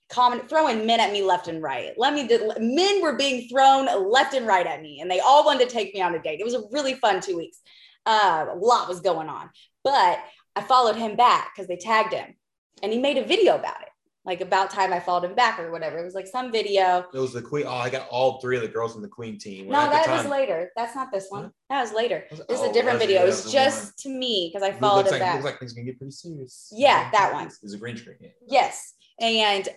comment 0.09 0.49
throwing 0.49 0.85
men 0.85 0.99
at 0.99 1.11
me 1.11 1.21
left 1.21 1.47
and 1.47 1.61
right. 1.61 1.93
Let 1.97 2.13
me 2.13 2.27
do, 2.27 2.51
men 2.59 3.01
were 3.01 3.15
being 3.15 3.47
thrown 3.49 3.87
left 4.11 4.33
and 4.33 4.47
right 4.47 4.65
at 4.65 4.81
me, 4.81 5.01
and 5.01 5.11
they 5.11 5.19
all 5.19 5.45
wanted 5.45 5.67
to 5.67 5.73
take 5.73 5.93
me 5.93 6.01
on 6.01 6.15
a 6.15 6.21
date. 6.21 6.39
It 6.39 6.45
was 6.45 6.53
a 6.53 6.63
really 6.71 6.93
fun 6.93 7.21
two 7.21 7.37
weeks. 7.37 7.59
Uh, 8.05 8.45
a 8.51 8.55
lot 8.55 8.87
was 8.87 9.01
going 9.01 9.27
on, 9.27 9.49
but 9.83 10.19
I 10.55 10.61
followed 10.61 10.95
him 10.95 11.17
back 11.17 11.51
because 11.53 11.67
they 11.67 11.75
tagged 11.75 12.13
him, 12.13 12.35
and 12.81 12.93
he 12.93 12.99
made 12.99 13.17
a 13.17 13.25
video 13.25 13.55
about 13.55 13.81
it, 13.81 13.86
like 14.27 14.41
about 14.41 14.69
time 14.69 14.91
I 14.91 14.99
followed 14.99 15.23
him 15.23 15.35
back 15.35 15.57
or 15.57 15.71
whatever. 15.71 15.97
It 15.97 16.03
was 16.03 16.13
like 16.13 16.27
some 16.27 16.51
video. 16.51 17.05
It 17.13 17.17
was 17.17 17.31
the 17.31 17.41
queen. 17.41 17.63
Oh, 17.65 17.75
I 17.75 17.89
got 17.89 18.09
all 18.09 18.41
three 18.41 18.57
of 18.57 18.61
the 18.61 18.67
girls 18.67 18.91
from 18.91 19.01
the 19.01 19.07
queen 19.07 19.39
team. 19.39 19.69
No, 19.69 19.89
that 19.89 20.05
was 20.09 20.25
later. 20.25 20.69
That's 20.75 20.93
not 20.95 21.13
this 21.13 21.27
one. 21.29 21.49
That 21.69 21.81
was 21.81 21.93
later. 21.93 22.25
Was 22.29 22.41
it- 22.41 22.47
This 22.49 22.59
is 22.59 22.67
oh, 22.67 22.69
a 22.69 22.73
different 22.73 22.99
video. 22.99 23.19
It 23.19 23.21
Yeah, 23.21 23.25
was 23.25 23.51
just 23.51 23.97
to 23.99 24.09
me 24.09 24.51
because 24.53 24.67
I 24.67 24.73
It 24.75 24.79
followed 24.79 25.05
him 25.05 25.13
like, 25.13 25.21
back. 25.21 25.33
looks 25.35 25.45
like 25.45 25.59
things 25.59 25.71
can 25.71 25.85
get 25.85 25.97
pretty 25.97 26.11
serious. 26.11 26.69
Yeah, 26.75 27.09
that 27.11 27.31
one. 27.33 27.47
It's 27.47 27.73
a 27.73 27.77
green 27.77 27.95
screen. 27.95 28.17
Yeah. 28.19 28.29
Yes. 28.45 28.93
And 29.21 29.69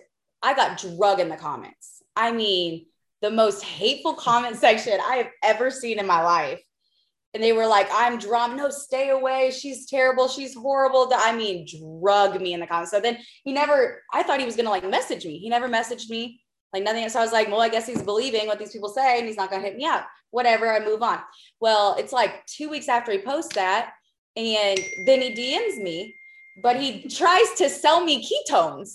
I 0.43 0.53
got 0.53 0.77
drug 0.77 1.21
in 1.21 1.29
the 1.29 1.37
comments. 1.37 2.03
I 2.17 2.33
mean, 2.33 2.87
the 3.21 3.31
most 3.31 3.63
hateful 3.63 4.15
comment 4.15 4.57
section 4.65 4.99
I 5.01 5.15
have 5.15 5.29
ever 5.43 5.71
seen 5.71 5.97
in 5.97 6.05
my 6.05 6.21
life. 6.23 6.61
And 7.33 7.41
they 7.41 7.53
were 7.53 7.67
like, 7.67 7.87
I'm 7.93 8.17
drunk. 8.17 8.57
No, 8.57 8.69
stay 8.69 9.09
away. 9.09 9.51
She's 9.51 9.85
terrible. 9.85 10.27
She's 10.27 10.53
horrible. 10.53 11.09
I 11.15 11.35
mean, 11.35 11.65
drug 12.01 12.41
me 12.41 12.53
in 12.53 12.59
the 12.59 12.67
comments. 12.67 12.91
So 12.91 12.99
then 12.99 13.17
he 13.43 13.53
never, 13.53 14.01
I 14.13 14.23
thought 14.23 14.39
he 14.39 14.45
was 14.45 14.55
going 14.55 14.65
to 14.65 14.71
like 14.71 14.87
message 14.89 15.25
me. 15.25 15.37
He 15.37 15.47
never 15.47 15.69
messaged 15.69 16.09
me, 16.09 16.41
like 16.73 16.83
nothing. 16.83 17.07
So 17.07 17.19
I 17.19 17.23
was 17.23 17.31
like, 17.31 17.47
well, 17.47 17.61
I 17.61 17.69
guess 17.69 17.87
he's 17.87 18.01
believing 18.01 18.47
what 18.47 18.59
these 18.59 18.73
people 18.73 18.89
say 18.89 19.17
and 19.17 19.27
he's 19.27 19.37
not 19.37 19.49
going 19.49 19.61
to 19.61 19.67
hit 19.67 19.77
me 19.77 19.85
up. 19.85 20.07
Whatever. 20.31 20.71
I 20.71 20.83
move 20.83 21.01
on. 21.01 21.19
Well, 21.61 21.95
it's 21.97 22.13
like 22.13 22.45
two 22.47 22.69
weeks 22.69 22.89
after 22.89 23.13
he 23.13 23.19
posts 23.19 23.55
that. 23.55 23.93
And 24.35 24.79
then 25.05 25.21
he 25.21 25.33
DMs 25.33 25.81
me, 25.81 26.15
but 26.61 26.79
he 26.79 27.07
tries 27.09 27.53
to 27.57 27.69
sell 27.69 28.03
me 28.03 28.25
ketones. 28.25 28.91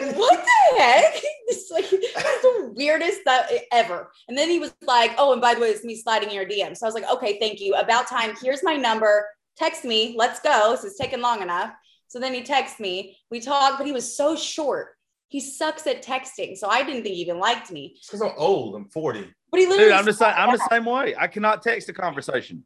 And 0.00 0.04
I 0.04 0.08
was 0.08 0.16
like, 0.16 0.18
what 0.18 0.44
the 0.44 0.82
heck? 0.82 1.22
It's 1.50 1.70
like 1.70 1.86
it's 1.90 2.42
the 2.42 2.74
weirdest 2.76 3.20
that 3.24 3.50
ever. 3.72 4.10
And 4.28 4.36
then 4.36 4.50
he 4.50 4.58
was 4.58 4.74
like, 4.82 5.12
oh, 5.16 5.32
and 5.32 5.40
by 5.40 5.54
the 5.54 5.62
way, 5.62 5.68
it's 5.68 5.82
me 5.82 5.96
sliding 5.96 6.30
your 6.30 6.44
DM. 6.44 6.76
So 6.76 6.84
I 6.84 6.88
was 6.88 6.94
like, 6.94 7.08
okay, 7.10 7.38
thank 7.38 7.58
you. 7.58 7.74
About 7.74 8.06
time. 8.06 8.34
Here's 8.42 8.62
my 8.62 8.76
number. 8.76 9.26
Text 9.56 9.82
me. 9.82 10.14
Let's 10.18 10.40
go. 10.40 10.72
This 10.72 10.84
is 10.84 10.98
taking 10.98 11.22
long 11.22 11.40
enough. 11.40 11.72
So 12.08 12.18
then 12.20 12.34
he 12.34 12.42
texts 12.42 12.80
me. 12.80 13.16
We 13.30 13.40
talked, 13.40 13.78
but 13.78 13.86
he 13.86 13.94
was 13.94 14.14
so 14.14 14.36
short. 14.36 14.88
He 15.28 15.40
sucks 15.40 15.86
at 15.86 16.02
texting. 16.02 16.56
So 16.58 16.68
I 16.68 16.82
didn't 16.82 17.02
think 17.02 17.14
he 17.14 17.22
even 17.22 17.38
liked 17.38 17.70
me. 17.70 17.98
Because 18.06 18.20
I'm 18.20 18.32
old. 18.36 18.74
I'm 18.74 18.90
40. 18.90 19.26
But 19.50 19.60
he 19.60 19.66
literally 19.66 19.90
Dude, 19.90 19.98
I'm 19.98 20.04
the 20.04 20.12
same. 20.12 20.34
I'm 20.36 20.52
the 20.52 20.68
same 20.70 20.84
way. 20.84 21.14
I 21.18 21.28
cannot 21.28 21.62
text 21.62 21.88
a 21.88 21.94
conversation. 21.94 22.64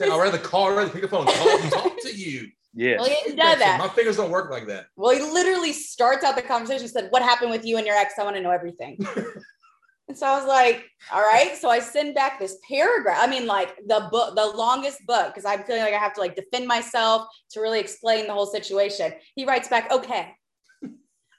I'd 0.00 0.08
rather 0.08 0.38
call, 0.38 0.72
I'd 0.72 0.76
rather 0.76 0.90
pick 0.90 1.04
up 1.04 1.10
the 1.10 1.16
phone 1.16 1.28
and 1.28 1.36
call 1.36 1.60
and 1.60 1.72
talk 1.72 2.00
to 2.02 2.14
you. 2.14 2.48
Yes. 2.74 2.98
Well, 2.98 3.08
he 3.08 3.14
didn't 3.14 3.36
do 3.36 3.58
that. 3.58 3.78
My 3.78 3.88
fingers 3.88 4.16
don't 4.16 4.30
work 4.30 4.50
like 4.50 4.66
that. 4.66 4.86
Well, 4.96 5.14
he 5.14 5.20
literally 5.20 5.72
starts 5.72 6.24
out 6.24 6.34
the 6.34 6.42
conversation, 6.42 6.88
said, 6.88 7.08
What 7.10 7.22
happened 7.22 7.50
with 7.50 7.64
you 7.64 7.76
and 7.76 7.86
your 7.86 7.96
ex? 7.96 8.14
I 8.18 8.24
want 8.24 8.36
to 8.36 8.42
know 8.42 8.50
everything. 8.50 8.98
and 10.08 10.18
so 10.18 10.26
I 10.26 10.36
was 10.36 10.46
like, 10.46 10.84
All 11.12 11.20
right. 11.20 11.56
So 11.56 11.70
I 11.70 11.78
send 11.78 12.14
back 12.14 12.40
this 12.40 12.58
paragraph. 12.68 13.18
I 13.20 13.28
mean, 13.28 13.46
like 13.46 13.76
the 13.86 14.08
book, 14.10 14.34
the 14.34 14.46
longest 14.46 15.06
book, 15.06 15.28
because 15.28 15.44
I'm 15.44 15.62
feeling 15.62 15.82
like 15.82 15.94
I 15.94 15.98
have 15.98 16.14
to 16.14 16.20
like 16.20 16.34
defend 16.34 16.66
myself 16.66 17.28
to 17.52 17.60
really 17.60 17.78
explain 17.78 18.26
the 18.26 18.32
whole 18.32 18.46
situation. 18.46 19.12
He 19.36 19.44
writes 19.44 19.68
back, 19.68 19.92
Okay. 19.92 20.32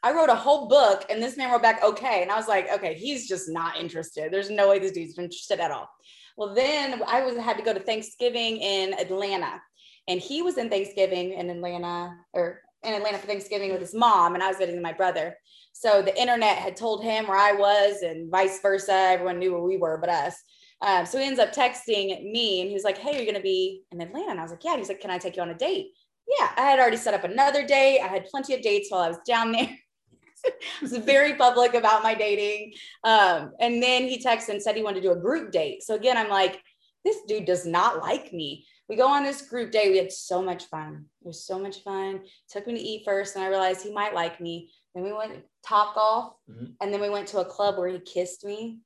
I 0.03 0.13
wrote 0.13 0.29
a 0.29 0.35
whole 0.35 0.67
book 0.67 1.03
and 1.09 1.21
this 1.21 1.35
man 1.35 1.51
wrote 1.51 1.63
back, 1.63 1.83
Okay. 1.83 2.21
And 2.21 2.31
I 2.31 2.37
was 2.37 2.47
like, 2.47 2.71
Okay, 2.71 2.93
he's 2.93 3.27
just 3.27 3.49
not 3.49 3.77
interested. 3.77 4.31
There's 4.31 4.49
no 4.49 4.69
way 4.69 4.79
this 4.79 4.93
dude's 4.93 5.19
interested 5.19 5.59
at 5.59 5.71
all. 5.71 5.89
Well, 6.37 6.53
then 6.53 7.01
I 7.07 7.23
was 7.23 7.37
had 7.37 7.57
to 7.57 7.63
go 7.63 7.73
to 7.73 7.79
Thanksgiving 7.79 8.57
in 8.57 8.93
Atlanta 8.93 9.61
and 10.07 10.19
he 10.19 10.41
was 10.41 10.57
in 10.57 10.69
Thanksgiving 10.69 11.33
in 11.33 11.49
Atlanta 11.49 12.15
or 12.33 12.61
in 12.83 12.93
Atlanta 12.93 13.17
for 13.17 13.27
Thanksgiving 13.27 13.71
with 13.71 13.81
his 13.81 13.95
mom, 13.95 14.35
and 14.35 14.43
I 14.43 14.47
was 14.47 14.57
visiting 14.57 14.81
my 14.81 14.93
brother. 14.93 15.35
So 15.73 16.01
the 16.01 16.19
internet 16.19 16.57
had 16.57 16.75
told 16.75 17.03
him 17.03 17.27
where 17.27 17.37
I 17.37 17.51
was, 17.53 18.01
and 18.01 18.29
vice 18.29 18.61
versa. 18.61 18.93
Everyone 18.93 19.39
knew 19.39 19.51
where 19.51 19.61
we 19.61 19.77
were, 19.77 19.97
but 19.97 20.09
us. 20.09 20.35
Um, 20.81 21.05
so 21.05 21.17
he 21.17 21.25
ends 21.25 21.39
up 21.39 21.53
texting 21.53 22.31
me, 22.31 22.61
and 22.61 22.69
he 22.69 22.73
was 22.73 22.83
like, 22.83 22.97
"Hey, 22.97 23.17
you're 23.17 23.25
gonna 23.25 23.43
be 23.43 23.83
in 23.91 24.01
Atlanta?" 24.01 24.31
And 24.31 24.39
I 24.39 24.43
was 24.43 24.51
like, 24.51 24.63
"Yeah." 24.63 24.77
He's 24.77 24.89
like, 24.89 25.01
"Can 25.01 25.11
I 25.11 25.17
take 25.17 25.35
you 25.35 25.41
on 25.41 25.49
a 25.49 25.55
date?" 25.55 25.87
Yeah, 26.27 26.51
I 26.55 26.61
had 26.61 26.79
already 26.79 26.97
set 26.97 27.13
up 27.13 27.23
another 27.23 27.65
date. 27.65 27.99
I 28.01 28.07
had 28.07 28.25
plenty 28.25 28.53
of 28.53 28.61
dates 28.61 28.89
while 28.89 29.01
I 29.01 29.09
was 29.09 29.19
down 29.27 29.51
there. 29.51 29.69
I 30.45 30.51
was 30.81 30.95
very 30.97 31.35
public 31.35 31.73
about 31.73 32.03
my 32.03 32.13
dating. 32.13 32.73
Um, 33.03 33.51
and 33.59 33.81
then 33.81 34.03
he 34.03 34.21
texted 34.21 34.49
and 34.49 34.61
said 34.61 34.75
he 34.75 34.83
wanted 34.83 35.01
to 35.01 35.07
do 35.07 35.11
a 35.11 35.19
group 35.19 35.51
date. 35.51 35.83
So 35.83 35.95
again, 35.95 36.17
I'm 36.17 36.29
like, 36.29 36.61
this 37.03 37.17
dude 37.27 37.45
does 37.45 37.65
not 37.65 37.99
like 37.99 38.33
me 38.33 38.65
we 38.87 38.95
go 38.95 39.07
on 39.07 39.23
this 39.23 39.41
group 39.41 39.71
day. 39.71 39.89
We 39.89 39.97
had 39.97 40.11
so 40.11 40.41
much 40.41 40.65
fun. 40.65 41.05
It 41.21 41.27
was 41.27 41.45
so 41.45 41.57
much 41.57 41.83
fun. 41.83 42.21
Took 42.49 42.67
me 42.67 42.73
to 42.73 42.79
eat 42.79 43.03
first, 43.05 43.35
and 43.35 43.43
I 43.43 43.47
realized 43.47 43.81
he 43.81 43.93
might 43.93 44.13
like 44.13 44.39
me. 44.39 44.71
Then 44.93 45.03
we 45.03 45.13
went 45.13 45.43
Topgolf, 45.65 46.33
mm-hmm. 46.49 46.65
and 46.81 46.93
then 46.93 47.01
we 47.01 47.09
went 47.09 47.27
to 47.29 47.39
a 47.39 47.45
club 47.45 47.77
where 47.77 47.89
he 47.89 47.99
kissed 47.99 48.45
me. 48.45 48.79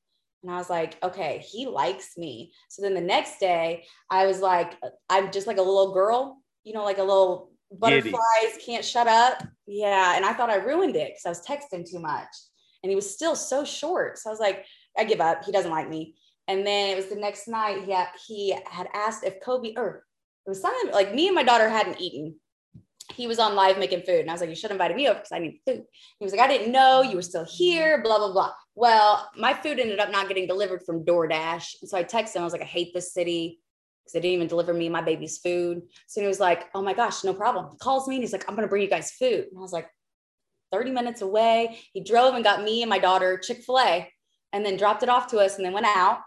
And 0.44 0.52
I 0.52 0.58
was 0.58 0.70
like, 0.70 0.98
okay, 1.04 1.44
he 1.46 1.68
likes 1.68 2.18
me. 2.18 2.54
So 2.70 2.82
then 2.82 2.94
the 2.94 3.02
next 3.02 3.40
day, 3.40 3.84
I 4.10 4.26
was 4.26 4.40
like, 4.40 4.78
I'm 5.10 5.32
just 5.32 5.48
like 5.48 5.58
a 5.58 5.62
little 5.62 5.94
girl, 5.94 6.38
you 6.64 6.74
know, 6.74 6.86
like 6.86 6.98
a 6.98 7.04
little 7.04 7.52
butterflies 7.72 8.14
Giddy. 8.54 8.66
can't 8.66 8.86
shut 8.86 9.08
up. 9.08 9.44
Yeah. 9.68 10.16
And 10.16 10.26
I 10.26 10.34
thought 10.34 10.50
I 10.50 10.56
ruined 10.56 10.96
it 10.96 11.10
because 11.10 11.26
I 11.26 11.30
was 11.30 11.46
texting 11.46 11.90
too 11.90 12.00
much. 12.00 12.30
And 12.82 12.90
he 12.90 12.96
was 12.96 13.14
still 13.14 13.36
so 13.36 13.66
short. 13.66 14.18
So 14.18 14.30
I 14.30 14.32
was 14.32 14.40
like, 14.40 14.66
I 14.98 15.04
give 15.04 15.20
up. 15.20 15.44
He 15.44 15.52
doesn't 15.52 15.72
like 15.72 15.90
me. 15.90 16.16
And 16.50 16.66
then 16.66 16.90
it 16.90 16.96
was 16.96 17.06
the 17.06 17.16
next 17.16 17.48
night 17.48 17.84
he 17.84 17.92
had, 17.92 18.08
he 18.28 18.58
had 18.66 18.90
asked 18.94 19.24
if 19.24 19.40
Kobe 19.40 19.74
or 19.78 20.04
it 20.46 20.50
was 20.50 20.62
something 20.62 20.92
like 20.92 21.14
me 21.14 21.28
and 21.28 21.36
my 21.36 21.44
daughter 21.44 21.70
hadn't 21.70 22.02
eaten. 22.02 22.36
He 23.14 23.28
was 23.28 23.38
on 23.38 23.54
live 23.54 23.78
making 23.78 24.02
food. 24.02 24.22
And 24.22 24.32
I 24.32 24.34
was 24.34 24.42
like, 24.42 24.50
you 24.50 24.56
should 24.56 24.72
have 24.72 24.76
invited 24.76 24.98
me 24.98 25.08
over 25.08 25.20
because 25.20 25.32
I 25.32 25.38
need 25.38 25.60
food. 25.64 25.84
He 26.18 26.26
was 26.26 26.34
like, 26.34 26.42
I 26.42 26.48
didn't 26.48 26.72
know 26.72 27.04
you 27.04 27.16
were 27.16 27.22
still 27.22 27.46
here, 27.46 28.02
blah, 28.02 28.18
blah, 28.18 28.32
blah. 28.32 28.52
Well, 28.74 29.30
my 29.38 29.54
food 29.54 29.80
ended 29.80 30.00
up 30.00 30.12
not 30.12 30.28
getting 30.28 30.48
delivered 30.48 30.82
from 30.88 31.06
DoorDash. 31.06 31.82
And 31.82 31.90
so 31.90 31.98
I 31.98 32.04
texted 32.04 32.38
him, 32.38 32.42
I 32.42 32.46
was 32.46 32.54
like, 32.54 32.64
I 32.64 32.66
hate 32.66 32.96
this 32.96 33.14
city 33.14 33.60
because 34.04 34.14
they 34.14 34.22
didn't 34.22 34.34
even 34.34 34.48
deliver 34.48 34.74
me 34.74 34.90
my 34.90 35.02
baby's 35.02 35.38
food. 35.38 35.84
So 36.08 36.20
he 36.20 36.28
was 36.28 36.40
like, 36.40 36.66
oh 36.74 36.82
my 36.82 36.96
gosh, 36.96 37.24
no 37.24 37.36
problem. 37.36 37.70
He 37.72 37.78
calls 37.78 38.08
me 38.08 38.16
and 38.16 38.24
he's 38.24 38.34
like, 38.34 38.50
I'm 38.50 38.56
to 38.56 38.68
bring 38.68 38.82
you 38.82 38.90
guys 38.90 39.12
food. 39.12 39.46
And 39.52 39.58
I 39.58 39.62
was 39.62 39.74
like, 39.74 39.88
30 40.72 40.90
minutes 40.92 41.22
away. 41.22 41.80
He 41.94 42.02
drove 42.04 42.34
and 42.34 42.44
got 42.44 42.64
me 42.64 42.82
and 42.82 42.90
my 42.90 43.00
daughter 43.00 43.38
Chick 43.38 43.64
fil 43.64 43.80
A 43.80 44.12
and 44.52 44.66
then 44.66 44.78
dropped 44.78 45.04
it 45.04 45.10
off 45.10 45.28
to 45.28 45.38
us 45.38 45.58
and 45.58 45.66
then 45.66 45.74
went 45.74 45.86
out 45.86 46.20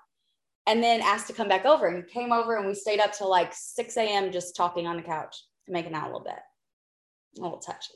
and 0.66 0.82
then 0.82 1.00
asked 1.00 1.26
to 1.26 1.32
come 1.32 1.48
back 1.48 1.64
over 1.64 1.86
and 1.86 2.06
came 2.06 2.32
over 2.32 2.56
and 2.56 2.66
we 2.66 2.74
stayed 2.74 3.00
up 3.00 3.12
till 3.12 3.28
like 3.28 3.52
6 3.54 3.96
a.m. 3.96 4.30
just 4.30 4.56
talking 4.56 4.86
on 4.86 4.96
the 4.96 5.02
couch 5.02 5.36
and 5.66 5.74
making 5.74 5.94
out 5.94 6.04
a 6.04 6.06
little 6.06 6.24
bit, 6.24 6.38
a 7.38 7.42
little 7.42 7.58
touchy. 7.58 7.94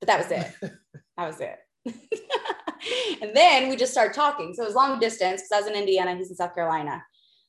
But 0.00 0.08
that 0.08 0.18
was 0.18 0.30
it. 0.30 0.72
that 1.16 1.26
was 1.26 1.40
it. 1.40 1.58
and 3.22 3.34
then 3.34 3.68
we 3.68 3.76
just 3.76 3.92
started 3.92 4.14
talking. 4.14 4.52
So 4.54 4.62
it 4.62 4.66
was 4.66 4.74
long 4.74 4.98
distance 4.98 5.42
because 5.42 5.52
I 5.52 5.60
was 5.60 5.70
in 5.70 5.80
Indiana, 5.80 6.14
he's 6.16 6.30
in 6.30 6.36
South 6.36 6.54
Carolina. 6.54 7.02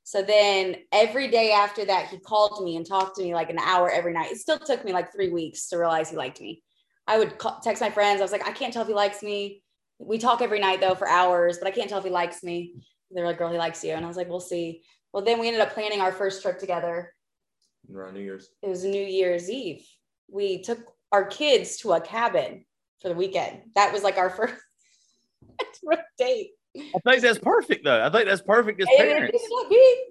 So 0.04 0.22
then 0.22 0.76
every 0.92 1.30
day 1.30 1.52
after 1.52 1.84
that, 1.86 2.08
he 2.08 2.20
called 2.20 2.64
me 2.64 2.76
and 2.78 2.86
talked 2.86 3.16
to 3.18 3.24
me 3.24 3.34
like 3.34 3.50
an 3.50 3.60
hour 3.60 3.90
every 3.90 4.14
night. 4.14 4.32
It 4.32 4.38
still 4.38 4.60
took 4.60 4.86
me 4.86 4.94
like 4.94 5.12
three 5.12 5.32
weeks 5.32 5.68
to 5.70 5.78
realize 5.78 6.10
he 6.10 6.16
liked 6.16 6.40
me. 6.40 6.62
I 7.08 7.18
would 7.18 7.38
call, 7.38 7.60
text 7.60 7.82
my 7.82 7.90
friends. 7.90 8.22
I 8.22 8.24
was 8.24 8.32
like, 8.32 8.48
I 8.48 8.52
can't 8.52 8.72
tell 8.72 8.84
if 8.84 8.88
he 8.88 8.94
likes 8.94 9.22
me. 9.24 9.64
We 9.98 10.18
talk 10.18 10.42
every 10.42 10.60
night 10.60 10.80
though 10.80 10.96
for 10.96 11.08
hours, 11.08 11.58
but 11.58 11.68
I 11.68 11.72
can't 11.72 11.90
tell 11.90 12.00
if 12.00 12.06
he 12.06 12.12
likes 12.12 12.44
me 12.44 12.74
they're 13.12 13.26
like, 13.26 13.38
girl, 13.38 13.52
he 13.52 13.58
likes 13.58 13.84
you. 13.84 13.94
And 13.94 14.04
I 14.04 14.08
was 14.08 14.18
like, 14.18 14.30
we'll 14.30 14.40
see. 14.40 14.82
Well, 15.14 15.24
then 15.24 15.40
we 15.40 15.48
ended 15.48 15.62
up 15.62 15.74
planning 15.74 16.02
our 16.02 16.12
first 16.12 16.42
trip 16.42 16.60
together. 16.60 17.14
Around 17.94 18.16
New 18.16 18.22
Year's. 18.22 18.50
It 18.62 18.70
was 18.70 18.84
New 18.84 19.06
Year's 19.06 19.50
Eve. 19.50 19.86
We 20.30 20.62
took 20.62 20.80
our 21.12 21.26
kids 21.26 21.78
to 21.78 21.94
a 21.94 22.02
cabin 22.02 22.66
for 23.02 23.10
the 23.10 23.16
weekend. 23.16 23.62
That 23.76 23.94
was 23.94 24.04
like 24.04 24.18
our 24.18 24.30
first 24.32 24.54
date. 26.18 26.52
I 26.78 27.00
think 27.10 27.22
that's 27.22 27.40
perfect 27.40 27.86
though. 27.86 28.04
I 28.04 28.10
think 28.10 28.28
that's 28.28 28.42
perfect 28.42 28.82
as 28.82 28.88
parents. 28.98 29.38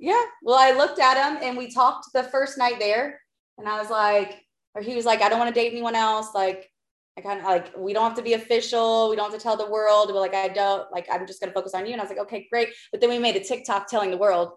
Yeah. 0.00 0.22
Well, 0.42 0.58
I 0.58 0.72
looked 0.76 0.98
at 0.98 1.22
him 1.22 1.42
and 1.42 1.58
we 1.58 1.70
talked 1.70 2.06
the 2.14 2.22
first 2.22 2.56
night 2.56 2.78
there, 2.78 3.20
and 3.58 3.68
I 3.68 3.78
was 3.78 3.90
like, 3.90 4.40
or 4.74 4.80
he 4.80 4.96
was 4.96 5.04
like, 5.04 5.20
I 5.20 5.28
don't 5.28 5.38
want 5.38 5.54
to 5.54 5.60
date 5.60 5.72
anyone 5.72 5.94
else. 5.94 6.28
Like, 6.34 6.70
I 7.16 7.20
kind 7.20 7.38
of 7.38 7.44
like, 7.44 7.72
we 7.76 7.92
don't 7.92 8.04
have 8.04 8.16
to 8.16 8.22
be 8.22 8.32
official. 8.32 9.08
We 9.08 9.16
don't 9.16 9.30
have 9.30 9.38
to 9.38 9.42
tell 9.42 9.56
the 9.56 9.70
world. 9.70 10.10
We're 10.12 10.20
like, 10.20 10.34
I 10.34 10.48
don't 10.48 10.90
like, 10.90 11.06
I'm 11.10 11.26
just 11.26 11.40
going 11.40 11.50
to 11.50 11.54
focus 11.54 11.74
on 11.74 11.86
you. 11.86 11.92
And 11.92 12.00
I 12.00 12.04
was 12.04 12.10
like, 12.10 12.20
okay, 12.20 12.48
great. 12.50 12.70
But 12.90 13.00
then 13.00 13.10
we 13.10 13.18
made 13.18 13.36
a 13.36 13.44
TikTok 13.44 13.88
telling 13.88 14.10
the 14.10 14.16
world. 14.16 14.52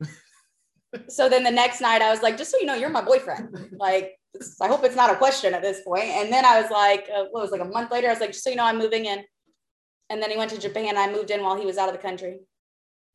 so 1.08 1.28
then 1.28 1.44
the 1.44 1.50
next 1.50 1.80
night 1.80 2.02
I 2.02 2.10
was 2.10 2.20
like, 2.20 2.36
just 2.36 2.50
so 2.50 2.58
you 2.58 2.66
know, 2.66 2.74
you're 2.74 2.90
my 2.90 3.02
boyfriend. 3.02 3.76
Like, 3.78 4.18
I 4.60 4.66
hope 4.66 4.84
it's 4.84 4.96
not 4.96 5.10
a 5.10 5.16
question 5.16 5.54
at 5.54 5.62
this 5.62 5.82
point. 5.82 6.06
And 6.06 6.32
then 6.32 6.44
I 6.44 6.60
was 6.60 6.70
like, 6.70 7.08
uh, 7.14 7.26
what 7.30 7.42
was 7.42 7.52
like 7.52 7.60
a 7.60 7.64
month 7.64 7.92
later? 7.92 8.08
I 8.08 8.10
was 8.10 8.20
like, 8.20 8.32
just 8.32 8.42
so 8.42 8.50
you 8.50 8.56
know, 8.56 8.64
I'm 8.64 8.78
moving 8.78 9.06
in. 9.06 9.22
And 10.10 10.22
then 10.22 10.30
he 10.30 10.36
went 10.36 10.50
to 10.50 10.58
Japan. 10.58 10.96
I 10.96 11.10
moved 11.10 11.30
in 11.30 11.42
while 11.42 11.56
he 11.56 11.66
was 11.66 11.78
out 11.78 11.88
of 11.88 11.94
the 11.94 12.02
country. 12.02 12.40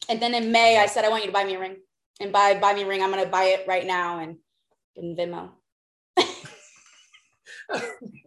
And 0.10 0.22
then 0.22 0.34
in 0.34 0.52
May, 0.52 0.78
I 0.78 0.88
said, 0.88 1.06
I 1.06 1.10
want 1.10 1.24
you 1.24 1.28
to 1.28 1.34
buy 1.34 1.44
me 1.44 1.56
a 1.56 1.60
ring. 1.60 1.78
And 2.20 2.32
buy 2.32 2.60
buy 2.60 2.74
me 2.74 2.84
a 2.84 2.88
ring. 2.88 3.02
I'm 3.02 3.12
going 3.12 3.24
to 3.24 3.30
buy 3.30 3.46
it 3.46 3.68
right 3.68 3.86
now 3.86 4.20
and 4.20 4.38
in 4.96 5.16
Venmo. 5.16 5.52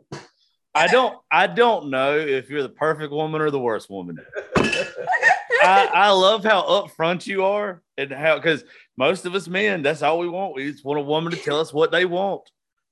I 0.75 0.89
don't 0.89 1.17
I 1.31 1.47
don't 1.47 1.91
know 1.91 2.19
if 2.19 2.51
you're 2.51 2.63
the 2.63 2.69
perfect 2.69 3.13
woman 3.13 3.41
or 3.41 3.51
the 3.51 3.61
worst 3.61 3.89
woman. 3.89 4.19
I, 4.57 5.89
I 5.95 6.11
love 6.11 6.45
how 6.45 6.63
upfront 6.63 7.27
you 7.27 7.45
are 7.45 7.83
and 7.97 8.13
how 8.13 8.37
because 8.37 8.65
most 8.97 9.25
of 9.25 9.35
us 9.35 9.49
men, 9.49 9.83
that's 9.83 10.03
all 10.03 10.19
we 10.19 10.29
want. 10.29 10.55
We 10.55 10.71
just 10.71 10.85
want 10.85 11.01
a 11.01 11.03
woman 11.03 11.33
to 11.33 11.39
tell 11.39 11.61
us 11.61 11.73
what 11.73 11.91
they 11.91 12.05
want. 12.05 12.43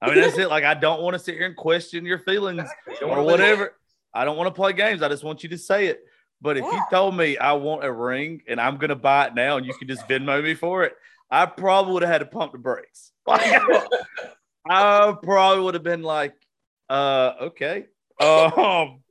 I 0.00 0.08
mean, 0.08 0.20
that's 0.20 0.38
it. 0.38 0.48
Like, 0.48 0.64
I 0.64 0.74
don't 0.74 1.00
want 1.00 1.14
to 1.14 1.18
sit 1.18 1.36
here 1.36 1.46
and 1.46 1.54
question 1.54 2.04
your 2.04 2.18
feelings 2.18 2.68
or 3.02 3.22
whatever. 3.22 3.76
I 4.12 4.24
don't 4.24 4.36
want 4.36 4.48
to 4.48 4.54
play 4.54 4.72
games. 4.72 5.00
I 5.00 5.08
just 5.08 5.22
want 5.22 5.44
you 5.44 5.48
to 5.50 5.58
say 5.58 5.86
it. 5.86 6.02
But 6.40 6.56
if 6.56 6.64
yeah. 6.64 6.72
you 6.72 6.82
told 6.90 7.16
me 7.16 7.38
I 7.38 7.52
want 7.52 7.84
a 7.84 7.92
ring 7.92 8.42
and 8.48 8.60
I'm 8.60 8.76
gonna 8.76 8.96
buy 8.96 9.26
it 9.26 9.34
now 9.34 9.58
and 9.58 9.64
you 9.64 9.74
can 9.74 9.86
just 9.86 10.08
Venmo 10.08 10.42
me 10.42 10.54
for 10.54 10.82
it, 10.82 10.94
I 11.30 11.46
probably 11.46 11.92
would 11.94 12.02
have 12.02 12.10
had 12.10 12.18
to 12.18 12.26
pump 12.26 12.52
the 12.52 12.58
brakes. 12.58 13.12
Like, 13.26 13.62
I 14.68 15.14
probably 15.22 15.64
would 15.64 15.74
have 15.74 15.82
been 15.82 16.02
like, 16.02 16.34
uh, 16.92 17.34
okay. 17.40 17.86
Um, 18.20 19.02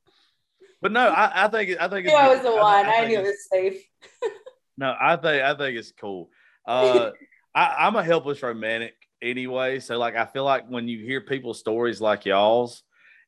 but 0.81 0.91
no, 0.91 1.07
I, 1.07 1.45
I 1.45 1.47
think 1.47 1.79
I 1.79 1.87
think 1.87 2.07
it's, 2.07 2.15
I 2.15 2.33
was 2.33 2.41
the 2.41 2.51
one. 2.51 2.85
I, 2.85 3.03
I 3.03 3.07
knew 3.07 3.19
it 3.19 3.23
was 3.23 3.47
safe. 3.51 3.83
no, 4.77 4.95
I 4.99 5.15
think 5.15 5.43
I 5.43 5.55
think 5.55 5.77
it's 5.77 5.91
cool. 5.91 6.29
Uh, 6.65 7.11
I, 7.55 7.75
I'm 7.79 7.95
a 7.95 8.03
helpless 8.03 8.43
romantic 8.43 8.93
anyway, 9.21 9.79
so 9.79 9.97
like 9.97 10.15
I 10.15 10.25
feel 10.25 10.43
like 10.43 10.67
when 10.67 10.87
you 10.87 11.03
hear 11.03 11.21
people's 11.21 11.59
stories 11.59 11.99
like 11.99 12.25
y'all's, 12.25 12.83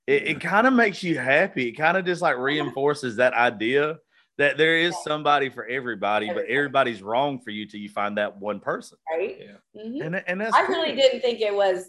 it, 0.05 0.23
it 0.28 0.41
kind 0.41 0.67
of 0.67 0.73
makes 0.73 1.01
you 1.01 1.17
happy. 1.17 1.69
It 1.69 1.73
kind 1.73 1.97
of 1.97 2.05
just 2.05 2.21
like 2.21 2.38
reinforces 2.38 3.15
that 3.15 3.34
idea 3.34 3.97
that 4.38 4.57
there 4.57 4.78
is 4.78 4.95
somebody 5.03 5.49
for 5.49 5.65
everybody, 5.65 6.28
but 6.28 6.45
everybody's 6.45 7.01
wrong 7.01 7.39
for 7.39 7.49
you 7.49 7.67
till 7.67 7.80
you 7.80 7.89
find 7.89 8.17
that 8.17 8.38
one 8.38 8.59
person. 8.59 8.97
Right. 9.11 9.38
Yeah. 9.39 9.82
Mm-hmm. 9.82 10.01
And, 10.01 10.23
and 10.28 10.41
that's 10.41 10.55
I 10.55 10.65
cool. 10.65 10.75
really 10.75 10.95
didn't 10.95 11.21
think 11.21 11.41
it 11.41 11.53
was 11.53 11.86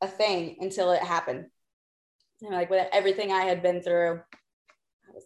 a 0.00 0.08
thing 0.08 0.56
until 0.60 0.92
it 0.92 1.02
happened 1.02 1.46
you 2.44 2.50
know, 2.50 2.56
like 2.56 2.70
with 2.70 2.86
everything 2.92 3.32
I 3.32 3.42
had 3.42 3.62
been 3.62 3.80
through. 3.80 4.20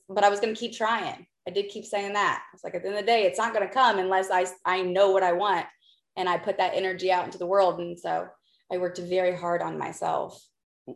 But 0.09 0.23
I 0.23 0.29
was 0.29 0.39
going 0.39 0.55
to 0.55 0.59
keep 0.59 0.73
trying. 0.73 1.27
I 1.47 1.51
did 1.51 1.69
keep 1.69 1.85
saying 1.85 2.12
that. 2.12 2.43
It's 2.55 2.62
like 2.62 2.75
at 2.75 2.83
the 2.83 2.89
end 2.89 2.99
of 2.99 3.03
the 3.03 3.07
day, 3.07 3.25
it's 3.25 3.39
not 3.39 3.53
going 3.53 3.66
to 3.66 3.73
come 3.73 3.99
unless 3.99 4.31
I 4.31 4.47
I 4.64 4.83
know 4.83 5.11
what 5.11 5.23
I 5.23 5.33
want 5.33 5.66
and 6.16 6.29
I 6.29 6.37
put 6.39 6.59
that 6.59 6.75
energy 6.75 7.11
out 7.11 7.25
into 7.25 7.39
the 7.39 7.47
world. 7.47 7.81
And 7.81 7.99
so 7.99 8.29
I 8.71 8.79
worked 8.79 8.99
very 8.99 9.35
hard 9.35 9.62
on 9.62 9.79
myself. 9.79 10.41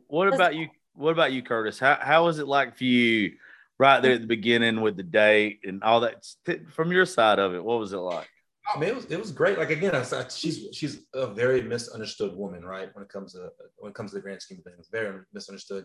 What 0.06 0.32
about 0.32 0.54
you? 0.54 0.68
what 0.94 1.10
about 1.12 1.32
you, 1.32 1.42
Curtis? 1.42 1.78
How 1.78 1.98
how 2.00 2.24
was 2.24 2.38
it 2.38 2.46
like 2.46 2.76
for 2.76 2.84
you 2.84 3.32
right 3.78 4.00
there 4.00 4.12
at 4.12 4.20
the 4.20 4.26
beginning 4.26 4.80
with 4.80 4.96
the 4.96 5.02
date 5.02 5.60
and 5.64 5.82
all 5.82 6.00
that? 6.00 6.24
From 6.70 6.92
your 6.92 7.06
side 7.06 7.38
of 7.38 7.54
it, 7.54 7.64
what 7.64 7.78
was 7.78 7.92
it 7.92 7.98
like? 7.98 8.28
Oh, 8.68 8.76
I 8.76 8.80
mean, 8.80 8.90
it 8.90 8.94
was 8.94 9.04
it 9.06 9.18
was 9.18 9.32
great. 9.32 9.58
Like 9.58 9.70
again, 9.70 9.94
I, 9.94 10.28
she's 10.28 10.66
she's 10.72 11.00
a 11.14 11.26
very 11.26 11.62
misunderstood 11.62 12.36
woman, 12.36 12.64
right? 12.64 12.88
When 12.94 13.02
it 13.02 13.10
comes 13.10 13.32
to 13.32 13.48
when 13.78 13.90
it 13.90 13.94
comes 13.94 14.10
to 14.10 14.16
the 14.16 14.22
grand 14.22 14.42
scheme 14.42 14.58
of 14.58 14.70
things, 14.70 14.88
very 14.90 15.20
misunderstood. 15.32 15.84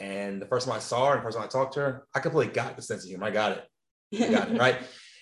And 0.00 0.40
the 0.40 0.46
first 0.46 0.66
time 0.66 0.74
I 0.74 0.80
saw 0.80 1.08
her 1.08 1.12
and 1.12 1.20
the 1.20 1.24
first 1.24 1.36
time 1.36 1.44
I 1.44 1.48
talked 1.48 1.74
to 1.74 1.80
her, 1.80 2.06
I 2.14 2.20
completely 2.20 2.54
got 2.54 2.74
the 2.74 2.82
sense 2.82 3.04
of 3.04 3.08
humor. 3.10 3.26
I 3.26 3.30
got 3.30 3.52
it. 3.52 4.22
I 4.22 4.30
got 4.30 4.50
it, 4.50 4.58
right? 4.58 4.78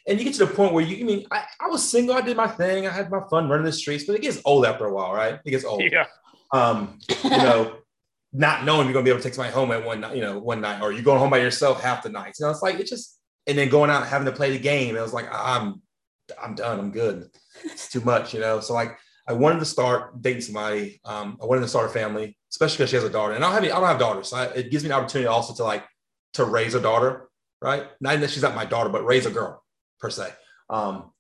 And 0.06 0.18
you 0.18 0.24
get 0.24 0.34
to 0.34 0.46
the 0.46 0.54
point 0.54 0.72
where 0.72 0.84
you, 0.84 1.04
I 1.04 1.06
mean, 1.06 1.26
I, 1.30 1.44
I 1.60 1.66
was 1.66 1.88
single, 1.88 2.14
I 2.14 2.22
did 2.22 2.36
my 2.36 2.46
thing, 2.46 2.86
I 2.86 2.90
had 2.90 3.10
my 3.10 3.20
fun 3.28 3.48
running 3.48 3.66
the 3.66 3.72
streets, 3.72 4.04
but 4.04 4.16
it 4.16 4.22
gets 4.22 4.40
old 4.44 4.64
after 4.64 4.86
a 4.86 4.92
while, 4.92 5.12
right? 5.12 5.38
It 5.44 5.50
gets 5.50 5.64
old. 5.64 5.82
Yeah. 5.82 6.06
Um, 6.52 6.98
you 7.24 7.30
know, 7.30 7.76
not 8.32 8.64
knowing 8.64 8.86
you're 8.86 8.94
gonna 8.94 9.04
be 9.04 9.10
able 9.10 9.20
to 9.20 9.24
take 9.24 9.34
somebody 9.34 9.52
home 9.52 9.70
at 9.72 9.84
one 9.84 10.00
night, 10.00 10.16
you 10.16 10.22
know, 10.22 10.38
one 10.38 10.60
night, 10.60 10.80
or 10.80 10.92
you're 10.92 11.02
going 11.02 11.18
home 11.18 11.30
by 11.30 11.38
yourself 11.38 11.82
half 11.82 12.02
the 12.02 12.08
night. 12.08 12.36
You 12.38 12.46
know, 12.46 12.50
it's 12.50 12.62
like 12.62 12.78
it's 12.78 12.90
just 12.90 13.18
and 13.46 13.58
then 13.58 13.68
going 13.68 13.90
out 13.90 14.06
having 14.06 14.26
to 14.26 14.32
play 14.32 14.50
the 14.50 14.58
game. 14.58 14.96
It 14.96 15.00
was 15.00 15.12
like 15.12 15.26
I'm 15.30 15.82
I'm 16.42 16.54
done, 16.54 16.78
I'm 16.78 16.90
good. 16.90 17.28
It's 17.64 17.90
too 17.90 18.00
much, 18.00 18.34
you 18.34 18.40
know. 18.40 18.60
So 18.60 18.74
like 18.74 18.98
I 19.28 19.34
wanted 19.34 19.58
to 19.58 19.66
start 19.66 20.22
dating 20.22 20.40
somebody. 20.40 21.00
Um, 21.04 21.38
I 21.42 21.44
wanted 21.44 21.60
to 21.60 21.68
start 21.68 21.86
a 21.86 21.92
family, 21.92 22.36
especially 22.50 22.78
because 22.78 22.90
she 22.90 22.96
has 22.96 23.04
a 23.04 23.10
daughter. 23.10 23.34
And 23.34 23.44
I 23.44 23.52
don't 23.52 23.62
have 23.62 23.72
I 23.76 23.80
don't 23.80 23.88
have 23.88 23.98
daughters. 23.98 24.28
So 24.28 24.38
I, 24.38 24.44
it 24.46 24.70
gives 24.70 24.82
me 24.84 24.90
an 24.90 24.96
opportunity 24.96 25.28
also 25.28 25.54
to 25.54 25.64
like 25.64 25.84
to 26.32 26.44
raise 26.46 26.74
a 26.74 26.80
daughter, 26.80 27.28
right? 27.60 27.88
Not 28.00 28.18
that 28.20 28.30
she's 28.30 28.42
not 28.42 28.54
my 28.54 28.64
daughter, 28.64 28.88
but 28.88 29.04
raise 29.04 29.26
a 29.26 29.30
girl 29.30 29.62
per 30.00 30.08
se. 30.08 30.32
Um, 30.70 31.12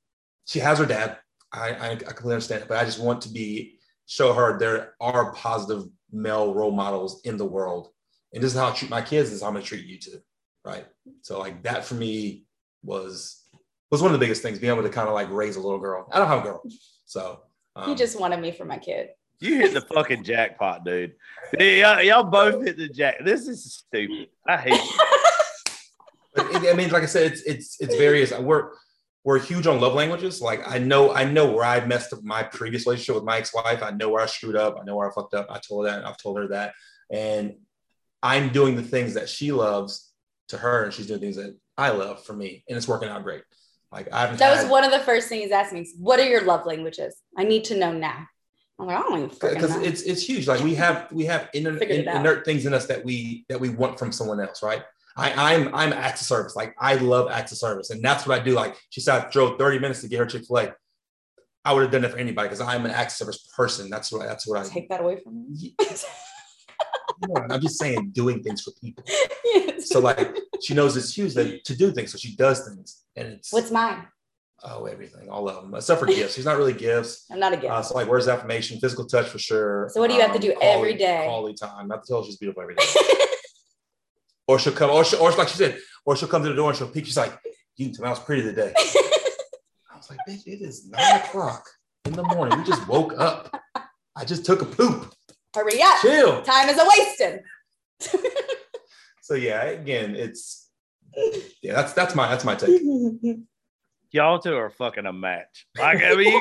she 0.46 0.58
has 0.60 0.78
her 0.78 0.86
dad. 0.86 1.18
I, 1.52 1.70
I, 1.70 1.90
I 1.90 1.96
completely 1.96 2.34
understand 2.34 2.64
but 2.68 2.76
I 2.76 2.84
just 2.84 3.00
want 3.00 3.22
to 3.22 3.30
be 3.30 3.78
show 4.06 4.34
her 4.34 4.58
there 4.58 4.94
are 5.00 5.32
positive 5.32 5.84
male 6.10 6.54
role 6.54 6.70
models 6.70 7.20
in 7.24 7.36
the 7.36 7.44
world. 7.44 7.88
And 8.32 8.42
this 8.42 8.52
is 8.52 8.58
how 8.58 8.68
I 8.68 8.72
treat 8.72 8.90
my 8.90 9.02
kids, 9.02 9.28
this 9.28 9.36
is 9.36 9.42
how 9.42 9.48
I'm 9.48 9.54
gonna 9.54 9.64
treat 9.64 9.86
you 9.86 9.98
too. 9.98 10.18
Right. 10.64 10.86
So 11.22 11.38
like 11.38 11.62
that 11.64 11.84
for 11.84 11.94
me 11.94 12.46
was 12.82 13.44
was 13.90 14.02
one 14.02 14.12
of 14.12 14.18
the 14.18 14.24
biggest 14.24 14.42
things, 14.42 14.58
being 14.58 14.72
able 14.72 14.82
to 14.82 14.90
kind 14.90 15.08
of 15.08 15.14
like 15.14 15.30
raise 15.30 15.56
a 15.56 15.60
little 15.60 15.78
girl. 15.78 16.08
I 16.10 16.18
don't 16.18 16.28
have 16.28 16.40
a 16.40 16.42
girl. 16.42 16.62
So 17.04 17.40
um, 17.86 17.96
just 17.96 18.18
wanted 18.18 18.40
me 18.40 18.52
for 18.52 18.64
my 18.64 18.78
kid. 18.78 19.10
You 19.40 19.56
hit 19.58 19.72
the 19.72 19.80
fucking 19.80 20.24
jackpot, 20.24 20.84
dude. 20.84 21.14
Y'all, 21.58 22.02
y'all 22.02 22.24
both 22.24 22.64
hit 22.64 22.76
the 22.76 22.88
jack. 22.88 23.24
This 23.24 23.46
is 23.46 23.72
stupid. 23.72 24.28
I 24.46 24.56
hate 24.56 24.74
it. 24.74 26.70
I 26.70 26.74
mean, 26.74 26.90
like 26.90 27.02
I 27.02 27.06
said, 27.06 27.32
it's 27.32 27.42
it's 27.42 27.80
it's 27.80 27.96
various. 27.96 28.36
We're 28.36 28.70
we're 29.24 29.38
huge 29.38 29.66
on 29.66 29.80
love 29.80 29.94
languages. 29.94 30.40
Like 30.40 30.68
I 30.68 30.78
know, 30.78 31.12
I 31.12 31.24
know 31.24 31.52
where 31.52 31.64
I 31.64 31.84
messed 31.84 32.12
up 32.12 32.22
my 32.22 32.42
previous 32.42 32.86
relationship 32.86 33.14
with 33.14 33.24
my 33.24 33.38
ex-wife. 33.38 33.82
I 33.82 33.90
know 33.90 34.08
where 34.08 34.22
I 34.22 34.26
screwed 34.26 34.56
up. 34.56 34.78
I 34.80 34.84
know 34.84 34.96
where 34.96 35.08
I 35.08 35.14
fucked 35.14 35.34
up. 35.34 35.46
I 35.50 35.58
told 35.58 35.86
her 35.86 35.92
that. 35.92 36.06
I've 36.06 36.16
told 36.16 36.38
her 36.38 36.48
that. 36.48 36.74
And 37.12 37.56
I'm 38.22 38.48
doing 38.50 38.74
the 38.74 38.82
things 38.82 39.14
that 39.14 39.28
she 39.28 39.52
loves 39.52 40.12
to 40.48 40.58
her, 40.58 40.84
and 40.84 40.92
she's 40.92 41.06
doing 41.06 41.20
things 41.20 41.36
that 41.36 41.56
I 41.76 41.90
love 41.90 42.24
for 42.24 42.32
me, 42.32 42.64
and 42.68 42.76
it's 42.76 42.88
working 42.88 43.08
out 43.08 43.22
great. 43.22 43.42
Like 43.90 44.12
I 44.12 44.26
That 44.26 44.54
had, 44.54 44.62
was 44.62 44.70
one 44.70 44.84
of 44.84 44.90
the 44.90 45.00
first 45.00 45.28
things 45.28 45.46
he 45.46 45.52
asked 45.52 45.72
me. 45.72 45.88
What 45.98 46.20
are 46.20 46.28
your 46.28 46.42
love 46.42 46.66
languages? 46.66 47.16
I 47.36 47.44
need 47.44 47.64
to 47.64 47.78
know 47.78 47.92
now. 47.92 48.26
I'm 48.78 48.86
like, 48.86 48.96
I 48.96 49.02
don't 49.02 49.40
because 49.40 49.76
it's 49.76 50.02
it's 50.02 50.22
huge. 50.22 50.46
Like 50.46 50.62
we 50.62 50.74
have 50.76 51.10
we 51.10 51.24
have 51.24 51.48
inert, 51.52 51.82
in, 51.82 52.08
inert 52.08 52.44
things 52.44 52.64
in 52.64 52.72
us 52.72 52.86
that 52.86 53.04
we 53.04 53.44
that 53.48 53.60
we 53.60 53.70
want 53.70 53.98
from 53.98 54.12
someone 54.12 54.40
else, 54.40 54.62
right? 54.62 54.82
I, 55.16 55.54
I'm 55.54 55.74
I'm 55.74 55.92
acts 55.92 56.20
of 56.20 56.28
service. 56.28 56.54
Like 56.54 56.76
I 56.78 56.94
love 56.94 57.28
acts 57.28 57.50
of 57.50 57.58
service, 57.58 57.90
and 57.90 58.04
that's 58.04 58.24
what 58.24 58.40
I 58.40 58.44
do. 58.44 58.52
Like 58.52 58.76
she 58.90 59.00
said, 59.00 59.24
I 59.24 59.30
drove 59.30 59.58
30 59.58 59.80
minutes 59.80 60.02
to 60.02 60.08
get 60.08 60.20
her 60.20 60.26
Chick 60.26 60.44
Fil 60.46 60.58
A. 60.58 60.74
I 61.64 61.72
would 61.72 61.82
have 61.82 61.90
done 61.90 62.04
it 62.04 62.12
for 62.12 62.18
anybody 62.18 62.48
because 62.48 62.60
I'm 62.60 62.84
an 62.84 62.92
acts 62.92 63.14
of 63.14 63.26
service 63.26 63.48
person. 63.56 63.90
That's 63.90 64.12
what 64.12 64.24
that's 64.24 64.46
what 64.46 64.60
I 64.60 64.68
take 64.68 64.88
that 64.90 65.00
away 65.00 65.18
from 65.18 65.50
me. 65.52 65.74
I'm 67.50 67.60
just 67.60 67.78
saying, 67.78 68.10
doing 68.12 68.42
things 68.42 68.62
for 68.62 68.72
people. 68.82 69.04
Yes. 69.44 69.88
So 69.88 70.00
like 70.00 70.36
she 70.62 70.74
knows 70.74 70.96
it's 70.96 71.16
huge 71.16 71.34
to 71.34 71.76
do 71.76 71.92
things, 71.92 72.12
so 72.12 72.18
she 72.18 72.36
does 72.36 72.66
things, 72.68 73.04
and 73.16 73.28
it's 73.28 73.52
what's 73.52 73.70
mine. 73.70 74.06
Oh, 74.64 74.86
everything, 74.86 75.28
all 75.28 75.48
of 75.48 75.62
them, 75.62 75.74
except 75.74 76.00
for 76.00 76.06
gifts. 76.06 76.34
She's 76.34 76.44
not 76.44 76.56
really 76.56 76.72
gifts. 76.72 77.26
I'm 77.30 77.38
not 77.38 77.52
a 77.52 77.56
gift. 77.56 77.72
Uh, 77.72 77.80
so 77.80 77.94
like, 77.94 78.08
where's 78.08 78.26
affirmation, 78.26 78.80
physical 78.80 79.06
touch 79.06 79.28
for 79.28 79.38
sure. 79.38 79.88
So 79.92 80.00
what 80.00 80.08
do 80.08 80.14
you 80.14 80.22
um, 80.22 80.30
have 80.30 80.40
to 80.40 80.48
um, 80.48 80.52
do 80.52 80.58
quality, 80.58 80.78
every 80.78 80.94
day? 80.94 81.22
Quality 81.24 81.54
time. 81.54 81.88
Not 81.88 82.02
to 82.02 82.08
tell 82.08 82.22
her 82.22 82.26
she's 82.26 82.38
beautiful 82.38 82.62
every 82.62 82.74
day. 82.74 82.84
or 84.48 84.58
she'll 84.58 84.72
come, 84.72 84.90
or, 84.90 85.04
she, 85.04 85.16
or 85.16 85.30
like 85.32 85.46
she 85.46 85.56
said, 85.56 85.78
or 86.04 86.16
she'll 86.16 86.28
come 86.28 86.42
to 86.42 86.48
the 86.48 86.56
door 86.56 86.70
and 86.70 86.78
she'll 86.78 86.88
peek. 86.88 87.06
She's 87.06 87.16
like, 87.16 87.38
"You 87.76 87.86
can 87.86 87.94
tell 87.94 88.02
me 88.02 88.08
I 88.08 88.10
was 88.10 88.18
pretty 88.18 88.42
today." 88.42 88.72
I 88.76 89.96
was 89.96 90.10
like, 90.10 90.18
"Bitch, 90.28 90.46
it 90.46 90.60
is 90.60 90.88
nine 90.88 91.20
o'clock 91.20 91.64
in 92.04 92.14
the 92.14 92.24
morning. 92.24 92.58
We 92.58 92.64
just 92.64 92.86
woke 92.88 93.14
up. 93.16 93.54
I 94.16 94.24
just 94.24 94.44
took 94.44 94.62
a 94.62 94.66
poop. 94.66 95.14
Hurry 95.54 95.82
up. 95.82 96.00
Chill. 96.02 96.42
Time 96.42 96.68
is 96.68 96.78
a 96.78 96.86
wasting. 96.86 97.40
so 99.22 99.34
yeah, 99.34 99.62
again, 99.64 100.14
it's 100.14 100.68
yeah, 101.62 101.74
that's 101.74 101.92
that's 101.92 102.14
my 102.14 102.28
that's 102.28 102.44
my 102.44 102.54
take. 102.54 102.80
Y'all 104.10 104.38
two 104.38 104.56
are 104.56 104.70
fucking 104.70 105.06
a 105.06 105.12
match. 105.12 105.66
Like 105.78 106.02
I 106.02 106.14
mean, 106.14 106.32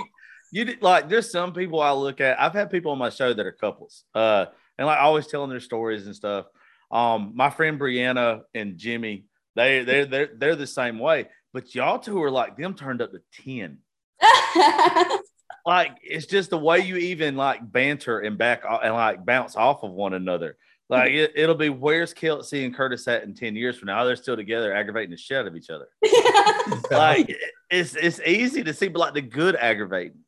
you, 0.51 0.65
you 0.65 0.77
like 0.81 1.09
there's 1.09 1.31
some 1.31 1.53
people 1.53 1.81
I 1.81 1.91
look 1.91 2.21
at. 2.21 2.39
I've 2.39 2.53
had 2.53 2.69
people 2.69 2.91
on 2.91 2.97
my 2.97 3.09
show 3.09 3.33
that 3.33 3.45
are 3.45 3.51
couples, 3.51 4.03
uh, 4.15 4.45
and 4.77 4.87
like 4.87 4.99
always 4.99 5.27
telling 5.27 5.49
their 5.49 5.59
stories 5.59 6.05
and 6.05 6.15
stuff. 6.15 6.45
Um, 6.91 7.33
my 7.35 7.49
friend 7.49 7.79
Brianna 7.79 8.41
and 8.53 8.77
Jimmy, 8.77 9.25
they 9.55 9.83
they 9.83 10.05
they're 10.05 10.29
they're 10.37 10.55
the 10.55 10.67
same 10.67 10.99
way. 10.99 11.27
But 11.53 11.75
y'all 11.75 11.99
two 11.99 12.21
are 12.23 12.31
like 12.31 12.57
them 12.57 12.73
turned 12.73 13.01
up 13.01 13.11
to 13.11 13.21
ten. 13.43 13.79
like 15.67 15.97
it's 16.01 16.25
just 16.25 16.49
the 16.49 16.57
way 16.57 16.79
you 16.79 16.95
even 16.95 17.35
like 17.35 17.71
banter 17.73 18.21
and 18.21 18.37
back 18.37 18.63
and 18.65 18.93
like 18.93 19.25
bounce 19.25 19.57
off 19.57 19.83
of 19.83 19.91
one 19.91 20.13
another. 20.13 20.57
Like 20.89 21.11
it, 21.11 21.33
will 21.35 21.55
be 21.55 21.67
where's 21.67 22.13
Kelsey 22.13 22.63
and 22.63 22.73
Curtis 22.73 23.05
at 23.09 23.23
in 23.23 23.33
10 23.33 23.57
years 23.57 23.77
from 23.77 23.87
now? 23.87 24.05
They're 24.05 24.15
still 24.15 24.37
together 24.37 24.73
aggravating 24.73 25.11
the 25.11 25.17
shit 25.17 25.39
out 25.39 25.45
of 25.45 25.57
each 25.57 25.69
other. 25.69 25.89
like 26.91 27.35
it's 27.69 27.95
it's 27.95 28.21
easy 28.25 28.63
to 28.63 28.73
see, 28.73 28.87
but 28.87 28.99
like 28.99 29.13
the 29.13 29.21
good 29.21 29.57
aggravating. 29.57 30.19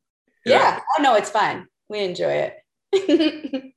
Yeah. 0.46 0.82
Oh 0.98 1.02
no, 1.02 1.16
it's 1.16 1.30
fun. 1.30 1.68
We 1.88 2.00
enjoy 2.00 2.52
it. 2.92 3.74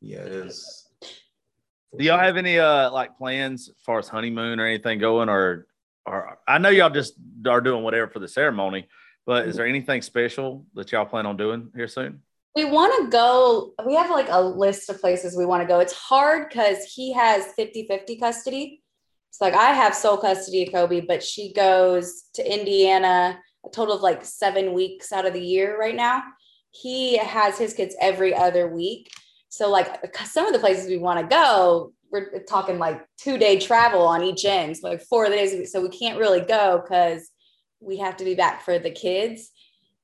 yeah, 0.00 0.20
it 0.20 0.32
is. 0.32 0.88
Do 1.02 2.04
y'all 2.04 2.18
have 2.18 2.38
any 2.38 2.58
uh 2.58 2.90
like 2.90 3.18
plans 3.18 3.68
as 3.68 3.82
far 3.84 3.98
as 3.98 4.08
honeymoon 4.08 4.60
or 4.60 4.64
anything 4.64 4.98
going 4.98 5.28
or 5.28 5.66
or 6.06 6.38
I 6.48 6.56
know 6.56 6.70
y'all 6.70 6.88
just 6.88 7.12
are 7.46 7.60
doing 7.60 7.84
whatever 7.84 8.08
for 8.08 8.20
the 8.20 8.28
ceremony, 8.28 8.88
but 9.26 9.44
mm. 9.44 9.48
is 9.48 9.56
there 9.56 9.66
anything 9.66 10.00
special 10.00 10.64
that 10.74 10.90
y'all 10.92 11.04
plan 11.04 11.26
on 11.26 11.36
doing 11.36 11.70
here 11.74 11.88
soon? 11.88 12.22
we 12.56 12.64
want 12.64 13.04
to 13.04 13.10
go 13.10 13.74
we 13.84 13.94
have 13.94 14.10
like 14.10 14.28
a 14.30 14.40
list 14.40 14.88
of 14.88 15.00
places 15.00 15.36
we 15.36 15.46
want 15.46 15.62
to 15.62 15.68
go. 15.68 15.78
It's 15.78 15.92
hard 15.92 16.48
because 16.48 16.82
he 16.84 17.12
has 17.12 17.52
50-50 17.56 18.18
custody. 18.18 18.82
It's 19.28 19.40
like 19.40 19.54
i 19.54 19.72
have 19.72 19.94
sole 19.94 20.16
custody 20.16 20.62
of 20.62 20.72
kobe 20.72 21.02
but 21.02 21.22
she 21.22 21.52
goes 21.52 22.24
to 22.34 22.52
indiana 22.52 23.38
a 23.66 23.68
total 23.68 23.96
of 23.96 24.00
like 24.00 24.24
seven 24.24 24.72
weeks 24.72 25.12
out 25.12 25.26
of 25.26 25.34
the 25.34 25.44
year 25.44 25.78
right 25.78 25.94
now. 25.94 26.22
He 26.70 27.18
has 27.18 27.58
his 27.58 27.74
kids 27.74 27.94
every 28.00 28.34
other 28.34 28.68
week. 28.68 29.10
So 29.48 29.70
like 29.70 30.14
some 30.24 30.46
of 30.46 30.52
the 30.52 30.58
places 30.58 30.88
we 30.88 30.98
want 30.98 31.20
to 31.20 31.26
go 31.26 31.92
we're 32.10 32.42
talking 32.48 32.78
like 32.78 33.04
two 33.18 33.36
day 33.36 33.58
travel 33.58 34.02
on 34.02 34.22
each 34.22 34.44
end 34.44 34.76
so 34.76 34.88
like 34.88 35.02
four 35.02 35.28
days 35.28 35.72
so 35.72 35.82
we 35.82 35.88
can't 35.88 36.20
really 36.20 36.40
go 36.40 36.80
because 36.80 37.28
we 37.80 37.98
have 37.98 38.16
to 38.16 38.24
be 38.24 38.34
back 38.34 38.62
for 38.62 38.78
the 38.78 38.90
kids 38.90 39.50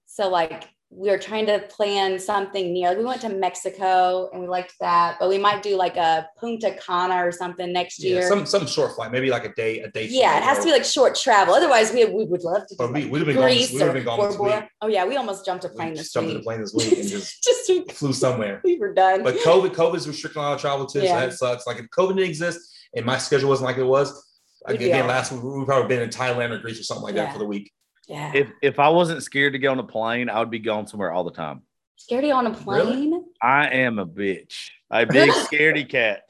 so 0.06 0.28
like 0.28 0.68
we 0.94 1.08
are 1.08 1.18
trying 1.18 1.46
to 1.46 1.58
plan 1.70 2.18
something 2.18 2.72
near. 2.72 2.90
Like 2.90 2.98
we 2.98 3.04
went 3.04 3.22
to 3.22 3.30
Mexico 3.30 4.28
and 4.32 4.42
we 4.42 4.46
liked 4.46 4.74
that, 4.80 5.16
but 5.18 5.28
we 5.28 5.38
might 5.38 5.62
do 5.62 5.76
like 5.76 5.96
a 5.96 6.28
Punta 6.38 6.76
Cana 6.86 7.26
or 7.26 7.32
something 7.32 7.72
next 7.72 8.02
yeah, 8.02 8.10
year. 8.10 8.28
Some 8.28 8.44
some 8.44 8.66
short 8.66 8.92
flight, 8.92 9.10
maybe 9.10 9.30
like 9.30 9.44
a 9.44 9.54
day 9.54 9.80
a 9.80 9.90
day. 9.90 10.06
Yeah, 10.10 10.36
it 10.36 10.42
has 10.42 10.58
to 10.58 10.64
be 10.64 10.70
like 10.70 10.84
short 10.84 11.14
travel. 11.14 11.54
Otherwise, 11.54 11.92
we 11.92 12.04
we 12.04 12.26
would 12.26 12.42
love 12.42 12.66
to. 12.68 12.74
But 12.76 12.92
we 12.92 13.06
would 13.06 13.20
have 13.20 13.26
been 13.26 13.36
Greece 13.36 13.70
gone. 13.70 13.74
We 13.74 13.78
would 13.78 13.86
have 13.86 13.94
been 13.94 14.04
gone 14.04 14.28
this 14.28 14.38
week. 14.38 14.70
Oh 14.82 14.88
yeah, 14.88 15.06
we 15.06 15.16
almost 15.16 15.46
jumped 15.46 15.64
a 15.64 15.70
plane 15.70 15.94
this 15.94 16.12
jumped 16.12 16.26
week. 16.26 16.34
Jumped 16.36 16.44
a 16.44 16.48
plane 16.48 16.60
this 16.60 16.74
week 16.74 16.92
and 16.92 17.08
just 17.08 17.42
just 17.68 17.92
flew 17.92 18.12
somewhere. 18.12 18.60
We 18.72 18.78
were 18.78 18.92
done. 18.92 19.22
But 19.22 19.36
COVID 19.36 19.74
COVID's 19.74 20.06
restricting 20.06 20.40
a 20.40 20.44
lot 20.44 20.54
of 20.54 20.60
travel 20.60 20.86
too, 20.86 21.00
yeah. 21.00 21.14
so 21.14 21.20
that 21.20 21.32
sucks. 21.32 21.66
Like 21.66 21.78
if 21.78 21.86
COVID 21.86 22.16
didn't 22.16 22.28
exist 22.28 22.60
and 22.94 23.06
my 23.06 23.16
schedule 23.16 23.48
wasn't 23.48 23.66
like 23.66 23.78
it 23.78 23.84
was, 23.84 24.31
like, 24.66 24.80
again, 24.80 25.06
last 25.06 25.32
week 25.32 25.42
we've 25.42 25.66
probably 25.66 25.88
been 25.88 26.02
in 26.02 26.10
Thailand 26.10 26.50
or 26.50 26.58
Greece 26.58 26.80
or 26.80 26.84
something 26.84 27.04
like 27.04 27.14
yeah. 27.14 27.24
that 27.24 27.32
for 27.32 27.38
the 27.38 27.46
week. 27.46 27.72
Yeah. 28.08 28.32
If 28.34 28.48
if 28.62 28.78
I 28.78 28.88
wasn't 28.88 29.22
scared 29.22 29.52
to 29.52 29.58
get 29.58 29.68
on 29.68 29.78
a 29.78 29.84
plane, 29.84 30.28
I 30.28 30.38
would 30.40 30.50
be 30.50 30.58
going 30.58 30.86
somewhere 30.86 31.12
all 31.12 31.24
the 31.24 31.30
time. 31.30 31.62
Scaredy 31.98 32.34
on 32.34 32.46
a 32.46 32.54
plane? 32.54 33.10
Really? 33.10 33.22
I 33.40 33.68
am 33.68 33.98
a 33.98 34.06
bitch. 34.06 34.70
A 34.90 35.06
big 35.06 35.30
scaredy 35.30 35.88
cat. 35.88 36.22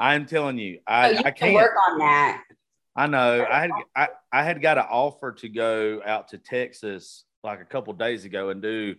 I'm 0.00 0.26
telling 0.26 0.58
you, 0.58 0.80
I, 0.86 1.08
oh, 1.08 1.10
you 1.12 1.18
I 1.24 1.30
can't 1.30 1.54
work 1.54 1.74
on 1.90 1.98
that. 1.98 2.42
I 2.96 3.06
know. 3.06 3.46
I 3.48 3.60
had 3.60 3.70
I, 3.94 4.08
I 4.32 4.42
had 4.42 4.62
got 4.62 4.78
an 4.78 4.86
offer 4.88 5.32
to 5.32 5.48
go 5.48 6.00
out 6.04 6.28
to 6.28 6.38
Texas 6.38 7.24
like 7.42 7.60
a 7.60 7.64
couple 7.64 7.92
days 7.92 8.24
ago 8.24 8.48
and 8.48 8.62
do 8.62 8.94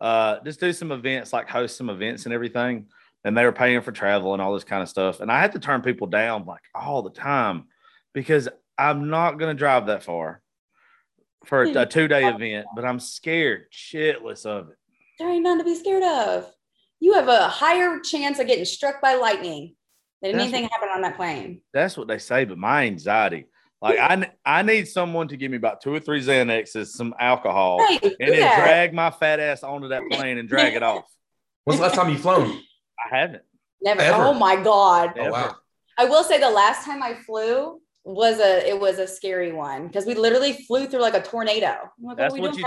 uh 0.00 0.40
just 0.44 0.60
do 0.60 0.72
some 0.72 0.92
events, 0.92 1.32
like 1.32 1.48
host 1.48 1.76
some 1.76 1.90
events 1.90 2.26
and 2.26 2.34
everything. 2.34 2.86
And 3.24 3.36
they 3.36 3.44
were 3.44 3.52
paying 3.52 3.80
for 3.80 3.92
travel 3.92 4.34
and 4.34 4.42
all 4.42 4.54
this 4.54 4.64
kind 4.64 4.82
of 4.82 4.88
stuff. 4.88 5.20
And 5.20 5.32
I 5.32 5.40
had 5.40 5.52
to 5.52 5.58
turn 5.58 5.82
people 5.82 6.06
down 6.06 6.44
like 6.44 6.62
all 6.74 7.02
the 7.02 7.10
time 7.10 7.64
because 8.16 8.48
I'm 8.78 9.10
not 9.10 9.32
gonna 9.32 9.54
drive 9.54 9.86
that 9.86 10.02
far 10.02 10.40
for 11.44 11.64
a, 11.64 11.70
a 11.82 11.86
two 11.86 12.08
day 12.08 12.26
event, 12.26 12.66
but 12.74 12.84
I'm 12.84 12.98
scared 12.98 13.66
shitless 13.70 14.46
of 14.46 14.70
it. 14.70 14.76
There 15.18 15.28
ain't 15.28 15.44
none 15.44 15.58
to 15.58 15.64
be 15.64 15.74
scared 15.76 16.02
of. 16.02 16.50
You 16.98 17.12
have 17.12 17.28
a 17.28 17.46
higher 17.46 18.00
chance 18.00 18.38
of 18.38 18.46
getting 18.46 18.64
struck 18.64 19.02
by 19.02 19.16
lightning 19.16 19.76
than 20.22 20.32
That's 20.32 20.44
anything 20.44 20.68
happen 20.70 20.88
on 20.88 21.02
that 21.02 21.16
plane? 21.16 21.60
That's 21.74 21.96
what 21.98 22.08
they 22.08 22.16
say, 22.16 22.46
but 22.46 22.56
my 22.56 22.86
anxiety. 22.86 23.46
Like 23.82 23.98
I, 23.98 24.30
I 24.46 24.62
need 24.62 24.88
someone 24.88 25.28
to 25.28 25.36
give 25.36 25.50
me 25.50 25.58
about 25.58 25.82
two 25.82 25.92
or 25.92 26.00
three 26.00 26.22
Xanaxes, 26.22 26.86
some 26.86 27.14
alcohol, 27.20 27.78
Right, 27.80 28.02
and 28.02 28.14
then 28.18 28.38
yeah. 28.38 28.58
drag 28.58 28.94
my 28.94 29.10
fat 29.10 29.40
ass 29.40 29.62
onto 29.62 29.88
that 29.88 30.02
plane 30.10 30.38
and 30.38 30.48
drag 30.48 30.74
it 30.74 30.82
off. 30.82 31.04
When's 31.64 31.78
the 31.78 31.86
last 31.86 31.96
time 31.96 32.08
you 32.08 32.16
flown? 32.16 32.48
I 32.48 33.14
haven't. 33.14 33.42
Never. 33.82 34.00
Ever. 34.00 34.22
Oh 34.22 34.32
my 34.32 34.56
god. 34.56 35.12
Oh 35.18 35.30
wow. 35.30 35.56
I 35.98 36.06
will 36.06 36.24
say 36.24 36.40
the 36.40 36.50
last 36.50 36.86
time 36.86 37.02
I 37.02 37.14
flew 37.26 37.78
was 38.06 38.38
a 38.38 38.66
it 38.68 38.78
was 38.78 39.00
a 39.00 39.06
scary 39.06 39.52
one 39.52 39.88
because 39.88 40.06
we 40.06 40.14
literally 40.14 40.52
flew 40.52 40.86
through 40.86 41.00
like 41.00 41.14
a 41.14 41.22
tornado. 41.22 41.76
Like, 42.00 42.16
That's 42.16 42.32
what, 42.32 42.40
what 42.40 42.56
you-? 42.56 42.64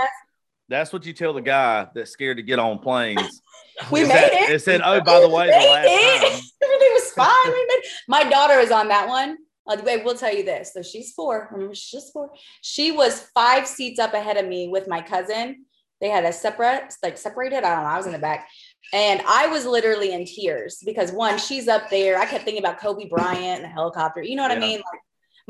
That's 0.68 0.92
what 0.92 1.04
you 1.06 1.14
tell 1.14 1.32
the 1.32 1.40
guy 1.40 1.88
that's 1.94 2.10
scared 2.10 2.36
to 2.36 2.42
get 2.42 2.58
on 2.58 2.78
planes. 2.78 3.42
We 3.90 4.02
made 4.02 4.10
that- 4.10 4.32
it. 4.34 4.50
It 4.50 4.62
said, 4.62 4.82
"Oh, 4.84 5.00
by 5.00 5.20
the 5.20 5.28
way, 5.28 5.46
the 5.46 5.52
last 5.52 5.86
it. 5.88 6.20
time." 6.20 6.42
Everything 6.62 6.88
was 6.92 7.10
fine. 7.12 7.46
We 7.46 7.66
made 7.66 7.82
My 8.08 8.24
daughter 8.24 8.58
is 8.58 8.70
on 8.70 8.88
that 8.88 9.08
one. 9.08 9.38
Wait, 9.66 10.04
we'll 10.04 10.16
tell 10.16 10.34
you 10.34 10.42
this. 10.44 10.74
So 10.74 10.82
she's 10.82 11.14
four. 11.14 11.48
Remember, 11.50 11.74
she's 11.74 11.90
just 11.90 12.12
four. 12.12 12.30
She 12.60 12.92
was 12.92 13.30
five 13.32 13.66
seats 13.66 13.98
up 13.98 14.12
ahead 14.12 14.36
of 14.36 14.46
me 14.46 14.68
with 14.68 14.86
my 14.86 15.00
cousin. 15.00 15.64
They 16.02 16.10
had 16.10 16.26
a 16.26 16.32
separate, 16.32 16.92
like 17.02 17.16
separated. 17.16 17.64
I 17.64 17.74
don't 17.74 17.84
know. 17.84 17.90
I 17.90 17.96
was 17.96 18.04
in 18.04 18.12
the 18.12 18.18
back. 18.18 18.48
And 18.92 19.22
I 19.26 19.46
was 19.46 19.64
literally 19.64 20.12
in 20.12 20.26
tears 20.26 20.82
because 20.84 21.10
one, 21.10 21.38
she's 21.38 21.66
up 21.66 21.88
there. 21.88 22.18
I 22.18 22.26
kept 22.26 22.44
thinking 22.44 22.62
about 22.62 22.80
Kobe 22.80 23.08
Bryant 23.08 23.62
and 23.62 23.64
the 23.64 23.68
helicopter. 23.68 24.22
You 24.22 24.36
know 24.36 24.42
what 24.42 24.52
I 24.52 24.58
mean? 24.58 24.76
Like 24.78 25.00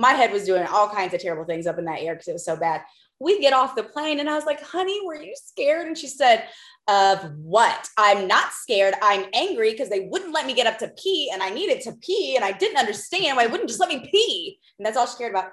my 0.00 0.12
head 0.12 0.32
was 0.32 0.46
doing 0.46 0.66
all 0.66 0.88
kinds 0.88 1.12
of 1.12 1.20
terrible 1.20 1.44
things 1.44 1.66
up 1.66 1.78
in 1.78 1.84
that 1.84 2.00
air 2.00 2.14
because 2.14 2.28
it 2.28 2.32
was 2.32 2.44
so 2.44 2.56
bad. 2.56 2.80
We 3.18 3.38
get 3.38 3.52
off 3.52 3.76
the 3.76 3.82
plane 3.82 4.18
and 4.18 4.30
I 4.30 4.34
was 4.34 4.46
like, 4.46 4.62
honey, 4.62 4.98
were 5.04 5.22
you 5.22 5.34
scared? 5.36 5.86
And 5.86 5.96
she 5.96 6.06
said, 6.06 6.48
of 6.88 7.36
what? 7.36 7.86
I'm 7.98 8.26
not 8.26 8.52
scared. 8.52 8.94
I'm 9.02 9.26
angry 9.34 9.72
because 9.72 9.90
they 9.90 10.08
wouldn't 10.10 10.32
let 10.32 10.46
me 10.46 10.54
get 10.54 10.66
up 10.66 10.78
to 10.78 10.88
pee 10.88 11.30
and 11.30 11.42
I 11.42 11.50
needed 11.50 11.82
to 11.82 11.92
pee 11.92 12.34
and 12.34 12.42
I 12.44 12.52
didn't 12.52 12.78
understand 12.78 13.36
why 13.36 13.44
they 13.44 13.52
wouldn't 13.52 13.68
just 13.68 13.78
let 13.78 13.90
me 13.90 14.08
pee. 14.10 14.58
And 14.78 14.86
that's 14.86 14.96
all 14.96 15.06
she 15.06 15.18
cared 15.18 15.32
about. 15.32 15.50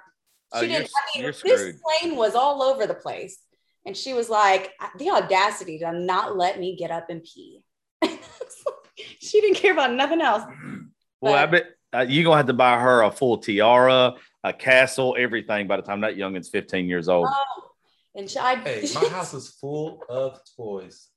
Oh, 0.53 0.61
She 0.61 0.67
didn't, 0.67 0.87
I 0.87 1.19
mean, 1.19 1.33
this 1.43 1.81
plane 2.01 2.15
was 2.15 2.33
all 2.33 2.63
over 2.63 2.87
the 2.87 2.93
place. 2.93 3.39
And 3.85 3.97
she 3.97 4.13
was 4.13 4.29
like, 4.29 4.71
the 4.97 5.09
audacity 5.09 5.77
to 5.79 5.91
not 5.91 6.37
let 6.37 6.57
me 6.57 6.77
get 6.77 6.89
up 6.89 7.09
and 7.09 7.21
pee. 7.21 7.63
she 9.19 9.41
didn't 9.41 9.57
care 9.57 9.73
about 9.73 9.93
nothing 9.93 10.21
else. 10.21 10.43
Well, 11.19 11.33
I 11.33 11.45
bet 11.47 11.77
uh, 11.93 12.05
you're 12.07 12.23
gonna 12.23 12.37
have 12.37 12.47
to 12.47 12.53
buy 12.53 12.79
her 12.79 13.01
a 13.01 13.11
full 13.11 13.37
tiara, 13.37 14.15
a 14.43 14.53
castle, 14.53 15.15
everything 15.17 15.67
by 15.67 15.77
the 15.77 15.83
time 15.83 16.01
that 16.01 16.17
youngin's 16.17 16.49
15 16.49 16.87
years 16.87 17.09
old. 17.09 17.27
Oh, 17.29 17.69
and 18.15 18.33
I, 18.39 18.55
Hey, 18.55 18.87
my 18.95 19.07
house 19.09 19.33
is 19.33 19.49
full 19.49 20.01
of 20.09 20.39
toys. 20.55 21.09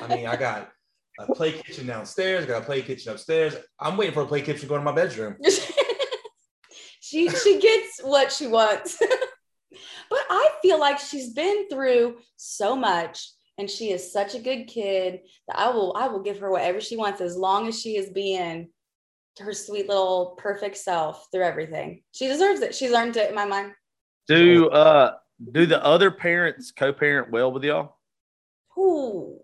I 0.00 0.06
mean, 0.14 0.26
I 0.26 0.36
got 0.36 0.70
a 1.18 1.34
play 1.34 1.52
kitchen 1.52 1.86
downstairs, 1.86 2.44
I 2.44 2.48
got 2.48 2.62
a 2.62 2.64
play 2.66 2.82
kitchen 2.82 3.12
upstairs. 3.12 3.56
I'm 3.80 3.96
waiting 3.96 4.14
for 4.14 4.22
a 4.22 4.26
play 4.26 4.42
kitchen 4.42 4.60
to 4.62 4.66
go 4.66 4.76
in 4.76 4.84
my 4.84 4.92
bedroom. 4.92 5.36
she 7.00 7.28
she 7.30 7.60
gets 7.60 8.00
what 8.02 8.30
she 8.30 8.46
wants. 8.46 8.98
but 10.10 10.20
I 10.30 10.50
feel 10.62 10.78
like 10.78 10.98
she's 10.98 11.32
been 11.32 11.68
through 11.68 12.18
so 12.36 12.76
much 12.76 13.30
and 13.56 13.68
she 13.68 13.90
is 13.90 14.12
such 14.12 14.34
a 14.34 14.40
good 14.40 14.66
kid 14.66 15.20
that 15.48 15.58
I 15.58 15.70
will 15.70 15.94
I 15.96 16.08
will 16.08 16.22
give 16.22 16.38
her 16.38 16.50
whatever 16.50 16.80
she 16.80 16.96
wants 16.96 17.20
as 17.20 17.36
long 17.36 17.66
as 17.68 17.80
she 17.80 17.96
is 17.96 18.10
being 18.10 18.68
her 19.38 19.52
sweet 19.52 19.88
little 19.88 20.34
perfect 20.38 20.76
self 20.76 21.28
through 21.32 21.42
everything. 21.44 22.02
She 22.12 22.26
deserves 22.28 22.60
it. 22.60 22.74
She's 22.74 22.92
earned 22.92 23.16
it 23.16 23.28
in 23.30 23.34
my 23.34 23.44
mind. 23.44 23.72
Do 24.26 24.68
uh 24.70 25.14
do 25.52 25.66
the 25.66 25.82
other 25.84 26.10
parents 26.10 26.72
co-parent 26.72 27.30
well 27.30 27.52
with 27.52 27.64
y'all? 27.64 27.96
Ooh. 28.78 29.38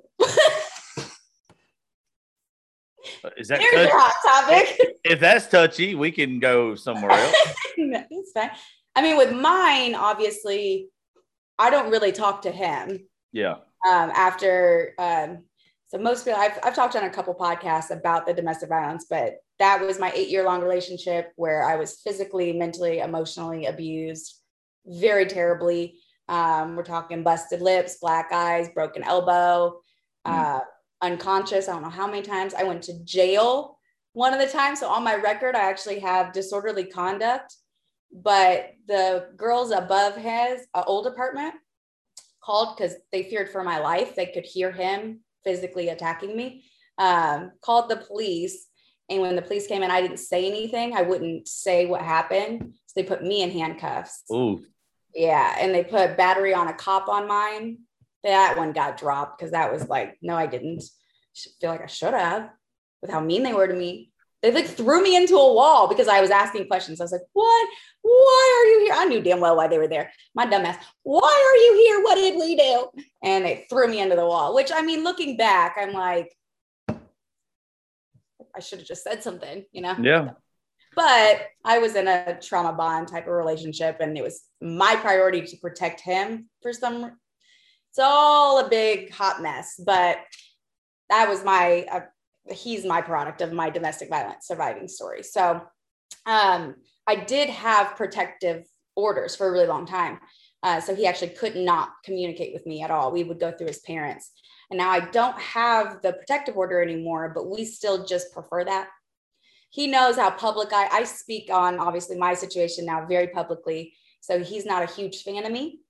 Uh, 3.22 3.30
Is 3.36 3.48
that 3.48 3.60
Here's 3.60 3.72
your 3.86 3.98
hot 3.98 4.14
topic. 4.46 4.98
if 5.04 5.20
that's 5.20 5.46
touchy, 5.46 5.94
we 5.94 6.10
can 6.10 6.38
go 6.40 6.74
somewhere 6.74 7.10
else. 7.10 7.34
No, 7.76 8.04
it's 8.08 8.30
fine. 8.32 8.50
I 8.94 9.02
mean, 9.02 9.16
with 9.16 9.32
mine, 9.32 9.96
obviously, 9.96 10.88
I 11.58 11.70
don't 11.70 11.90
really 11.90 12.12
talk 12.12 12.42
to 12.42 12.52
him. 12.52 13.00
Yeah. 13.32 13.56
um, 13.86 14.10
after 14.14 14.94
um, 14.98 15.42
so 15.88 15.98
most 15.98 16.24
people 16.24 16.38
I've, 16.40 16.56
I've 16.62 16.74
talked 16.76 16.94
on 16.94 17.02
a 17.04 17.10
couple 17.10 17.34
podcasts 17.34 17.90
about 17.90 18.26
the 18.26 18.32
domestic 18.32 18.68
violence 18.68 19.06
but 19.10 19.34
that 19.58 19.80
was 19.80 19.98
my 19.98 20.10
eight 20.14 20.28
year 20.28 20.44
long 20.44 20.62
relationship 20.62 21.32
where 21.36 21.64
i 21.64 21.76
was 21.76 22.00
physically 22.00 22.52
mentally 22.52 22.98
emotionally 22.98 23.66
abused 23.66 24.40
very 24.86 25.26
terribly 25.26 25.98
um, 26.28 26.74
we're 26.74 26.82
talking 26.82 27.22
busted 27.22 27.60
lips 27.60 27.98
black 28.00 28.32
eyes 28.32 28.68
broken 28.74 29.02
elbow 29.02 29.78
uh, 30.24 30.60
unconscious 31.02 31.68
i 31.68 31.72
don't 31.72 31.82
know 31.82 31.88
how 31.88 32.06
many 32.06 32.22
times 32.22 32.54
i 32.54 32.62
went 32.62 32.82
to 32.82 33.04
jail 33.04 33.78
one 34.12 34.32
of 34.32 34.40
the 34.40 34.46
times 34.46 34.80
so 34.80 34.88
on 34.88 35.04
my 35.04 35.14
record 35.14 35.54
i 35.54 35.68
actually 35.68 35.98
have 35.98 36.32
disorderly 36.32 36.84
conduct 36.84 37.56
but 38.12 38.74
the 38.86 39.28
girls 39.36 39.72
above 39.72 40.14
his 40.14 40.66
uh, 40.74 40.84
old 40.86 41.06
apartment 41.06 41.54
called 42.44 42.76
because 42.76 42.94
they 43.10 43.24
feared 43.24 43.50
for 43.50 43.64
my 43.64 43.78
life. 43.78 44.14
They 44.14 44.26
could 44.26 44.44
hear 44.44 44.70
him 44.70 45.20
physically 45.44 45.88
attacking 45.88 46.36
me. 46.36 46.64
Um, 46.98 47.52
called 47.60 47.88
the 47.88 47.96
police. 47.96 48.68
And 49.10 49.20
when 49.20 49.36
the 49.36 49.42
police 49.42 49.66
came 49.66 49.82
in, 49.82 49.90
I 49.90 50.00
didn't 50.00 50.18
say 50.18 50.46
anything. 50.46 50.94
I 50.94 51.02
wouldn't 51.02 51.46
say 51.46 51.86
what 51.86 52.00
happened. 52.00 52.74
So 52.86 52.92
they 52.96 53.02
put 53.02 53.22
me 53.22 53.42
in 53.42 53.50
handcuffs. 53.50 54.22
Ooh. 54.32 54.64
Yeah. 55.14 55.56
And 55.58 55.74
they 55.74 55.84
put 55.84 56.16
battery 56.16 56.54
on 56.54 56.68
a 56.68 56.72
cop 56.72 57.08
on 57.08 57.28
mine. 57.28 57.78
That 58.22 58.56
one 58.56 58.72
got 58.72 58.96
dropped 58.96 59.38
because 59.38 59.52
that 59.52 59.70
was 59.70 59.88
like, 59.88 60.16
no, 60.22 60.34
I 60.34 60.46
didn't 60.46 60.82
feel 61.60 61.70
like 61.70 61.82
I 61.82 61.86
should 61.86 62.14
have 62.14 62.50
with 63.02 63.10
how 63.10 63.20
mean 63.20 63.42
they 63.42 63.52
were 63.52 63.66
to 63.66 63.74
me. 63.74 64.10
They 64.40 64.52
like 64.52 64.66
threw 64.66 65.02
me 65.02 65.16
into 65.16 65.36
a 65.36 65.54
wall 65.54 65.88
because 65.88 66.08
I 66.08 66.20
was 66.20 66.30
asking 66.30 66.66
questions. 66.68 67.00
I 67.00 67.04
was 67.04 67.12
like, 67.12 67.22
what? 67.32 67.68
Why 68.02 68.62
are 68.62 68.70
you 68.70 68.84
here? 68.84 68.94
I 68.96 69.04
knew 69.06 69.22
damn 69.22 69.40
well 69.40 69.56
why 69.56 69.68
they 69.68 69.78
were 69.78 69.88
there. 69.88 70.10
My 70.34 70.46
dumbass, 70.46 70.78
why 71.02 71.20
are 71.20 71.56
you 71.56 71.84
here? 71.84 72.02
What 72.02 72.16
did 72.16 72.36
we 72.38 72.56
do? 72.56 72.88
And 73.22 73.44
they 73.44 73.66
threw 73.68 73.88
me 73.88 74.00
into 74.00 74.16
the 74.16 74.26
wall, 74.26 74.54
which 74.54 74.70
I 74.74 74.82
mean, 74.82 75.02
looking 75.02 75.36
back, 75.36 75.76
I'm 75.78 75.92
like, 75.92 76.34
I 78.56 78.60
should 78.60 78.78
have 78.78 78.88
just 78.88 79.04
said 79.04 79.22
something, 79.22 79.64
you 79.72 79.82
know? 79.82 79.96
Yeah. 80.00 80.30
But 80.96 81.46
I 81.64 81.78
was 81.78 81.96
in 81.96 82.06
a 82.06 82.38
trauma 82.40 82.72
bond 82.72 83.08
type 83.08 83.26
of 83.26 83.32
relationship, 83.32 83.98
and 84.00 84.16
it 84.16 84.22
was 84.22 84.42
my 84.60 84.96
priority 84.96 85.42
to 85.42 85.56
protect 85.56 86.00
him 86.00 86.48
for 86.62 86.72
some. 86.72 87.04
It's 87.90 87.98
all 87.98 88.64
a 88.64 88.68
big 88.68 89.12
hot 89.12 89.42
mess, 89.42 89.80
but 89.84 90.18
that 91.10 91.28
was 91.28 91.44
my. 91.44 91.86
Uh, 91.90 92.00
he's 92.52 92.84
my 92.84 93.00
product 93.00 93.40
of 93.40 93.52
my 93.52 93.70
domestic 93.70 94.08
violence 94.08 94.46
surviving 94.46 94.86
story. 94.86 95.22
So, 95.22 95.62
um, 96.26 96.76
I 97.06 97.16
did 97.16 97.48
have 97.48 97.96
protective 97.96 98.64
orders 98.94 99.34
for 99.34 99.48
a 99.48 99.52
really 99.52 99.66
long 99.66 99.86
time. 99.86 100.20
Uh, 100.62 100.80
so 100.80 100.94
he 100.94 101.06
actually 101.06 101.28
could 101.28 101.56
not 101.56 101.90
communicate 102.04 102.54
with 102.54 102.64
me 102.66 102.82
at 102.82 102.90
all. 102.90 103.12
We 103.12 103.24
would 103.24 103.40
go 103.40 103.52
through 103.52 103.66
his 103.66 103.80
parents. 103.80 104.30
And 104.70 104.78
now 104.78 104.90
I 104.90 105.00
don't 105.00 105.38
have 105.40 106.02
the 106.02 106.12
protective 106.12 106.56
order 106.56 106.82
anymore, 106.82 107.32
but 107.34 107.48
we 107.48 107.64
still 107.64 108.04
just 108.04 108.32
prefer 108.32 108.64
that. 108.64 108.88
He 109.70 109.86
knows 109.86 110.16
how 110.16 110.30
public 110.30 110.72
I, 110.72 110.88
I 110.90 111.04
speak 111.04 111.50
on, 111.52 111.78
obviously, 111.78 112.16
my 112.16 112.34
situation 112.34 112.86
now 112.86 113.06
very 113.06 113.28
publicly. 113.28 113.94
So 114.20 114.42
he's 114.42 114.64
not 114.64 114.82
a 114.82 114.92
huge 114.92 115.22
fan 115.22 115.44
of 115.44 115.52
me. 115.52 115.80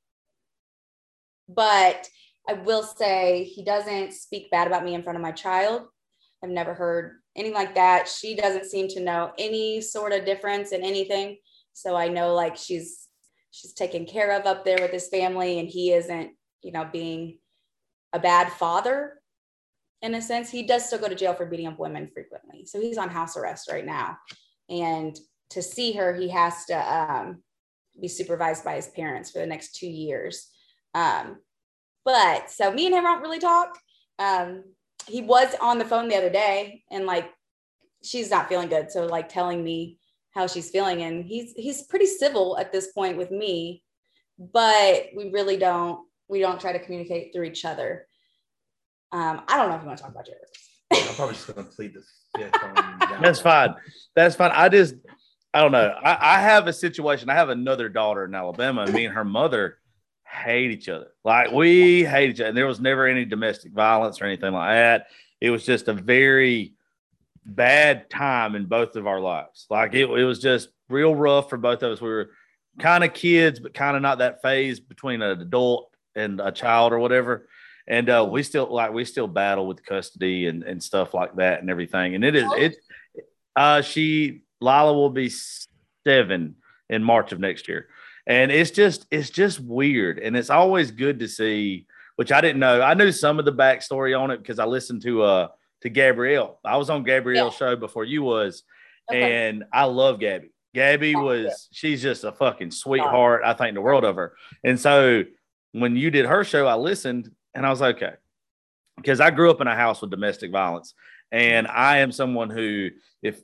But 1.48 2.08
I 2.48 2.54
will 2.54 2.82
say 2.82 3.44
he 3.44 3.62
doesn't 3.62 4.12
speak 4.12 4.50
bad 4.50 4.66
about 4.66 4.84
me 4.84 4.94
in 4.94 5.02
front 5.02 5.16
of 5.16 5.22
my 5.22 5.32
child. 5.32 5.82
I've 6.42 6.50
never 6.50 6.74
heard 6.74 7.20
anything 7.36 7.54
like 7.54 7.74
that. 7.74 8.08
She 8.08 8.34
doesn't 8.34 8.66
seem 8.66 8.88
to 8.88 9.00
know 9.00 9.32
any 9.38 9.80
sort 9.80 10.12
of 10.12 10.24
difference 10.24 10.72
in 10.72 10.82
anything. 10.82 11.38
So 11.72 11.96
I 11.96 12.08
know 12.08 12.34
like 12.34 12.56
she's 12.56 13.08
she's 13.50 13.72
taken 13.72 14.04
care 14.04 14.32
of 14.32 14.46
up 14.46 14.64
there 14.64 14.78
with 14.80 14.90
his 14.90 15.08
family 15.08 15.58
and 15.58 15.68
he 15.68 15.92
isn't, 15.92 16.32
you 16.62 16.72
know, 16.72 16.88
being 16.90 17.38
a 18.14 18.18
bad 18.18 18.50
father 18.52 19.20
in 20.00 20.14
a 20.14 20.22
sense. 20.22 20.50
He 20.50 20.62
does 20.62 20.86
still 20.86 21.00
go 21.00 21.08
to 21.08 21.14
jail 21.14 21.34
for 21.34 21.44
beating 21.44 21.66
up 21.66 21.78
women 21.78 22.08
frequently. 22.14 22.64
So 22.64 22.80
he's 22.80 22.96
on 22.96 23.10
house 23.10 23.36
arrest 23.36 23.70
right 23.70 23.84
now. 23.84 24.16
And 24.70 25.18
to 25.50 25.60
see 25.60 25.92
her, 25.92 26.14
he 26.14 26.28
has 26.28 26.64
to 26.66 26.74
um, 26.74 27.42
be 28.00 28.08
supervised 28.08 28.64
by 28.64 28.76
his 28.76 28.88
parents 28.88 29.30
for 29.30 29.40
the 29.40 29.46
next 29.46 29.74
two 29.74 29.88
years. 29.88 30.48
Um, 30.94 31.38
but 32.04 32.50
so 32.50 32.72
me 32.72 32.86
and 32.86 32.94
him 32.94 33.04
don't 33.04 33.20
really 33.22 33.38
talk. 33.38 33.78
Um, 34.18 34.64
he 35.06 35.20
was 35.20 35.54
on 35.60 35.78
the 35.78 35.84
phone 35.84 36.08
the 36.08 36.16
other 36.16 36.30
day 36.30 36.82
and 36.90 37.04
like 37.04 37.30
she's 38.02 38.30
not 38.30 38.48
feeling 38.48 38.68
good. 38.68 38.90
So 38.90 39.06
like 39.06 39.28
telling 39.28 39.62
me 39.62 39.98
how 40.32 40.46
she's 40.46 40.70
feeling. 40.70 41.02
And 41.02 41.24
he's 41.24 41.52
he's 41.56 41.82
pretty 41.82 42.06
civil 42.06 42.58
at 42.58 42.72
this 42.72 42.92
point 42.92 43.16
with 43.16 43.30
me, 43.30 43.82
but 44.38 45.06
we 45.16 45.30
really 45.30 45.56
don't 45.56 46.00
we 46.28 46.40
don't 46.40 46.60
try 46.60 46.72
to 46.72 46.78
communicate 46.78 47.32
through 47.32 47.44
each 47.44 47.64
other. 47.64 48.06
Um, 49.12 49.42
I 49.48 49.56
don't 49.56 49.68
know 49.68 49.76
if 49.76 49.82
you 49.82 49.86
want 49.86 49.98
to 49.98 50.04
talk 50.04 50.12
about 50.12 50.26
Jared. 50.26 50.40
I'm 50.92 51.14
probably 51.14 51.34
just 51.34 51.54
gonna 51.54 51.68
plead 51.68 51.94
the 51.94 52.02
fifth 52.36 53.20
That's 53.20 53.40
fine. 53.40 53.74
That's 54.14 54.36
fine. 54.36 54.50
I 54.52 54.68
just, 54.68 54.94
I 55.52 55.60
don't 55.60 55.72
know. 55.72 55.88
I, 56.02 56.36
I 56.36 56.40
have 56.40 56.66
a 56.66 56.72
situation. 56.72 57.30
I 57.30 57.34
have 57.34 57.48
another 57.48 57.88
daughter 57.88 58.24
in 58.24 58.34
Alabama, 58.34 58.86
me 58.90 59.06
and 59.06 59.14
her 59.14 59.24
mother 59.24 59.78
hate 60.26 60.70
each 60.70 60.88
other. 60.88 61.08
Like 61.24 61.52
we 61.52 62.04
hate 62.04 62.30
each 62.30 62.40
other. 62.40 62.48
And 62.48 62.56
there 62.56 62.66
was 62.66 62.80
never 62.80 63.06
any 63.06 63.24
domestic 63.24 63.72
violence 63.72 64.20
or 64.20 64.24
anything 64.26 64.52
like 64.52 64.74
that. 64.74 65.06
It 65.40 65.50
was 65.50 65.64
just 65.64 65.88
a 65.88 65.92
very 65.92 66.74
bad 67.44 68.08
time 68.10 68.54
in 68.54 68.66
both 68.66 68.96
of 68.96 69.06
our 69.06 69.20
lives. 69.20 69.66
Like 69.70 69.94
it, 69.94 70.08
it 70.10 70.24
was 70.24 70.40
just 70.40 70.68
real 70.88 71.14
rough 71.14 71.50
for 71.50 71.58
both 71.58 71.82
of 71.82 71.92
us. 71.92 72.00
We 72.00 72.08
were 72.08 72.30
kind 72.78 73.04
of 73.04 73.14
kids, 73.14 73.60
but 73.60 73.74
kind 73.74 73.96
of 73.96 74.02
not 74.02 74.18
that 74.18 74.42
phase 74.42 74.80
between 74.80 75.22
an 75.22 75.40
adult 75.40 75.93
and 76.16 76.40
a 76.40 76.52
child 76.52 76.92
or 76.92 76.98
whatever. 76.98 77.48
And 77.86 78.08
uh, 78.08 78.26
we 78.30 78.42
still 78.42 78.72
like 78.72 78.92
we 78.92 79.04
still 79.04 79.28
battle 79.28 79.66
with 79.66 79.84
custody 79.84 80.46
and, 80.46 80.62
and 80.62 80.82
stuff 80.82 81.12
like 81.12 81.36
that 81.36 81.60
and 81.60 81.70
everything. 81.70 82.14
And 82.14 82.24
it 82.24 82.34
is 82.34 82.50
it 82.56 82.76
uh 83.56 83.82
she 83.82 84.42
Lila 84.60 84.94
will 84.94 85.10
be 85.10 85.30
seven 86.06 86.56
in 86.88 87.02
March 87.02 87.32
of 87.32 87.40
next 87.40 87.68
year. 87.68 87.88
And 88.26 88.50
it's 88.50 88.70
just 88.70 89.06
it's 89.10 89.30
just 89.30 89.60
weird. 89.60 90.18
And 90.18 90.36
it's 90.36 90.50
always 90.50 90.90
good 90.90 91.18
to 91.18 91.28
see, 91.28 91.86
which 92.16 92.32
I 92.32 92.40
didn't 92.40 92.60
know. 92.60 92.80
I 92.80 92.94
knew 92.94 93.12
some 93.12 93.38
of 93.38 93.44
the 93.44 93.52
backstory 93.52 94.18
on 94.18 94.30
it 94.30 94.38
because 94.38 94.58
I 94.58 94.64
listened 94.64 95.02
to 95.02 95.22
uh 95.22 95.48
to 95.82 95.90
Gabrielle. 95.90 96.58
I 96.64 96.78
was 96.78 96.88
on 96.88 97.04
Gabrielle's 97.04 97.54
yeah. 97.54 97.58
show 97.58 97.76
before 97.76 98.04
you 98.04 98.22
was, 98.22 98.62
okay. 99.10 99.48
and 99.48 99.64
I 99.70 99.84
love 99.84 100.20
Gabby. 100.20 100.50
Gabby 100.74 101.14
was 101.14 101.68
she's 101.70 102.02
just 102.02 102.24
a 102.24 102.32
fucking 102.32 102.72
sweetheart. 102.72 103.42
I 103.44 103.52
think 103.52 103.74
the 103.74 103.82
world 103.82 104.04
of 104.04 104.16
her. 104.16 104.34
And 104.64 104.80
so 104.80 105.24
when 105.74 105.96
you 105.96 106.10
did 106.10 106.26
her 106.26 106.44
show, 106.44 106.66
I 106.66 106.76
listened 106.76 107.30
and 107.54 107.66
I 107.66 107.70
was 107.70 107.80
like, 107.80 107.96
okay. 107.96 108.14
Because 108.96 109.20
I 109.20 109.30
grew 109.30 109.50
up 109.50 109.60
in 109.60 109.66
a 109.66 109.74
house 109.74 110.00
with 110.00 110.10
domestic 110.10 110.52
violence. 110.52 110.94
And 111.32 111.66
I 111.66 111.98
am 111.98 112.12
someone 112.12 112.48
who, 112.48 112.90
if 113.22 113.40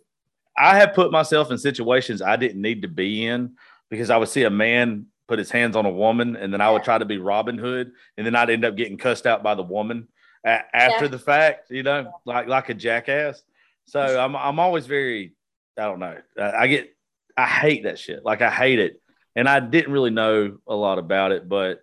I 0.57 0.78
have 0.78 0.95
put 0.95 1.11
myself 1.11 1.51
in 1.51 1.59
situations 1.59 2.22
I 2.22 2.37
didn't 2.37 2.62
need 2.62 2.83
to 2.83 2.89
be 2.89 3.26
in, 3.26 3.57
because 3.91 4.11
I 4.11 4.16
would 4.16 4.28
see 4.28 4.45
a 4.45 4.51
man 4.51 5.07
put 5.26 5.41
his 5.41 5.51
hands 5.51 5.74
on 5.74 5.87
a 5.87 5.91
woman 5.91 6.37
and 6.37 6.53
then 6.53 6.61
I 6.61 6.70
would 6.70 6.85
try 6.85 6.99
to 6.99 7.05
be 7.05 7.18
Robin 7.18 7.59
Hood 7.59 7.91
and 8.16 8.24
then 8.24 8.37
I'd 8.37 8.51
end 8.51 8.64
up 8.64 8.76
getting 8.76 8.97
cussed 8.97 9.26
out 9.26 9.43
by 9.43 9.57
the 9.57 9.62
woman 9.62 10.07
a- 10.45 10.76
after 10.76 11.07
yeah. 11.07 11.11
the 11.11 11.18
fact, 11.18 11.70
you 11.70 11.83
know, 11.83 12.12
like 12.24 12.47
like 12.47 12.68
a 12.68 12.74
jackass. 12.74 13.43
So 13.87 14.01
I'm 14.24 14.37
I'm 14.37 14.61
always 14.61 14.87
very 14.87 15.35
I 15.76 15.83
don't 15.83 15.99
know. 15.99 16.16
I, 16.39 16.51
I 16.53 16.66
get 16.68 16.95
I 17.37 17.47
hate 17.47 17.85
that 17.85 17.99
shit. 17.99 18.24
Like 18.24 18.43
I 18.43 18.51
hate 18.51 18.78
it. 18.78 19.01
And 19.37 19.49
I 19.49 19.61
didn't 19.61 19.93
really 19.93 20.11
know 20.11 20.59
a 20.66 20.74
lot 20.74 20.99
about 20.99 21.33
it, 21.33 21.49
but 21.49 21.81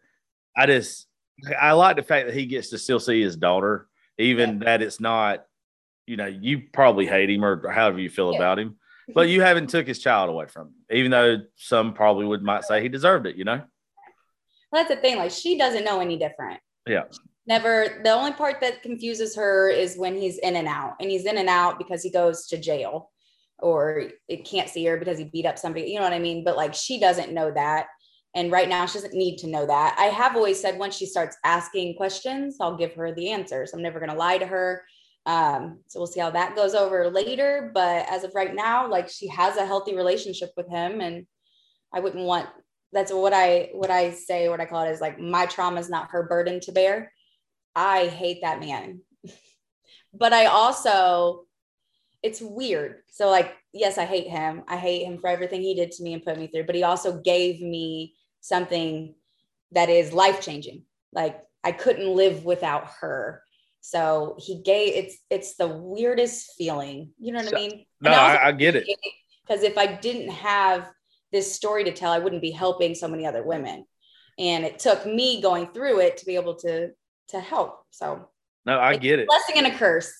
I 0.57 0.65
just 0.65 1.07
I 1.59 1.73
like 1.73 1.95
the 1.95 2.03
fact 2.03 2.27
that 2.27 2.35
he 2.35 2.45
gets 2.45 2.69
to 2.69 2.77
still 2.77 2.99
see 2.99 3.21
his 3.21 3.35
daughter, 3.35 3.87
even 4.17 4.57
yeah. 4.57 4.65
that 4.65 4.81
it's 4.81 4.99
not, 4.99 5.45
you 6.07 6.17
know, 6.17 6.25
you 6.25 6.63
probably 6.73 7.05
hate 7.05 7.29
him 7.29 7.45
or 7.45 7.69
however 7.69 7.99
you 7.99 8.09
feel 8.09 8.31
yeah. 8.31 8.39
about 8.39 8.59
him, 8.59 8.77
but 9.13 9.29
you 9.29 9.41
haven't 9.41 9.69
took 9.69 9.87
his 9.87 9.99
child 9.99 10.29
away 10.29 10.47
from 10.47 10.67
him, 10.67 10.73
even 10.91 11.11
though 11.11 11.37
some 11.55 11.93
probably 11.93 12.25
would 12.25 12.41
might 12.41 12.63
say 12.63 12.81
he 12.81 12.89
deserved 12.89 13.27
it, 13.27 13.35
you 13.35 13.43
know? 13.43 13.61
Well, 14.71 14.83
that's 14.83 14.89
the 14.89 15.01
thing. 15.01 15.17
Like 15.17 15.31
she 15.31 15.57
doesn't 15.57 15.85
know 15.85 15.99
any 15.99 16.17
different. 16.17 16.59
Yeah. 16.87 17.03
Never. 17.45 18.01
The 18.03 18.11
only 18.11 18.33
part 18.33 18.59
that 18.61 18.81
confuses 18.81 19.35
her 19.35 19.69
is 19.69 19.97
when 19.97 20.15
he's 20.15 20.37
in 20.39 20.55
and 20.55 20.67
out, 20.67 20.95
and 20.99 21.09
he's 21.09 21.25
in 21.25 21.37
and 21.37 21.47
out 21.47 21.77
because 21.77 22.03
he 22.03 22.09
goes 22.09 22.47
to 22.47 22.57
jail 22.57 23.11
or 23.59 24.09
it 24.27 24.45
can't 24.45 24.69
see 24.69 24.85
her 24.85 24.97
because 24.97 25.17
he 25.17 25.25
beat 25.25 25.45
up 25.45 25.57
somebody. 25.57 25.89
You 25.89 25.97
know 25.97 26.03
what 26.03 26.13
I 26.13 26.19
mean? 26.19 26.43
But 26.43 26.57
like 26.57 26.73
she 26.73 26.99
doesn't 26.99 27.33
know 27.33 27.51
that. 27.51 27.87
And 28.37 28.51
right 28.51 28.69
now, 28.69 28.85
she 28.85 28.99
doesn't 28.99 29.15
need 29.15 29.37
to 29.39 29.47
know 29.47 29.65
that. 29.65 29.95
I 29.97 30.05
have 30.05 30.35
always 30.35 30.61
said 30.61 30.77
once 30.77 30.95
she 30.95 31.07
starts 31.07 31.37
asking 31.43 31.95
questions, 31.95 32.57
I'll 32.61 32.77
give 32.77 32.93
her 32.93 33.11
the 33.11 33.31
answers. 33.31 33.73
I'm 33.73 33.81
never 33.81 33.97
going 33.97 34.11
to 34.11 34.15
lie 34.15 34.37
to 34.37 34.45
her. 34.45 34.83
Um, 35.25 35.79
so 35.87 35.99
we'll 35.99 36.05
see 36.05 36.19
how 36.19 36.29
that 36.29 36.55
goes 36.55 36.75
over 36.75 37.09
later. 37.09 37.71
But 37.73 38.05
as 38.07 38.23
of 38.23 38.35
right 38.35 38.53
now, 38.53 38.87
like 38.87 39.09
she 39.09 39.27
has 39.29 39.57
a 39.57 39.65
healthy 39.65 39.95
relationship 39.95 40.51
with 40.55 40.69
him, 40.69 41.01
and 41.01 41.25
I 41.91 41.99
wouldn't 41.99 42.23
want. 42.23 42.47
That's 42.93 43.11
what 43.11 43.33
I 43.33 43.69
what 43.73 43.89
I 43.89 44.11
say. 44.11 44.49
What 44.49 44.61
I 44.61 44.65
call 44.65 44.83
it 44.83 44.91
is 44.91 45.01
like 45.01 45.19
my 45.19 45.47
trauma 45.47 45.79
is 45.79 45.89
not 45.89 46.11
her 46.11 46.27
burden 46.27 46.59
to 46.61 46.71
bear. 46.71 47.11
I 47.75 48.05
hate 48.05 48.41
that 48.43 48.59
man, 48.59 49.01
but 50.13 50.31
I 50.31 50.45
also 50.45 51.47
it's 52.21 52.39
weird. 52.39 52.97
So 53.07 53.29
like, 53.29 53.55
yes, 53.73 53.97
I 53.97 54.05
hate 54.05 54.27
him. 54.27 54.61
I 54.67 54.77
hate 54.77 55.05
him 55.05 55.17
for 55.17 55.27
everything 55.27 55.61
he 55.61 55.73
did 55.73 55.91
to 55.93 56.03
me 56.03 56.13
and 56.13 56.23
put 56.23 56.37
me 56.37 56.45
through, 56.45 56.65
but 56.65 56.75
he 56.75 56.83
also 56.83 57.19
gave 57.19 57.61
me 57.61 58.13
something 58.41 59.15
that 59.71 59.89
is 59.89 60.13
life 60.13 60.41
changing. 60.41 60.83
Like 61.13 61.41
I 61.63 61.71
couldn't 61.71 62.07
live 62.07 62.45
without 62.45 62.87
her. 63.01 63.43
So 63.81 64.35
he 64.39 64.61
gave 64.61 64.95
it's 64.95 65.17
it's 65.29 65.55
the 65.55 65.67
weirdest 65.67 66.53
feeling. 66.57 67.11
You 67.19 67.33
know 67.33 67.43
what 67.43 67.53
I 67.53 67.57
mean? 67.57 67.85
No, 68.01 68.11
I, 68.11 68.47
I, 68.47 68.51
get 68.51 68.75
it. 68.75 68.85
Because 69.45 69.63
if 69.63 69.77
I 69.77 69.87
didn't 69.87 70.29
have 70.31 70.89
this 71.31 71.53
story 71.53 71.83
to 71.85 71.91
tell, 71.91 72.11
I 72.11 72.19
wouldn't 72.19 72.41
be 72.41 72.51
helping 72.51 72.95
so 72.95 73.07
many 73.07 73.25
other 73.25 73.43
women. 73.43 73.85
And 74.37 74.65
it 74.65 74.79
took 74.79 75.05
me 75.05 75.41
going 75.41 75.67
through 75.67 75.99
it 76.01 76.17
to 76.17 76.25
be 76.25 76.35
able 76.35 76.55
to 76.55 76.89
to 77.29 77.39
help. 77.39 77.85
So 77.91 78.29
no, 78.65 78.79
I 78.79 78.97
get 78.97 79.19
it. 79.19 79.27
Blessing 79.27 79.57
and 79.57 79.67
a 79.67 79.77
curse. 79.77 80.11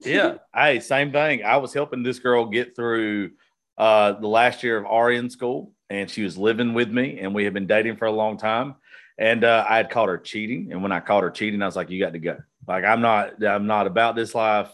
yeah. 0.00 0.34
Hey, 0.54 0.78
same 0.80 1.10
thing. 1.10 1.44
I 1.44 1.56
was 1.56 1.74
helping 1.74 2.02
this 2.02 2.20
girl 2.20 2.46
get 2.46 2.76
through 2.76 3.32
uh, 3.76 4.12
the 4.12 4.28
last 4.28 4.62
year 4.62 4.78
of 4.78 4.90
RN 4.90 5.30
school 5.30 5.72
and 5.90 6.10
she 6.10 6.22
was 6.22 6.36
living 6.36 6.74
with 6.74 6.90
me 6.90 7.18
and 7.20 7.34
we 7.34 7.44
had 7.44 7.54
been 7.54 7.66
dating 7.66 7.96
for 7.96 8.06
a 8.06 8.12
long 8.12 8.36
time. 8.36 8.76
And 9.18 9.42
uh, 9.42 9.66
i 9.68 9.76
had 9.76 9.90
caught 9.90 10.08
her 10.08 10.18
cheating 10.18 10.68
and 10.70 10.82
when 10.82 10.92
i 10.92 11.00
caught 11.00 11.24
her 11.24 11.30
cheating 11.30 11.60
i 11.60 11.66
was 11.66 11.74
like 11.76 11.90
you 11.90 12.02
got 12.02 12.12
to 12.12 12.18
go. 12.18 12.38
Like 12.66 12.84
i'm 12.84 13.00
not 13.00 13.42
i'm 13.44 13.66
not 13.66 13.86
about 13.86 14.16
this 14.16 14.34
life. 14.34 14.70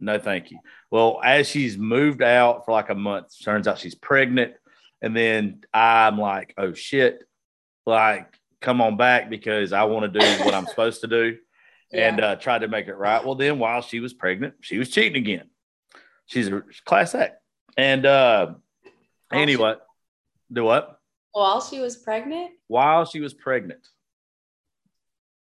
No 0.00 0.18
thank 0.18 0.50
you. 0.50 0.58
Well 0.90 1.20
as 1.22 1.48
she's 1.48 1.78
moved 1.78 2.22
out 2.22 2.64
for 2.64 2.72
like 2.72 2.90
a 2.90 2.94
month 2.94 3.32
turns 3.42 3.68
out 3.68 3.78
she's 3.78 3.94
pregnant 3.94 4.54
and 5.02 5.16
then 5.16 5.62
i'm 5.72 6.18
like 6.18 6.54
oh 6.58 6.72
shit. 6.72 7.20
Like 7.84 8.34
come 8.60 8.80
on 8.80 8.96
back 8.96 9.30
because 9.30 9.72
i 9.72 9.84
want 9.84 10.12
to 10.12 10.18
do 10.18 10.26
what 10.44 10.54
i'm 10.54 10.66
supposed 10.66 11.02
to 11.02 11.06
do. 11.06 11.36
Yeah. 11.92 12.08
and 12.08 12.20
uh, 12.20 12.34
try 12.34 12.58
to 12.58 12.66
make 12.66 12.88
it 12.88 12.96
right. 12.96 13.24
Well 13.24 13.36
then 13.36 13.60
while 13.60 13.80
she 13.80 14.00
was 14.00 14.12
pregnant 14.12 14.54
she 14.60 14.76
was 14.76 14.90
cheating 14.90 15.22
again. 15.22 15.48
She's 16.26 16.48
a 16.48 16.64
class 16.84 17.14
act. 17.14 17.40
And 17.76 18.04
uh 18.04 18.54
anyway 19.32 19.76
do 20.52 20.64
what? 20.64 21.00
While 21.32 21.60
she 21.60 21.80
was 21.80 21.96
pregnant? 21.96 22.52
While 22.68 23.04
she 23.04 23.20
was 23.20 23.34
pregnant. 23.34 23.86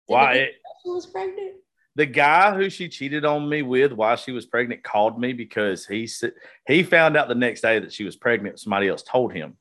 Why? 0.06 0.50
She 0.82 0.90
was 0.90 1.06
pregnant. 1.06 1.54
The 1.94 2.06
guy 2.06 2.54
who 2.54 2.68
she 2.68 2.88
cheated 2.88 3.24
on 3.24 3.48
me 3.48 3.62
with 3.62 3.92
while 3.92 4.16
she 4.16 4.32
was 4.32 4.46
pregnant 4.46 4.82
called 4.82 5.18
me 5.18 5.32
because 5.32 5.86
he 5.86 6.06
said 6.06 6.32
he 6.66 6.82
found 6.82 7.16
out 7.16 7.28
the 7.28 7.34
next 7.34 7.62
day 7.62 7.78
that 7.78 7.92
she 7.92 8.04
was 8.04 8.16
pregnant. 8.16 8.60
Somebody 8.60 8.88
else 8.88 9.02
told 9.02 9.32
him, 9.32 9.56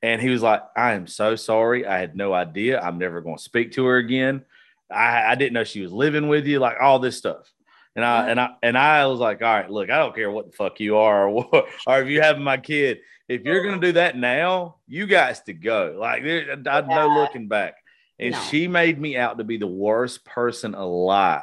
and 0.00 0.20
he 0.20 0.28
was 0.28 0.42
like, 0.42 0.62
"I 0.76 0.92
am 0.92 1.06
so 1.06 1.34
sorry. 1.34 1.86
I 1.86 1.98
had 1.98 2.14
no 2.14 2.32
idea. 2.32 2.80
I'm 2.80 2.98
never 2.98 3.20
going 3.20 3.36
to 3.36 3.42
speak 3.42 3.72
to 3.72 3.84
her 3.86 3.96
again. 3.96 4.44
I, 4.90 5.32
I 5.32 5.34
didn't 5.34 5.54
know 5.54 5.64
she 5.64 5.82
was 5.82 5.92
living 5.92 6.28
with 6.28 6.46
you. 6.46 6.60
Like 6.60 6.76
all 6.80 6.98
this 6.98 7.18
stuff." 7.18 7.52
And 7.96 8.04
I 8.04 8.28
and 8.28 8.40
I 8.40 8.50
and 8.62 8.78
I 8.78 9.06
was 9.06 9.20
like, 9.20 9.40
all 9.42 9.54
right, 9.54 9.70
look, 9.70 9.90
I 9.90 9.98
don't 9.98 10.14
care 10.14 10.30
what 10.30 10.50
the 10.50 10.56
fuck 10.56 10.80
you 10.80 10.96
are 10.96 11.28
or, 11.28 11.30
what, 11.30 11.66
or 11.86 12.02
if 12.02 12.08
you 12.08 12.20
have 12.22 12.38
my 12.38 12.56
kid. 12.56 12.98
If 13.28 13.42
you're 13.42 13.64
gonna 13.64 13.80
do 13.80 13.92
that 13.92 14.16
now, 14.16 14.76
you 14.86 15.06
guys 15.06 15.40
to 15.42 15.52
go. 15.52 15.96
Like 15.98 16.22
there, 16.24 16.56
I 16.66 16.78
yeah. 16.80 16.86
no 16.86 17.08
looking 17.08 17.48
back. 17.48 17.74
And 18.18 18.32
no. 18.32 18.40
she 18.42 18.68
made 18.68 19.00
me 19.00 19.16
out 19.16 19.38
to 19.38 19.44
be 19.44 19.56
the 19.56 19.66
worst 19.66 20.24
person 20.24 20.74
alive. 20.74 21.42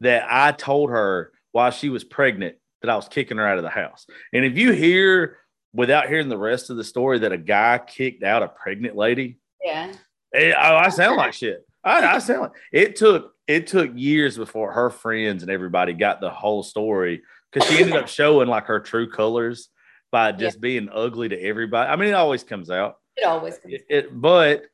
That 0.00 0.26
I 0.30 0.52
told 0.52 0.90
her 0.90 1.32
while 1.52 1.70
she 1.70 1.88
was 1.88 2.04
pregnant 2.04 2.56
that 2.80 2.90
I 2.90 2.96
was 2.96 3.08
kicking 3.08 3.36
her 3.36 3.46
out 3.46 3.58
of 3.58 3.64
the 3.64 3.70
house. 3.70 4.06
And 4.32 4.44
if 4.44 4.56
you 4.56 4.72
hear 4.72 5.38
without 5.72 6.08
hearing 6.08 6.28
the 6.28 6.38
rest 6.38 6.70
of 6.70 6.76
the 6.76 6.84
story 6.84 7.20
that 7.20 7.32
a 7.32 7.38
guy 7.38 7.78
kicked 7.78 8.22
out 8.22 8.42
a 8.42 8.48
pregnant 8.48 8.96
lady, 8.96 9.38
yeah, 9.62 9.92
it, 10.32 10.54
oh, 10.58 10.76
I 10.76 10.88
sound 10.88 11.16
like 11.16 11.34
shit. 11.34 11.66
I, 11.82 12.16
I 12.16 12.18
sound 12.18 12.42
like 12.42 12.52
it 12.72 12.96
took 12.96 13.34
it 13.50 13.66
took 13.66 13.90
years 13.96 14.36
before 14.36 14.70
her 14.70 14.90
friends 14.90 15.42
and 15.42 15.50
everybody 15.50 15.92
got 15.92 16.20
the 16.20 16.30
whole 16.30 16.62
story 16.62 17.22
because 17.50 17.68
she 17.68 17.82
ended 17.82 17.96
up 17.96 18.06
showing 18.08 18.46
like 18.46 18.66
her 18.66 18.78
true 18.78 19.10
colors 19.10 19.70
by 20.12 20.30
just 20.30 20.58
yeah. 20.58 20.60
being 20.60 20.88
ugly 20.92 21.28
to 21.28 21.40
everybody. 21.40 21.90
I 21.90 21.96
mean, 21.96 22.10
it 22.10 22.14
always 22.14 22.44
comes 22.44 22.70
out. 22.70 22.98
It 23.16 23.24
always 23.24 23.58
comes. 23.58 23.74
It, 23.74 23.86
it, 23.88 24.20
but 24.20 24.66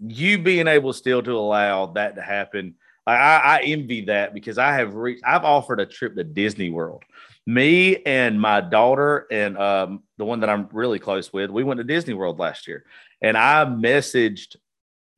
you 0.00 0.38
being 0.38 0.66
able 0.66 0.92
still 0.92 1.22
to 1.22 1.30
allow 1.30 1.86
that 1.92 2.16
to 2.16 2.22
happen, 2.22 2.74
I, 3.06 3.14
I 3.14 3.60
envy 3.62 4.06
that 4.06 4.34
because 4.34 4.58
I 4.58 4.72
have 4.74 4.96
reached. 4.96 5.22
I've 5.24 5.44
offered 5.44 5.78
a 5.78 5.86
trip 5.86 6.16
to 6.16 6.24
Disney 6.24 6.70
World. 6.70 7.04
Me 7.46 8.02
and 8.04 8.40
my 8.40 8.60
daughter 8.60 9.26
and 9.30 9.56
um, 9.56 10.02
the 10.16 10.24
one 10.24 10.40
that 10.40 10.50
I'm 10.50 10.68
really 10.72 10.98
close 10.98 11.32
with, 11.32 11.50
we 11.50 11.62
went 11.62 11.78
to 11.78 11.84
Disney 11.84 12.14
World 12.14 12.40
last 12.40 12.66
year, 12.66 12.84
and 13.22 13.38
I 13.38 13.64
messaged 13.64 14.56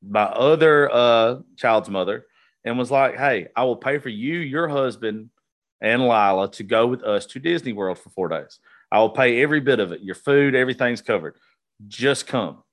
my 0.07 0.23
other 0.23 0.91
uh, 0.91 1.39
child's 1.57 1.89
mother 1.89 2.25
and 2.63 2.77
was 2.77 2.91
like, 2.91 3.17
Hey, 3.17 3.47
I 3.55 3.63
will 3.63 3.75
pay 3.75 3.97
for 3.99 4.09
you, 4.09 4.35
your 4.35 4.67
husband, 4.67 5.29
and 5.81 6.03
Lila 6.03 6.51
to 6.51 6.63
go 6.63 6.87
with 6.87 7.03
us 7.03 7.25
to 7.27 7.39
Disney 7.39 7.73
World 7.73 7.97
for 7.99 8.09
four 8.09 8.29
days. 8.29 8.59
I 8.91 8.99
will 8.99 9.09
pay 9.09 9.41
every 9.41 9.59
bit 9.59 9.79
of 9.79 9.91
it. 9.91 10.01
Your 10.01 10.15
food, 10.15 10.53
everything's 10.53 11.01
covered. 11.01 11.37
Just 11.87 12.27
come. 12.27 12.63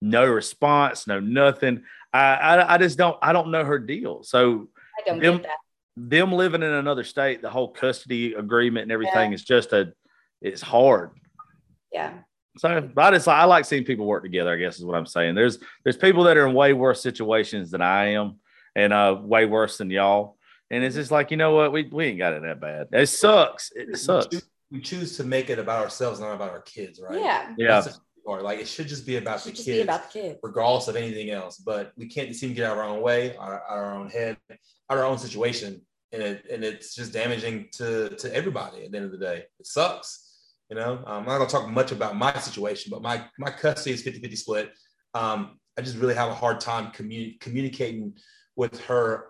No 0.00 0.26
response, 0.26 1.06
no 1.06 1.18
nothing. 1.18 1.82
I, 2.12 2.34
I, 2.34 2.74
I 2.74 2.78
just 2.78 2.98
don't, 2.98 3.16
I 3.22 3.32
don't 3.32 3.50
know 3.50 3.64
her 3.64 3.78
deal. 3.78 4.22
So 4.22 4.68
I 4.98 5.08
don't 5.08 5.20
them, 5.20 5.36
get 5.38 5.42
that. 5.44 5.56
Them 5.96 6.32
living 6.32 6.62
in 6.62 6.70
another 6.70 7.04
state, 7.04 7.40
the 7.40 7.50
whole 7.50 7.68
custody 7.68 8.34
agreement 8.34 8.82
and 8.82 8.92
everything 8.92 9.30
yeah. 9.30 9.34
is 9.34 9.42
just 9.42 9.72
a, 9.72 9.92
it's 10.42 10.60
hard. 10.60 11.10
Yeah. 11.90 12.12
So, 12.58 12.88
but 12.94 13.04
I 13.04 13.10
just 13.16 13.28
I 13.28 13.44
like 13.44 13.64
seeing 13.64 13.84
people 13.84 14.06
work 14.06 14.22
together. 14.22 14.52
I 14.52 14.56
guess 14.56 14.78
is 14.78 14.84
what 14.84 14.96
I'm 14.96 15.06
saying. 15.06 15.34
There's 15.34 15.58
there's 15.84 15.96
people 15.96 16.24
that 16.24 16.36
are 16.36 16.46
in 16.46 16.54
way 16.54 16.72
worse 16.72 17.02
situations 17.02 17.70
than 17.70 17.82
I 17.82 18.12
am, 18.12 18.36
and 18.76 18.92
uh, 18.92 19.18
way 19.20 19.46
worse 19.46 19.78
than 19.78 19.90
y'all. 19.90 20.36
And 20.70 20.84
it's 20.84 20.94
just 20.94 21.10
like, 21.10 21.30
you 21.30 21.36
know 21.36 21.54
what? 21.54 21.72
We, 21.72 21.88
we 21.90 22.06
ain't 22.06 22.18
got 22.18 22.34
it 22.34 22.42
that 22.42 22.60
bad. 22.60 22.88
It 22.92 23.06
sucks. 23.06 23.72
It 23.74 23.96
sucks. 23.96 24.42
We 24.70 24.80
choose 24.80 25.16
to 25.16 25.24
make 25.24 25.48
it 25.48 25.58
about 25.58 25.82
ourselves, 25.82 26.20
not 26.20 26.34
about 26.34 26.50
our 26.50 26.60
kids, 26.60 27.00
right? 27.00 27.18
Yeah. 27.18 27.54
Yeah. 27.56 27.80
That's 27.80 27.96
the 27.96 28.02
part. 28.26 28.42
Like 28.42 28.58
it 28.58 28.68
should 28.68 28.88
just 28.88 29.06
be 29.06 29.16
about 29.16 29.42
the 29.44 29.52
kids, 29.52 29.82
about 29.82 30.12
the 30.12 30.20
kids. 30.20 30.38
regardless 30.42 30.88
of 30.88 30.96
anything 30.96 31.30
else. 31.30 31.56
But 31.56 31.92
we 31.96 32.06
can't 32.06 32.34
seem 32.34 32.50
to 32.50 32.54
get 32.54 32.66
out 32.66 32.72
of 32.72 32.78
our 32.78 32.84
own 32.84 33.00
way, 33.00 33.36
out 33.38 33.52
out 33.52 33.54
of 33.54 33.84
our 33.84 33.94
own 33.94 34.10
head, 34.10 34.36
out 34.50 34.58
of 34.90 34.98
our 34.98 35.04
own 35.04 35.18
situation, 35.18 35.80
and 36.12 36.22
it 36.22 36.44
and 36.50 36.64
it's 36.64 36.94
just 36.94 37.12
damaging 37.12 37.68
to 37.74 38.10
to 38.16 38.34
everybody. 38.34 38.84
At 38.84 38.90
the 38.90 38.98
end 38.98 39.06
of 39.06 39.12
the 39.12 39.24
day, 39.24 39.44
it 39.58 39.66
sucks. 39.66 40.24
You 40.68 40.74
know, 40.74 40.94
um, 41.06 41.20
I'm 41.20 41.24
not 41.26 41.38
gonna 41.38 41.48
talk 41.48 41.68
much 41.68 41.92
about 41.92 42.16
my 42.16 42.36
situation, 42.38 42.90
but 42.90 43.02
my 43.02 43.24
my 43.38 43.50
custody 43.50 43.94
is 43.94 44.02
50-50 44.02 44.36
split. 44.36 44.72
Um, 45.14 45.60
I 45.78 45.82
just 45.82 45.96
really 45.96 46.14
have 46.14 46.28
a 46.28 46.34
hard 46.34 46.60
time 46.60 46.90
commu- 46.90 47.38
communicating 47.38 48.14
with 48.56 48.80
her 48.86 49.26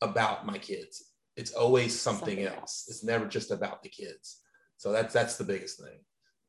about 0.00 0.46
my 0.46 0.58
kids. 0.58 1.02
It's 1.36 1.52
always 1.52 1.98
something, 1.98 2.36
Something 2.36 2.46
else. 2.46 2.58
else. 2.58 2.84
It's 2.88 3.04
never 3.04 3.26
just 3.26 3.50
about 3.50 3.82
the 3.82 3.88
kids. 3.88 4.40
So 4.76 4.92
that's 4.92 5.12
that's 5.12 5.36
the 5.36 5.44
biggest 5.44 5.80
thing. 5.80 5.98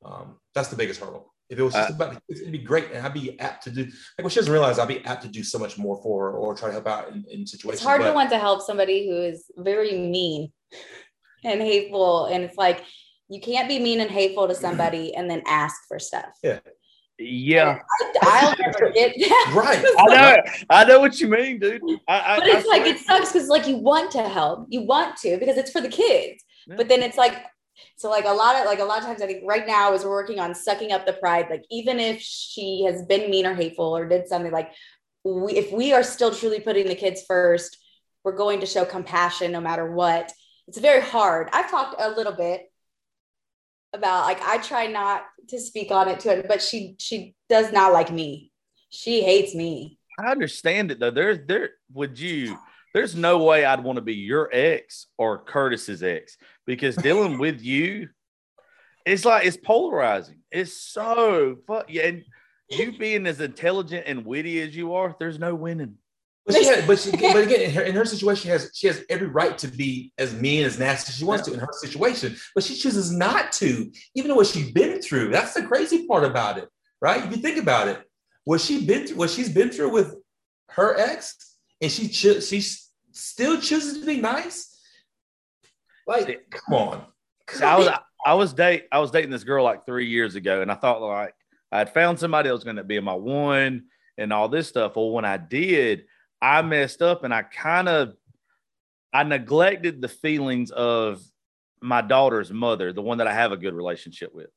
Um, 0.04 0.38
that's 0.54 0.68
the 0.68 0.76
biggest 0.76 1.00
hurdle. 1.00 1.34
If 1.50 1.58
it 1.60 1.64
was 1.64 1.74
just 1.74 1.92
Uh, 1.92 1.96
about 1.96 2.14
the 2.14 2.22
kids, 2.28 2.42
it'd 2.42 2.52
be 2.52 2.60
great, 2.60 2.92
and 2.92 3.06
I'd 3.06 3.14
be 3.14 3.40
apt 3.40 3.64
to 3.64 3.72
do. 3.72 3.84
Like 3.84 4.24
what 4.24 4.32
she 4.32 4.40
doesn't 4.40 4.52
realize, 4.52 4.78
I'd 4.78 4.88
be 4.88 5.04
apt 5.06 5.24
to 5.24 5.28
do 5.28 5.44
so 5.44 5.58
much 5.58 5.78
more 5.78 6.02
for 6.02 6.32
her 6.32 6.38
or 6.38 6.56
try 6.56 6.68
to 6.70 6.74
help 6.74 6.88
out 6.88 7.10
in, 7.10 7.24
in 7.30 7.48
situations. 7.48 7.80
It's 7.82 7.86
hard 7.88 8.02
to 8.02 8.14
want 8.14 8.30
to 8.32 8.40
help 8.40 8.62
somebody 8.62 9.08
who 9.08 9.22
is 9.22 9.46
very 9.58 9.98
mean 9.98 10.52
and 11.44 11.62
hateful. 11.62 12.26
And 12.26 12.44
it's 12.44 12.58
like 12.58 12.84
you 13.30 13.40
can't 13.42 13.68
be 13.68 13.80
mean 13.80 14.02
and 14.02 14.12
hateful 14.12 14.48
to 14.48 14.56
somebody 14.56 15.16
and 15.16 15.30
then 15.30 15.42
ask 15.48 15.76
for 15.88 15.98
stuff. 15.98 16.30
Yeah. 16.44 16.60
I'll 18.22 18.56
never 18.60 18.92
get 18.94 19.16
that. 19.18 19.52
Right. 19.56 19.86
I 20.00 20.06
know. 20.16 20.44
I 20.70 20.84
know 20.86 21.00
what 21.00 21.20
you 21.20 21.28
mean, 21.28 21.60
dude. 21.60 21.82
I, 22.08 22.36
I, 22.36 22.40
But 22.40 22.48
it's 22.48 22.66
I 22.66 22.70
like 22.70 22.82
swear. 22.84 22.96
it 22.96 23.00
sucks 23.00 23.32
because 23.32 23.48
like 23.48 23.68
you 23.68 23.78
want 23.78 24.12
to 24.12 24.28
help, 24.28 24.68
you 24.70 24.82
want 24.82 25.18
to 25.18 25.38
because 25.38 25.58
it's 25.58 25.72
for 25.72 25.82
the 25.82 25.90
kids. 25.90 26.44
Yeah. 26.68 26.76
But 26.76 26.90
then 26.90 27.02
it's 27.02 27.18
like 27.18 27.46
so 27.98 28.10
like 28.10 28.26
a 28.26 28.32
lot 28.34 28.56
of 28.58 28.66
like 28.66 28.80
a 28.80 28.84
lot 28.86 29.00
of 29.00 29.06
times 29.06 29.22
I 29.22 29.28
think 29.28 29.44
right 29.46 29.66
now 29.68 29.94
as 29.94 30.04
we're 30.04 30.12
working 30.12 30.40
on 30.40 30.54
sucking 30.56 30.92
up 30.92 31.06
the 31.06 31.14
pride, 31.14 31.48
like 31.50 31.64
even 31.72 32.00
if 32.00 32.22
she 32.22 32.84
has 32.86 33.04
been 33.06 33.30
mean 33.30 33.46
or 33.46 33.54
hateful 33.54 33.96
or 33.96 34.08
did 34.08 34.28
something 34.28 34.52
like 34.52 34.72
we 35.24 35.54
if 35.54 35.72
we 35.72 35.94
are 35.94 36.04
still 36.04 36.34
truly 36.34 36.60
putting 36.60 36.88
the 36.88 36.96
kids 36.96 37.24
first, 37.28 37.78
we're 38.24 38.36
going 38.36 38.60
to 38.60 38.66
show 38.66 38.86
compassion 38.86 39.52
no 39.52 39.62
matter 39.62 39.90
what. 39.92 40.32
It's 40.68 40.80
very 40.80 41.02
hard. 41.02 41.50
I've 41.54 41.70
talked 41.70 41.96
a 42.00 42.10
little 42.10 42.34
bit 42.34 42.62
about 43.96 44.26
like 44.26 44.42
I 44.42 44.58
try 44.60 44.88
not 44.88 45.24
to 45.50 45.60
speak 45.60 45.92
on 45.92 46.08
it 46.08 46.20
to 46.22 46.36
her, 46.36 46.44
but 46.48 46.62
she 46.62 46.96
she 47.00 47.36
does 47.50 47.72
not 47.72 47.94
like 47.94 48.12
me. 48.12 48.52
She 48.90 49.22
hates 49.22 49.56
me. 49.56 49.98
I 50.20 50.32
understand 50.32 50.92
it 50.92 51.00
though. 51.00 51.12
There, 51.12 51.36
there 51.36 51.72
would 51.94 52.20
you. 52.20 52.58
There's 52.94 53.16
no 53.16 53.44
way 53.44 53.66
I'd 53.66 53.84
want 53.84 53.98
to 53.98 54.02
be 54.02 54.14
your 54.14 54.50
ex 54.54 55.08
or 55.18 55.44
Curtis's 55.44 56.02
ex 56.02 56.38
because 56.66 56.96
dealing 56.96 57.38
with 57.40 57.62
you, 57.62 58.10
it's 59.06 59.26
like 59.26 59.46
it's 59.46 59.58
polarizing. 59.58 60.40
It's 60.52 60.74
so 60.74 61.58
fuck 61.68 61.86
yeah. 61.90 62.04
And 62.04 62.24
you 62.70 62.98
being 62.98 63.28
as 63.28 63.42
intelligent 63.42 64.06
and 64.08 64.26
witty 64.26 64.62
as 64.62 64.76
you 64.76 64.94
are, 64.94 65.16
there's 65.20 65.40
no 65.40 65.54
winning. 65.54 65.96
But 66.46 66.56
she, 66.56 66.66
had, 66.66 66.86
but 66.86 67.00
she, 67.00 67.12
but 67.12 67.44
again, 67.44 67.62
in 67.62 67.72
her, 67.72 67.82
in 67.82 67.96
her 67.96 68.06
situation, 68.06 68.44
she 68.44 68.50
has 68.50 68.72
she 68.74 68.88
has 68.88 69.04
every 69.10 69.28
right 69.28 69.58
to 69.58 69.68
be 69.68 70.14
as 70.18 70.34
mean 70.34 70.64
as 70.64 70.78
nasty 70.78 71.10
as 71.10 71.18
she 71.18 71.26
wants 71.26 71.46
to 71.48 71.54
in 71.54 71.60
her 71.60 71.70
situation, 71.72 72.36
but 72.54 72.64
she 72.64 72.76
chooses 72.76 73.12
not 73.12 73.52
to, 73.54 73.92
even 74.14 74.30
though 74.30 74.36
what 74.36 74.48
she's 74.48 74.72
been 74.72 75.02
through. 75.02 75.30
That's 75.30 75.54
the 75.54 75.64
crazy 75.64 76.06
part 76.08 76.24
about 76.24 76.58
it, 76.58 76.70
right? 77.02 77.24
If 77.24 77.32
you 77.32 77.38
think 77.38 77.58
about 77.58 77.88
it, 77.88 78.04
what 78.44 78.62
she 78.62 78.86
been 78.86 79.08
through, 79.08 79.18
what 79.18 79.32
she's 79.32 79.50
been 79.50 79.72
through 79.72 79.90
with 79.90 80.16
her 80.70 80.98
ex, 81.00 81.58
and 81.82 81.92
she 81.92 82.08
cho- 82.08 82.40
she 82.40 82.62
still 83.12 83.60
chooses 83.60 84.00
to 84.00 84.06
be 84.06 84.22
nice. 84.22 84.72
Like, 86.08 86.48
come 86.52 86.78
on. 86.78 87.06
I 87.62 87.78
was 87.78 87.90
I 88.26 88.34
was 88.34 88.54
date 88.54 88.86
I 88.92 89.00
was 89.00 89.12
dating 89.12 89.32
this 89.32 89.44
girl 89.44 89.64
like 89.64 89.86
three 89.86 90.08
years 90.08 90.36
ago, 90.36 90.62
and 90.62 90.72
I 90.72 90.76
thought 90.76 91.02
like 91.02 91.34
I 91.72 91.80
had 91.80 91.94
found 91.94 92.20
somebody 92.20 92.50
that 92.50 92.54
was 92.54 92.64
going 92.64 92.76
to 92.76 92.84
be 92.84 93.00
my 93.00 93.14
one 93.14 93.86
and 94.18 94.32
all 94.32 94.48
this 94.48 94.68
stuff. 94.68 94.96
Well, 94.96 95.12
when 95.12 95.26
I 95.26 95.38
did, 95.38 96.06
I 96.42 96.62
messed 96.62 97.02
up, 97.02 97.24
and 97.24 97.34
I 97.34 97.44
kind 97.44 97.90
of 97.90 98.16
I 99.14 99.24
neglected 99.24 100.02
the 100.02 100.08
feelings 100.10 100.72
of 100.72 101.22
my 101.82 102.02
daughter's 102.02 102.52
mother, 102.52 102.92
the 102.92 103.02
one 103.02 103.20
that 103.20 103.28
I 103.28 103.34
have 103.34 103.52
a 103.52 103.58
good 103.58 103.74
relationship 103.74 104.34
with. 104.34 104.50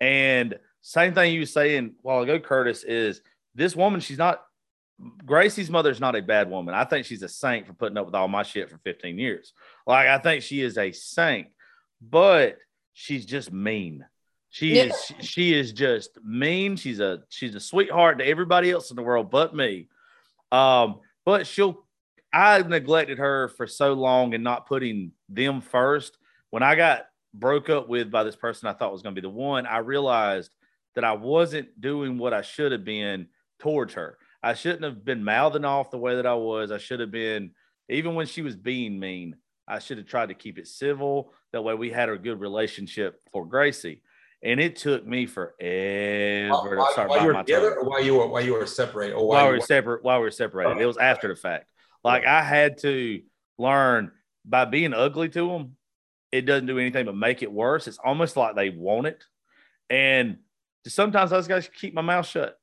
And 0.00 0.56
same 0.82 1.14
thing 1.14 1.32
you 1.34 1.40
were 1.40 1.46
saying 1.46 1.86
a 1.86 1.90
while 2.02 2.22
ago, 2.22 2.38
Curtis, 2.38 2.84
is 2.84 3.20
this 3.54 3.74
woman, 3.74 4.00
she's 4.00 4.18
not 4.18 4.42
Gracie's 5.26 5.68
mother's 5.68 6.00
not 6.00 6.16
a 6.16 6.22
bad 6.22 6.48
woman. 6.48 6.74
I 6.74 6.84
think 6.84 7.04
she's 7.04 7.22
a 7.22 7.28
saint 7.28 7.66
for 7.66 7.74
putting 7.74 7.98
up 7.98 8.06
with 8.06 8.14
all 8.14 8.28
my 8.28 8.42
shit 8.42 8.70
for 8.70 8.78
15 8.78 9.18
years. 9.18 9.52
Like 9.86 10.06
I 10.06 10.18
think 10.18 10.42
she 10.42 10.62
is 10.62 10.78
a 10.78 10.92
saint, 10.92 11.48
but 12.00 12.56
she's 12.94 13.26
just 13.26 13.52
mean. 13.52 14.06
She 14.48 14.76
Yeah. 14.76 14.84
is 14.84 15.12
she 15.20 15.52
is 15.52 15.72
just 15.72 16.18
mean. 16.24 16.76
She's 16.76 17.00
a 17.00 17.22
she's 17.28 17.54
a 17.54 17.60
sweetheart 17.60 18.18
to 18.18 18.26
everybody 18.26 18.70
else 18.70 18.90
in 18.90 18.96
the 18.96 19.02
world 19.02 19.30
but 19.30 19.54
me. 19.54 19.88
Um, 20.50 21.00
but 21.26 21.46
she'll 21.46 21.84
I 22.32 22.62
neglected 22.62 23.18
her 23.18 23.48
for 23.48 23.66
so 23.66 23.92
long 23.92 24.34
and 24.34 24.42
not 24.42 24.66
putting 24.66 25.12
them 25.28 25.60
first. 25.60 26.16
When 26.50 26.62
I 26.62 26.74
got 26.74 27.06
broke 27.34 27.68
up 27.68 27.88
with 27.88 28.10
by 28.10 28.24
this 28.24 28.36
person 28.36 28.68
I 28.68 28.72
thought 28.72 28.92
was 28.92 29.02
going 29.02 29.14
to 29.14 29.20
be 29.20 29.26
the 29.26 29.32
one, 29.32 29.66
I 29.66 29.78
realized 29.78 30.50
that 30.94 31.04
I 31.04 31.12
wasn't 31.12 31.78
doing 31.80 32.16
what 32.16 32.32
I 32.32 32.42
should 32.42 32.72
have 32.72 32.84
been 32.84 33.28
towards 33.58 33.94
her. 33.94 34.16
I 34.42 34.54
shouldn't 34.54 34.84
have 34.84 35.04
been 35.04 35.24
mouthing 35.24 35.64
off 35.64 35.90
the 35.90 35.98
way 35.98 36.16
that 36.16 36.26
I 36.26 36.34
was. 36.34 36.70
I 36.70 36.78
should 36.78 37.00
have 37.00 37.10
been, 37.10 37.50
even 37.88 38.14
when 38.14 38.26
she 38.26 38.42
was 38.42 38.56
being 38.56 38.98
mean, 38.98 39.36
I 39.66 39.78
should 39.78 39.98
have 39.98 40.06
tried 40.06 40.28
to 40.28 40.34
keep 40.34 40.58
it 40.58 40.68
civil. 40.68 41.32
That 41.52 41.62
way 41.62 41.74
we 41.74 41.90
had 41.90 42.08
a 42.08 42.18
good 42.18 42.40
relationship 42.40 43.20
for 43.32 43.44
Gracie. 43.44 44.02
And 44.42 44.60
it 44.60 44.76
took 44.76 45.06
me 45.06 45.26
forever 45.26 46.50
While, 46.50 46.86
to 46.86 46.92
start 46.92 47.08
while 47.08 47.20
you 47.20 47.26
were 47.26 47.32
my 47.32 47.42
together, 47.42 47.70
tongue 47.70 47.78
or 47.78 47.88
while 47.88 48.04
you 48.04 48.14
were 48.14 48.26
while 48.26 48.44
you 48.44 48.52
were 48.52 48.66
separated, 48.66 49.14
or 49.14 49.26
while 49.26 49.28
while 49.28 49.44
we 49.44 49.46
you 49.46 49.52
were 49.52 49.58
were, 49.58 49.66
separate 49.66 50.04
while 50.04 50.18
we 50.18 50.24
were 50.24 50.30
separated. 50.30 50.80
It 50.80 50.86
was 50.86 50.98
after 50.98 51.28
the 51.28 51.36
fact. 51.36 51.70
Like 52.04 52.26
I 52.26 52.42
had 52.42 52.78
to 52.78 53.22
learn 53.58 54.12
by 54.44 54.64
being 54.66 54.94
ugly 54.94 55.28
to 55.30 55.48
them, 55.48 55.76
it 56.30 56.42
doesn't 56.42 56.66
do 56.66 56.78
anything 56.78 57.06
but 57.06 57.16
make 57.16 57.42
it 57.42 57.50
worse. 57.50 57.88
It's 57.88 57.98
almost 57.98 58.36
like 58.36 58.54
they 58.54 58.70
want 58.70 59.06
it. 59.06 59.24
And 59.90 60.38
sometimes 60.86 61.32
I 61.32 61.38
just 61.38 61.48
gotta 61.48 61.62
keep 61.62 61.94
my 61.94 62.02
mouth 62.02 62.26
shut. 62.26 62.58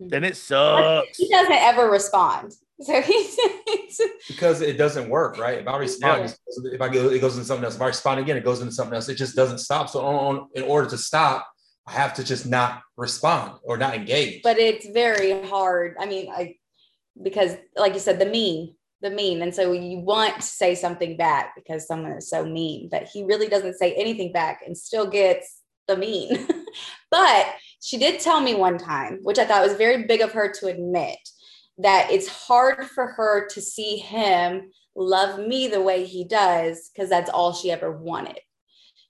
Then 0.00 0.24
it 0.24 0.36
sucks. 0.36 1.16
He 1.16 1.28
doesn't 1.28 1.52
ever 1.52 1.88
respond. 1.88 2.52
So 2.80 3.00
he's, 3.00 3.38
he's 3.66 3.83
because 4.28 4.60
it 4.60 4.76
doesn't 4.76 5.08
work, 5.08 5.38
right? 5.38 5.58
If 5.58 5.68
I 5.68 5.76
respond, 5.78 6.36
if 6.72 6.80
I 6.80 6.88
go, 6.88 7.08
it 7.08 7.20
goes 7.20 7.34
into 7.34 7.46
something 7.46 7.64
else. 7.64 7.76
If 7.76 7.82
I 7.82 7.86
respond 7.86 8.20
again, 8.20 8.36
it 8.36 8.44
goes 8.44 8.60
into 8.60 8.72
something 8.72 8.94
else. 8.94 9.08
It 9.08 9.16
just 9.16 9.36
doesn't 9.36 9.58
stop. 9.58 9.88
So, 9.88 10.00
on, 10.04 10.14
on, 10.14 10.48
in 10.54 10.62
order 10.64 10.88
to 10.90 10.98
stop, 10.98 11.48
I 11.86 11.92
have 11.92 12.14
to 12.14 12.24
just 12.24 12.46
not 12.46 12.82
respond 12.96 13.58
or 13.62 13.76
not 13.76 13.94
engage. 13.94 14.42
but 14.42 14.58
it's 14.58 14.88
very 14.88 15.46
hard. 15.46 15.96
I 16.00 16.06
mean, 16.06 16.30
I 16.30 16.56
because 17.22 17.56
like 17.76 17.94
you 17.94 18.00
said, 18.00 18.18
the 18.18 18.26
mean, 18.26 18.74
the 19.00 19.10
mean. 19.10 19.42
And 19.42 19.54
so 19.54 19.72
you 19.72 19.98
want 19.98 20.36
to 20.36 20.42
say 20.42 20.74
something 20.74 21.16
back 21.16 21.54
because 21.54 21.86
someone 21.86 22.12
is 22.12 22.28
so 22.28 22.44
mean, 22.44 22.88
but 22.90 23.04
he 23.04 23.22
really 23.22 23.48
doesn't 23.48 23.78
say 23.78 23.94
anything 23.94 24.32
back 24.32 24.62
and 24.66 24.76
still 24.76 25.06
gets 25.06 25.60
the 25.86 25.96
mean. 25.96 26.48
but 27.10 27.46
she 27.80 27.98
did 27.98 28.20
tell 28.20 28.40
me 28.40 28.54
one 28.54 28.78
time, 28.78 29.20
which 29.22 29.38
I 29.38 29.44
thought 29.44 29.66
was 29.66 29.76
very 29.76 30.04
big 30.04 30.22
of 30.22 30.32
her 30.32 30.50
to 30.52 30.66
admit, 30.66 31.18
that 31.78 32.10
it's 32.10 32.28
hard 32.28 32.86
for 32.86 33.08
her 33.08 33.46
to 33.48 33.60
see 33.60 33.96
him 33.96 34.70
love 34.94 35.40
me 35.40 35.66
the 35.68 35.80
way 35.82 36.04
he 36.04 36.24
does 36.24 36.90
because 36.94 37.10
that's 37.10 37.30
all 37.30 37.52
she 37.52 37.70
ever 37.70 37.90
wanted. 37.90 38.38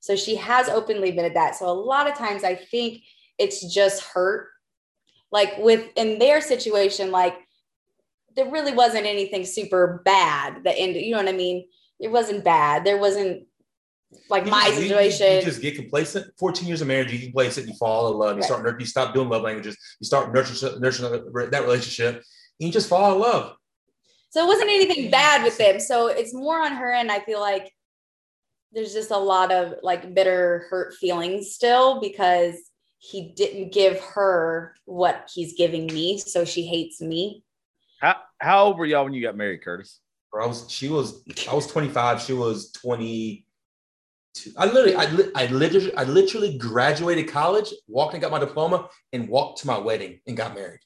So 0.01 0.17
she 0.17 0.37
has 0.37 0.69
openly 0.69 1.11
admitted 1.11 1.35
that. 1.35 1.57
So 1.57 1.67
a 1.69 1.73
lot 1.73 2.09
of 2.11 2.17
times 2.17 2.45
I 2.45 2.55
think 2.55 3.03
it's 3.39 3.73
just 3.73 4.03
hurt. 4.03 4.49
Like 5.31 5.59
with 5.59 5.89
in 5.97 6.19
their 6.19 6.41
situation, 6.41 7.11
like 7.11 7.37
there 8.37 8.51
really 8.51 8.73
wasn't 8.73 9.07
anything 9.07 9.45
super 9.45 10.01
bad 10.05 10.65
that 10.65 10.77
ended, 10.79 11.03
you 11.05 11.13
know 11.13 11.19
what 11.19 11.29
I 11.29 11.33
mean? 11.33 11.67
It 12.01 12.09
wasn't 12.09 12.45
bad. 12.45 12.85
There 12.85 12.99
wasn't 12.99 13.47
like 14.31 14.45
You 14.45 14.51
my 14.51 14.67
just- 14.67 14.77
you- 14.77 14.83
you- 14.83 14.89
situation. 14.89 15.37
You, 15.37 15.43
just 15.43 15.61
get 15.63 15.75
complacent. 15.75 16.27
14 16.39 16.67
years 16.69 16.81
of 16.81 16.89
marriage, 16.89 17.13
you 17.13 17.19
get 17.19 17.25
complacent, 17.27 17.67
you 17.69 17.75
fall 17.75 18.11
in 18.13 18.19
love, 18.19 18.37
you 18.37 18.43
Right. 18.43 18.47
start 18.47 18.81
you 18.81 18.87
stop 18.87 19.13
doing 19.15 19.29
love 19.29 19.43
languages, 19.43 19.77
you 20.01 20.07
start 20.07 20.33
nurturing, 20.33 20.81
nurturing 20.81 21.51
that 21.51 21.63
relationship, 21.63 22.23
you 22.59 22.71
just 22.71 22.89
fall 22.89 23.13
in 23.13 23.21
love. 23.21 23.57
So 24.31 24.45
it 24.45 24.49
wasn't 24.49 24.71
anything 24.71 25.11
bad 25.11 25.45
with 25.45 25.59
them. 25.59 25.79
So 25.81 26.09
it's 26.09 26.35
more 26.35 26.61
on 26.61 26.73
her 26.73 26.93
end. 26.93 27.11
I 27.11 27.21
feel 27.21 27.41
like 27.41 27.73
there's 28.73 28.93
just 28.93 29.11
a 29.13 29.19
lot 29.19 29.53
of 29.53 29.75
like 29.83 30.15
bitter, 30.15 30.67
hurt 30.71 30.95
feelings 30.95 31.53
still 31.55 32.01
because 32.01 32.57
he 32.99 33.33
didn't 33.37 33.73
give 33.73 34.01
her 34.01 34.75
what 34.87 35.31
he's 35.33 35.55
giving 35.55 35.87
me. 35.87 36.19
So 36.19 36.45
she 36.45 36.67
hates 36.67 37.01
me. 37.01 37.45
How 38.01 38.17
how 38.39 38.65
old 38.65 38.79
were 38.79 38.87
y'all 38.87 39.05
when 39.05 39.13
you 39.15 39.23
got 39.23 39.37
married, 39.37 39.63
Curtis? 39.63 40.01
Or 40.33 40.43
I 40.43 40.47
was, 40.47 40.69
she 40.69 40.89
was, 40.89 41.23
I 41.49 41.55
was 41.55 41.69
25, 41.69 42.21
she 42.21 42.33
was 42.33 42.73
22. 42.73 43.45
I 44.57 44.67
literally, 44.67 44.97
I, 44.97 45.05
li- 45.13 45.31
I 45.37 45.47
literally, 45.47 45.95
I 45.95 46.03
literally 46.03 46.59
graduated 46.59 47.29
college, 47.29 47.73
walked 47.87 48.15
and 48.15 48.21
got 48.21 48.33
my 48.33 48.41
diploma, 48.41 48.89
and 49.13 49.29
walked 49.29 49.61
to 49.61 49.69
my 49.69 49.79
wedding 49.79 50.19
and 50.27 50.37
got 50.37 50.57
married 50.57 50.81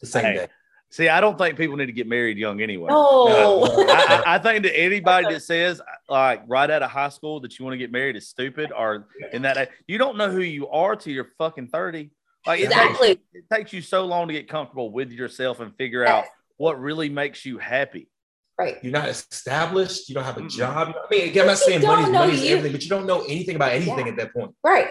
the 0.00 0.06
same 0.06 0.26
Hey. 0.26 0.34
day. 0.34 0.48
See, 0.90 1.08
I 1.08 1.20
don't 1.20 1.36
think 1.36 1.56
people 1.58 1.76
need 1.76 1.86
to 1.86 1.92
get 1.92 2.06
married 2.06 2.38
young 2.38 2.60
anyway. 2.62 2.88
No. 2.90 3.64
I, 3.88 4.22
I- 4.24 4.34
I 4.36 4.38
think 4.38 4.62
that 4.62 4.78
anybody 4.78 5.32
that 5.34 5.40
says 5.42 5.80
like 6.08 6.42
right 6.46 6.70
out 6.70 6.82
of 6.82 6.90
high 6.90 7.08
school 7.08 7.40
that 7.40 7.58
you 7.58 7.64
want 7.64 7.74
to 7.74 7.78
get 7.78 7.90
married 7.92 8.16
is 8.16 8.28
stupid 8.28 8.70
or 8.76 9.08
in 9.32 9.42
that 9.42 9.70
you 9.88 9.98
don't 9.98 10.16
know 10.16 10.30
who 10.30 10.40
you 10.40 10.68
are 10.68 10.94
till 10.96 11.12
you're 11.12 11.32
fucking 11.38 11.68
30. 11.68 12.10
Like 12.46 12.60
it, 12.60 12.70
takes, 12.70 12.74
exactly. 12.76 13.10
it 13.34 13.44
takes 13.52 13.72
you 13.72 13.82
so 13.82 14.06
long 14.06 14.28
to 14.28 14.32
get 14.34 14.48
comfortable 14.48 14.90
with 14.92 15.10
yourself 15.10 15.58
and 15.60 15.74
figure 15.76 16.06
out 16.06 16.24
what 16.56 16.80
really 16.80 17.08
makes 17.08 17.44
you 17.44 17.58
happy. 17.58 18.08
Right. 18.58 18.76
You're 18.82 18.92
not 18.92 19.08
established. 19.08 20.08
You 20.08 20.14
don't 20.14 20.24
have 20.24 20.38
a 20.38 20.46
job. 20.48 20.94
I 20.96 21.02
mean, 21.10 21.28
again, 21.28 21.42
I'm 21.42 21.46
not 21.48 21.58
You 21.58 21.64
saying 21.66 21.82
money's, 21.82 22.08
money's 22.10 22.44
everything, 22.44 22.72
but 22.72 22.82
you 22.84 22.88
don't 22.88 23.04
know 23.06 23.22
anything 23.22 23.56
about 23.56 23.72
anything 23.72 24.06
Yeah. 24.06 24.12
at 24.12 24.16
that 24.16 24.32
point. 24.32 24.54
Right. 24.62 24.86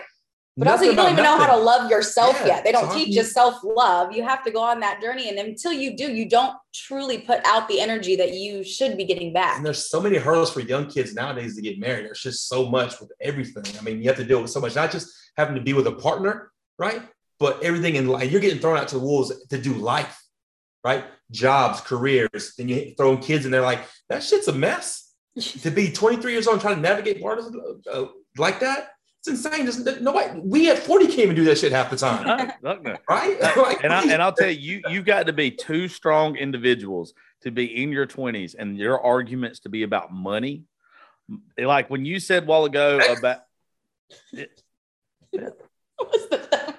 But 0.58 0.70
also, 0.70 0.86
you 0.86 0.95
don't 0.95 1.12
even 1.12 1.24
know 1.24 1.38
how 1.38 1.53
to 1.53 1.58
love 1.58 1.91
yourself 1.91 2.38
Yeah, 2.39 2.47
yet. 2.47 2.64
They 2.64 2.72
don't 2.72 2.89
teach 2.93 3.10
you 3.10 3.24
self 3.24 3.56
love. 3.62 4.14
You 4.14 4.24
have 4.24 4.41
to 4.45 4.51
go 4.51 4.62
on 4.62 4.80
that 4.80 5.01
journey. 5.01 5.28
And 5.28 5.38
until 5.38 5.74
you 5.74 5.97
do, 5.97 6.10
you 6.10 6.30
don't 6.30 6.56
truly 6.74 7.18
put 7.18 7.45
out 7.45 7.68
the 7.68 7.82
energy 7.82 8.16
that 8.16 8.34
you 8.34 8.64
should 8.64 8.95
be 8.95 9.03
getting 9.03 9.34
back. 9.34 9.58
And 9.58 9.66
there's 9.66 9.89
so 9.89 9.99
many 9.99 10.18
hurdles 10.18 10.53
for 10.53 10.62
young 10.62 10.88
kids 10.88 11.14
nowadays 11.14 11.58
to 11.58 11.62
get 11.62 11.78
married. 11.78 12.06
There's 12.06 12.22
just 12.22 12.47
so 12.47 12.70
much 12.70 13.01
with 13.01 13.12
everything. 13.20 13.66
I 13.78 13.84
mean, 13.84 14.01
you 14.01 14.08
have 14.08 14.18
to 14.18 14.24
deal 14.24 14.41
with 14.41 14.49
so 14.49 14.62
much, 14.62 14.76
not 14.76 14.91
just 14.91 15.14
having 15.36 15.56
to 15.56 15.62
be 15.62 15.74
with 15.74 15.88
a 15.88 15.91
partner, 15.91 16.51
right? 16.80 17.01
But 17.38 17.62
everything 17.62 17.95
in 17.95 18.08
life. 18.08 18.32
You're 18.32 18.39
getting 18.39 18.60
thrown 18.60 18.78
out 18.78 18.88
to 18.89 18.95
the 18.97 19.03
wolves 19.03 19.34
to 19.47 19.58
do 19.58 19.74
life, 19.74 20.24
right? 20.86 21.03
Jobs, 21.32 21.82
careers. 21.82 22.53
Then 22.58 22.70
you 22.70 22.93
throw 22.95 23.18
kids 23.18 23.43
in 23.43 23.51
there 23.51 23.62
like, 23.62 23.82
that 24.08 24.24
shit's 24.24 24.47
a 24.47 24.53
mess. 24.53 25.01
to 25.64 25.70
be 25.70 25.91
23 25.91 26.32
years 26.32 26.47
old 26.47 26.53
and 26.53 26.62
try 26.62 26.74
to 26.74 26.80
navigate 26.80 27.22
waters 27.22 27.51
uh, 27.91 28.06
like 28.38 28.62
that, 28.62 28.91
it's 29.28 29.46
insane. 29.46 29.66
There's 29.66 30.02
nobody, 30.02 30.40
we 30.40 30.70
at 30.70 30.80
40 30.80 31.08
can't 31.08 31.20
even 31.20 31.36
do 31.36 31.44
that 31.46 31.58
shit 31.58 31.72
half 31.72 31.90
the 31.90 31.98
time, 31.98 32.26
No, 32.26 32.70
look, 32.70 32.84
no. 32.84 32.98
right? 33.10 33.40
Like, 33.58 33.84
and 33.84 33.94
I 33.94 34.04
and 34.04 34.22
I'll 34.22 34.34
tell 34.34 34.50
you, 34.50 34.78
you 34.78 34.82
you've 34.90 35.06
got 35.06 35.28
to 35.28 35.34
be 35.34 35.52
two 35.52 35.88
strong 35.88 36.36
individuals 36.36 37.14
to 37.42 37.52
be 37.52 37.82
in 37.84 37.92
your 37.92 38.06
twenties, 38.06 38.56
and 38.56 38.78
your 38.78 39.00
arguments 39.02 39.62
to 39.62 39.70
be 39.70 39.84
about 39.84 40.12
money. 40.14 40.64
Like 41.58 41.90
when 41.90 42.06
you 42.06 42.20
said 42.20 42.44
a 42.44 42.46
while 42.46 42.66
ago 42.66 43.00
about 43.18 43.40
What's 45.32 46.28
the- 46.28 46.76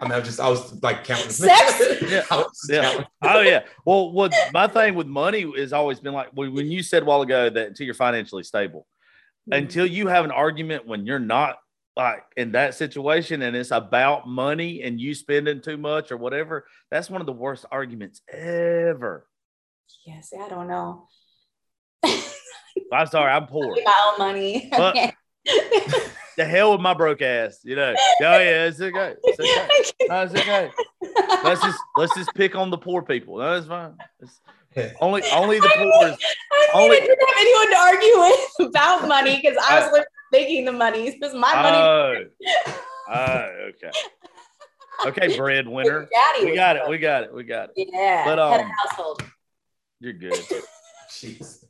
I 0.00 0.06
mean, 0.06 0.12
I 0.12 0.18
was 0.18 0.26
just, 0.28 0.40
I 0.40 0.48
was 0.50 0.82
like 0.82 1.04
counting. 1.04 1.30
Sex? 1.30 1.82
Yeah. 2.10 2.24
Was 2.30 2.68
Yeah. 2.68 2.82
counting. 2.82 3.06
oh 3.22 3.40
yeah, 3.40 3.60
well, 3.86 4.12
what 4.12 4.34
my 4.52 4.66
thing 4.66 4.94
with 4.94 5.06
money 5.06 5.50
has 5.56 5.72
always 5.72 6.00
been 6.00 6.12
like 6.12 6.28
when 6.34 6.52
when 6.54 6.70
you 6.70 6.82
said 6.82 7.02
a 7.02 7.06
while 7.06 7.22
ago 7.22 7.48
that 7.48 7.68
until 7.68 7.86
you're 7.86 7.94
financially 7.94 8.42
stable, 8.42 8.86
mm-hmm. 9.48 9.62
until 9.62 9.86
you 9.86 10.08
have 10.08 10.24
an 10.24 10.30
argument 10.30 10.86
when 10.86 11.06
you're 11.06 11.18
not 11.18 11.56
like 11.96 12.24
in 12.36 12.52
that 12.52 12.74
situation 12.74 13.42
and 13.42 13.54
it's 13.56 13.70
about 13.70 14.26
money 14.28 14.82
and 14.82 15.00
you 15.00 15.14
spending 15.14 15.60
too 15.60 15.76
much 15.76 16.10
or 16.10 16.16
whatever, 16.16 16.66
that's 16.90 17.08
one 17.08 17.20
of 17.20 17.26
the 17.26 17.32
worst 17.32 17.64
arguments 17.70 18.20
ever. 18.32 19.26
Yes, 20.06 20.32
I 20.38 20.48
don't 20.48 20.68
know. 20.68 21.06
I'm 22.92 23.06
sorry, 23.06 23.32
I'm 23.32 23.46
poor. 23.48 23.74
My 23.84 24.10
own 24.12 24.18
money. 24.18 24.68
But- 24.70 25.14
the 26.38 26.44
hell 26.46 26.72
with 26.72 26.80
my 26.80 26.94
broke 26.94 27.20
ass, 27.20 27.58
you 27.64 27.76
know. 27.76 27.92
Oh 27.92 28.38
yeah, 28.38 28.64
it's 28.64 28.80
okay. 28.80 29.14
It's 29.24 29.38
okay. 29.38 30.08
No, 30.08 30.22
it's 30.22 30.34
okay. 30.34 30.70
Let's 31.44 31.60
just 31.62 31.78
let's 31.98 32.14
just 32.14 32.34
pick 32.34 32.54
on 32.56 32.70
the 32.70 32.78
poor 32.78 33.02
people. 33.02 33.36
No, 33.36 33.52
it's 33.52 33.66
fine. 33.66 33.94
It's 34.20 34.40
only 35.02 35.22
only 35.34 35.60
the 35.60 35.66
I 35.66 35.76
poor 35.76 36.08
is 36.08 36.16
I 36.50 36.68
Only- 36.74 36.96
didn't 36.96 37.18
have 37.20 37.36
anyone 37.38 37.70
to 37.70 37.76
argue 37.76 38.18
with 38.18 38.68
about 38.70 39.06
money 39.06 39.36
because 39.36 39.58
I 39.68 39.80
was 39.80 39.84
literally 39.92 40.06
making 40.34 40.64
the 40.64 40.72
money. 40.72 41.16
This 41.18 41.30
is 41.30 41.34
my 41.34 41.54
money. 41.54 41.76
Oh, 41.78 42.24
oh, 43.10 43.48
okay. 43.68 43.90
Okay, 45.06 45.36
breadwinner. 45.38 46.08
Daddy 46.12 46.46
We 46.46 46.54
got 46.54 46.76
it. 46.76 46.80
broke. 46.80 46.90
We 46.90 46.98
got 46.98 47.22
it. 47.24 47.34
We 47.34 47.44
got 47.44 47.70
it. 47.74 47.88
Yeah. 47.92 48.24
But, 48.24 48.38
um, 48.38 48.70
household. 48.84 49.22
You're 50.00 50.12
good. 50.12 50.34
Jeez. 51.10 51.64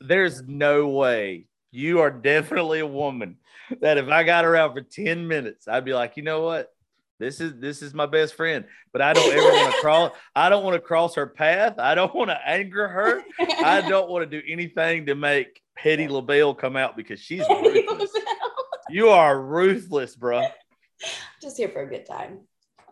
There's 0.00 0.42
no 0.42 0.88
way 0.88 1.46
you 1.70 2.00
are 2.00 2.10
definitely 2.10 2.80
a 2.80 2.86
woman 2.86 3.36
that 3.80 3.98
if 3.98 4.08
I 4.08 4.24
got 4.24 4.44
around 4.44 4.74
for 4.74 4.80
10 4.80 5.26
minutes, 5.26 5.68
I'd 5.68 5.84
be 5.84 5.92
like, 5.94 6.16
you 6.16 6.22
know 6.22 6.42
what? 6.42 6.72
This 7.18 7.40
is 7.40 7.54
this 7.58 7.82
is 7.82 7.94
my 7.94 8.06
best 8.06 8.34
friend, 8.34 8.64
but 8.92 9.02
I 9.02 9.12
don't 9.12 9.32
ever 9.32 9.42
want 9.42 9.74
to 9.74 9.80
cross. 9.80 10.12
I 10.36 10.48
don't 10.48 10.64
want 10.64 10.74
to 10.74 10.80
cross 10.80 11.16
her 11.16 11.26
path. 11.26 11.78
I 11.78 11.94
don't 11.94 12.14
want 12.14 12.30
to 12.30 12.38
anger 12.46 12.86
her. 12.86 13.22
I 13.40 13.80
don't 13.88 14.08
want 14.08 14.30
to 14.30 14.40
do 14.40 14.46
anything 14.48 15.06
to 15.06 15.16
make 15.16 15.60
Petty 15.76 16.06
LaBelle 16.06 16.54
come 16.54 16.76
out 16.76 16.96
because 16.96 17.20
she's 17.20 17.44
ruthless. 17.50 18.10
You 18.88 19.08
are 19.08 19.40
ruthless, 19.40 20.14
bro. 20.14 20.46
Just 21.42 21.56
here 21.56 21.68
for 21.68 21.82
a 21.82 21.88
good 21.88 22.06
time. 22.06 22.40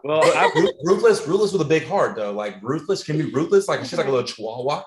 Well, 0.03 0.23
I, 0.23 0.51
ruthless, 0.85 1.27
ruthless 1.27 1.53
with 1.53 1.63
a 1.63 1.67
big 1.67 1.87
heart 1.87 2.17
though. 2.17 2.33
Like 2.33 2.57
ruthless 2.63 3.03
can 3.03 3.19
be 3.19 3.31
ruthless. 3.31 3.69
Like 3.69 3.81
she's 3.81 3.93
like 3.93 4.01
a 4.01 4.03
mm-hmm. 4.09 4.17
little 4.17 4.29
chihuahua, 4.29 4.83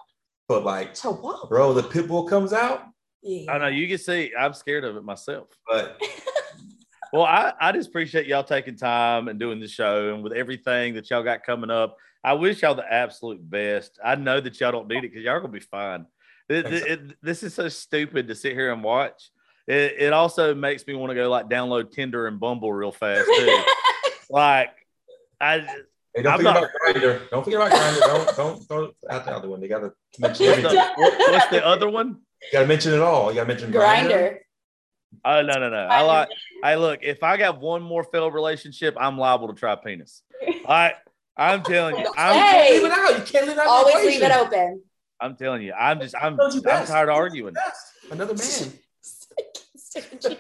but 0.48 0.64
like, 0.64 0.96
Chihuahua. 0.96 1.48
bro, 1.48 1.74
the 1.74 1.84
pit 1.84 2.08
bull 2.08 2.26
comes 2.26 2.54
out. 2.54 2.84
Yeah. 3.22 3.52
I 3.54 3.58
know 3.58 3.68
you 3.68 3.88
can 3.88 3.98
see 3.98 4.32
I'm 4.38 4.54
scared 4.54 4.84
of 4.84 4.96
it 4.96 5.04
myself. 5.04 5.48
But 5.68 6.02
Well, 7.12 7.24
I, 7.24 7.54
I 7.60 7.72
just 7.72 7.90
appreciate 7.90 8.28
y'all 8.28 8.44
taking 8.44 8.76
time 8.76 9.28
and 9.28 9.40
doing 9.40 9.60
the 9.60 9.68
show 9.68 10.14
and 10.14 10.24
with 10.24 10.34
everything 10.34 10.94
that 10.96 11.10
y'all 11.10 11.24
got 11.24 11.44
coming 11.44 11.70
up. 11.72 11.98
I 12.24 12.34
wish 12.34 12.62
y'all 12.62 12.76
the 12.76 12.92
absolute 12.92 13.48
best. 13.50 13.98
I 14.04 14.16
know 14.16 14.40
that 14.40 14.60
y'all 14.60 14.72
don't 14.72 14.88
need 14.88 14.98
it 14.98 15.02
because 15.12 15.24
y'all 15.24 15.34
are 15.36 15.40
gonna 15.40 15.54
be 15.54 15.60
fine. 15.60 16.06
It- 16.50 16.66
it- 16.66 16.88
it- 16.88 17.18
this 17.22 17.44
is 17.44 17.54
so 17.54 17.70
stupid 17.70 18.28
to 18.28 18.36
sit 18.36 18.54
here 18.54 18.72
and 18.72 18.84
watch. 18.84 19.32
It, 19.68 19.96
it 20.00 20.14
also 20.14 20.54
makes 20.56 20.86
me 20.88 20.96
want 20.96 21.12
to 21.12 21.16
go 21.16 21.30
like 21.30 21.48
download 21.48 21.92
Tinder 21.92 22.28
and 22.28 22.40
Bumble 22.40 22.74
real 22.74 22.92
fast 22.92 23.26
too. 23.28 23.64
like, 24.30 24.72
I 25.40 25.60
hey, 26.16 26.24
don't 26.24 26.28
I'm 26.34 26.38
forget 26.40 26.54
not- 26.54 26.58
about 26.58 26.72
Grindr. 26.96 27.30
Don't 27.30 27.44
forget 27.44 27.62
about 27.62 27.72
Grindr. 27.72 28.00
Don't 28.02 28.36
don't 28.38 28.68
don't 28.68 28.96
out 29.10 29.26
the 29.26 29.32
other 29.36 29.48
one. 29.50 29.62
They 29.62 29.68
gotta 29.68 29.94
mention 30.18 30.48
what's 30.48 30.58
everything. 30.66 30.74
the, 30.98 31.32
what's 31.32 31.48
the 31.48 31.66
other 31.66 31.90
one? 31.90 32.18
You 32.42 32.48
gotta 32.52 32.68
mention 32.68 32.94
it 32.94 33.00
all. 33.02 33.30
You 33.32 33.36
gotta 33.36 33.48
mention 33.48 33.72
Grindr. 33.72 34.38
Grindr. 35.16 35.20
Oh 35.26 35.42
no 35.42 35.60
no 35.60 35.70
no! 35.70 35.78
I 35.78 36.02
like. 36.02 36.30
Hey, 36.64 36.76
look, 36.76 37.00
if 37.04 37.24
I 37.24 37.38
got 37.38 37.60
one 37.60 37.82
more 37.82 38.04
failed 38.04 38.34
relationship, 38.34 38.96
I'm 39.00 39.18
liable 39.18 39.48
to 39.48 39.54
try 39.54 39.76
penis. 39.76 40.22
I 40.68 40.94
I'm 41.38 41.64
telling 41.64 41.98
you, 41.98 42.12
I'm 42.18 42.40
Hey. 42.40 42.74
Leave 42.74 42.86
it 42.86 42.92
out. 42.92 43.18
You 43.18 43.24
can't 43.24 43.48
leave 43.48 43.58
it 43.58 43.60
out. 43.60 43.68
Always 43.68 44.06
leave 44.06 44.22
it 44.22 44.32
open. 44.32 44.84
I'm 45.22 45.36
telling 45.36 45.62
you, 45.62 45.74
I'm 45.74 46.00
just 46.02 46.16
I'm 46.16 46.40
I'm 46.40 46.86
tired 46.86 47.10
of 47.10 47.16
arguing. 47.16 47.56
Another 48.12 48.36
man. 48.36 48.74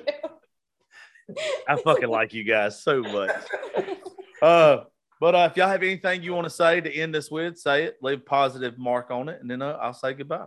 I 1.67 1.75
fucking 1.75 2.09
like 2.09 2.33
you 2.33 2.43
guys 2.43 2.81
so 2.81 3.01
much. 3.01 3.31
Uh, 4.41 4.85
but 5.19 5.35
uh, 5.35 5.49
if 5.51 5.57
y'all 5.57 5.67
have 5.67 5.83
anything 5.83 6.23
you 6.23 6.33
want 6.33 6.45
to 6.45 6.49
say 6.49 6.79
to 6.79 6.89
end 6.89 7.13
this 7.13 7.29
with, 7.29 7.57
say 7.57 7.83
it. 7.83 7.97
Leave 8.01 8.19
a 8.19 8.21
positive 8.21 8.77
mark 8.77 9.11
on 9.11 9.27
it, 9.27 9.41
and 9.41 9.51
then 9.51 9.61
uh, 9.61 9.77
I'll 9.81 9.93
say 9.93 10.13
goodbye. 10.13 10.45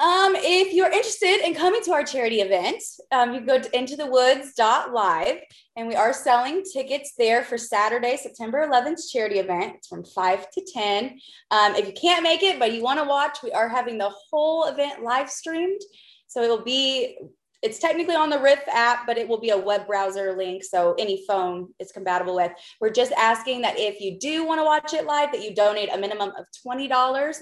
Um, 0.00 0.32
if 0.34 0.72
you're 0.72 0.90
interested 0.90 1.46
in 1.46 1.54
coming 1.54 1.82
to 1.82 1.92
our 1.92 2.02
charity 2.02 2.40
event, 2.40 2.82
um, 3.12 3.34
you 3.34 3.40
can 3.40 3.46
go 3.46 3.60
to 3.60 3.68
intothewoods.live 3.68 5.40
and 5.76 5.86
we 5.86 5.94
are 5.94 6.14
selling 6.14 6.62
tickets 6.64 7.12
there 7.18 7.44
for 7.44 7.58
Saturday, 7.58 8.16
September 8.16 8.66
11th 8.66 9.12
charity 9.12 9.40
event. 9.40 9.74
It's 9.76 9.88
from 9.88 10.02
5 10.02 10.50
to 10.52 10.66
10. 10.72 11.20
Um, 11.50 11.74
if 11.74 11.86
you 11.86 11.92
can't 11.92 12.22
make 12.22 12.42
it, 12.42 12.58
but 12.58 12.72
you 12.72 12.82
want 12.82 12.98
to 12.98 13.04
watch, 13.04 13.42
we 13.42 13.52
are 13.52 13.68
having 13.68 13.98
the 13.98 14.10
whole 14.30 14.64
event 14.64 15.02
live 15.02 15.28
streamed. 15.28 15.82
So 16.28 16.42
it'll 16.42 16.64
be, 16.64 17.18
it's 17.62 17.78
technically 17.78 18.14
on 18.14 18.30
the 18.30 18.38
Riff 18.38 18.62
app, 18.68 19.06
but 19.06 19.18
it 19.18 19.28
will 19.28 19.40
be 19.40 19.50
a 19.50 19.58
web 19.58 19.86
browser 19.86 20.34
link. 20.34 20.64
So 20.64 20.94
any 20.98 21.24
phone 21.26 21.68
it's 21.78 21.92
compatible 21.92 22.34
with. 22.34 22.52
We're 22.80 22.90
just 22.90 23.12
asking 23.12 23.62
that 23.62 23.78
if 23.78 24.00
you 24.00 24.18
do 24.18 24.46
want 24.46 24.60
to 24.60 24.64
watch 24.64 24.94
it 24.94 25.04
live, 25.04 25.30
that 25.32 25.42
you 25.42 25.54
donate 25.54 25.92
a 25.92 25.98
minimum 25.98 26.32
of 26.38 26.46
$20 26.66 26.90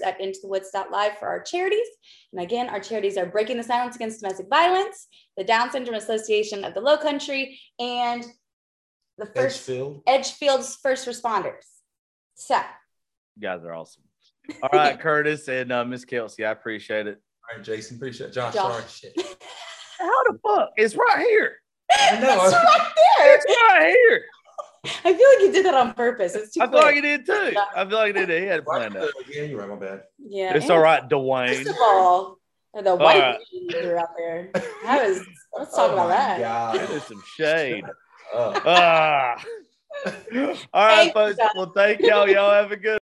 at 0.03 0.19
intothewoods.live 0.19 1.17
for 1.17 1.27
our 1.27 1.41
charities. 1.41 1.87
And 2.33 2.41
again, 2.41 2.67
our 2.69 2.81
charities 2.81 3.17
are 3.17 3.25
Breaking 3.25 3.57
the 3.57 3.63
Silence 3.63 3.95
Against 3.95 4.19
Domestic 4.19 4.47
Violence, 4.49 5.07
the 5.37 5.43
Down 5.43 5.71
Syndrome 5.71 5.95
Association 5.95 6.65
of 6.65 6.73
the 6.73 6.81
Low 6.81 6.97
Country, 6.97 7.59
and 7.79 8.25
the 9.17 9.25
first 9.25 9.69
Edgefield. 9.69 10.03
Edgefield's 10.05 10.77
First 10.81 11.07
Responders. 11.07 11.65
So, 12.35 12.57
You 13.35 13.41
guys 13.41 13.63
are 13.63 13.73
awesome. 13.73 14.03
All 14.63 14.69
right, 14.73 14.99
Curtis 14.99 15.47
and 15.47 15.71
uh, 15.71 15.85
Miss 15.85 16.03
Kelsey, 16.03 16.45
I 16.45 16.51
appreciate 16.51 17.07
it. 17.07 17.21
All 17.49 17.57
right, 17.57 17.65
Jason. 17.65 17.97
Appreciate 17.97 18.27
it. 18.27 18.33
Josh. 18.33 18.53
Josh. 18.53 19.01
Sorry. 19.01 19.13
Shit. 19.99 20.05
How 20.07 20.23
the 20.31 20.39
fuck? 20.43 20.69
It's 20.77 20.95
right 20.95 21.19
here. 21.27 21.57
I 21.91 22.19
know. 22.19 22.45
it's 22.45 22.53
right 22.53 22.91
there. 23.17 23.35
It's 23.35 23.45
right 23.45 23.95
here. 24.05 24.21
I 24.85 25.13
feel 25.13 25.29
like 25.29 25.39
you 25.41 25.51
did 25.51 25.65
that 25.65 25.73
on 25.73 25.93
purpose. 25.93 26.35
It's 26.35 26.53
too 26.53 26.61
I 26.61 26.67
feel 26.67 26.75
like 26.75 26.83
quick. 26.83 26.95
he 26.95 27.01
did 27.01 27.25
too. 27.25 27.53
I 27.75 27.85
feel 27.85 27.97
like 27.97 28.15
he 28.15 28.25
did. 28.25 28.41
He 28.41 28.47
had 28.47 28.59
it 28.59 28.65
planned 28.65 28.95
out. 28.95 29.09
Yeah, 29.29 29.43
you're 29.43 29.59
right. 29.59 29.69
My 29.69 29.75
bad. 29.75 30.03
Yeah. 30.19 30.53
It's 30.55 30.63
and 30.65 30.71
all 30.71 30.79
right, 30.79 31.01
First 31.01 31.11
Dwayne. 31.11 31.69
of 31.69 31.75
all, 31.81 32.37
the 32.81 32.95
white 32.95 33.19
right. 33.19 33.39
you 33.51 33.69
threw 33.69 33.97
out 33.97 34.07
there. 34.17 34.49
That 34.83 35.07
was. 35.07 35.25
Let's 35.57 35.75
talk 35.75 35.89
Oh 35.89 35.93
about 35.93 36.09
my 36.09 36.15
that. 36.15 36.39
God. 36.39 36.75
That 36.79 36.89
is 36.91 37.03
some 37.03 37.21
shade. 37.35 37.83
Uh. 38.33 38.59
Ah. 38.65 39.43
All 40.05 40.85
right, 40.85 41.11
Thank 41.11 41.13
folks. 41.13 41.37
Josh. 41.37 41.51
Well, 41.55 41.71
thank 41.75 41.99
y'all. 42.01 42.29
Y'all 42.29 42.51
have 42.53 42.71
a 42.71 42.77
good 42.77 42.97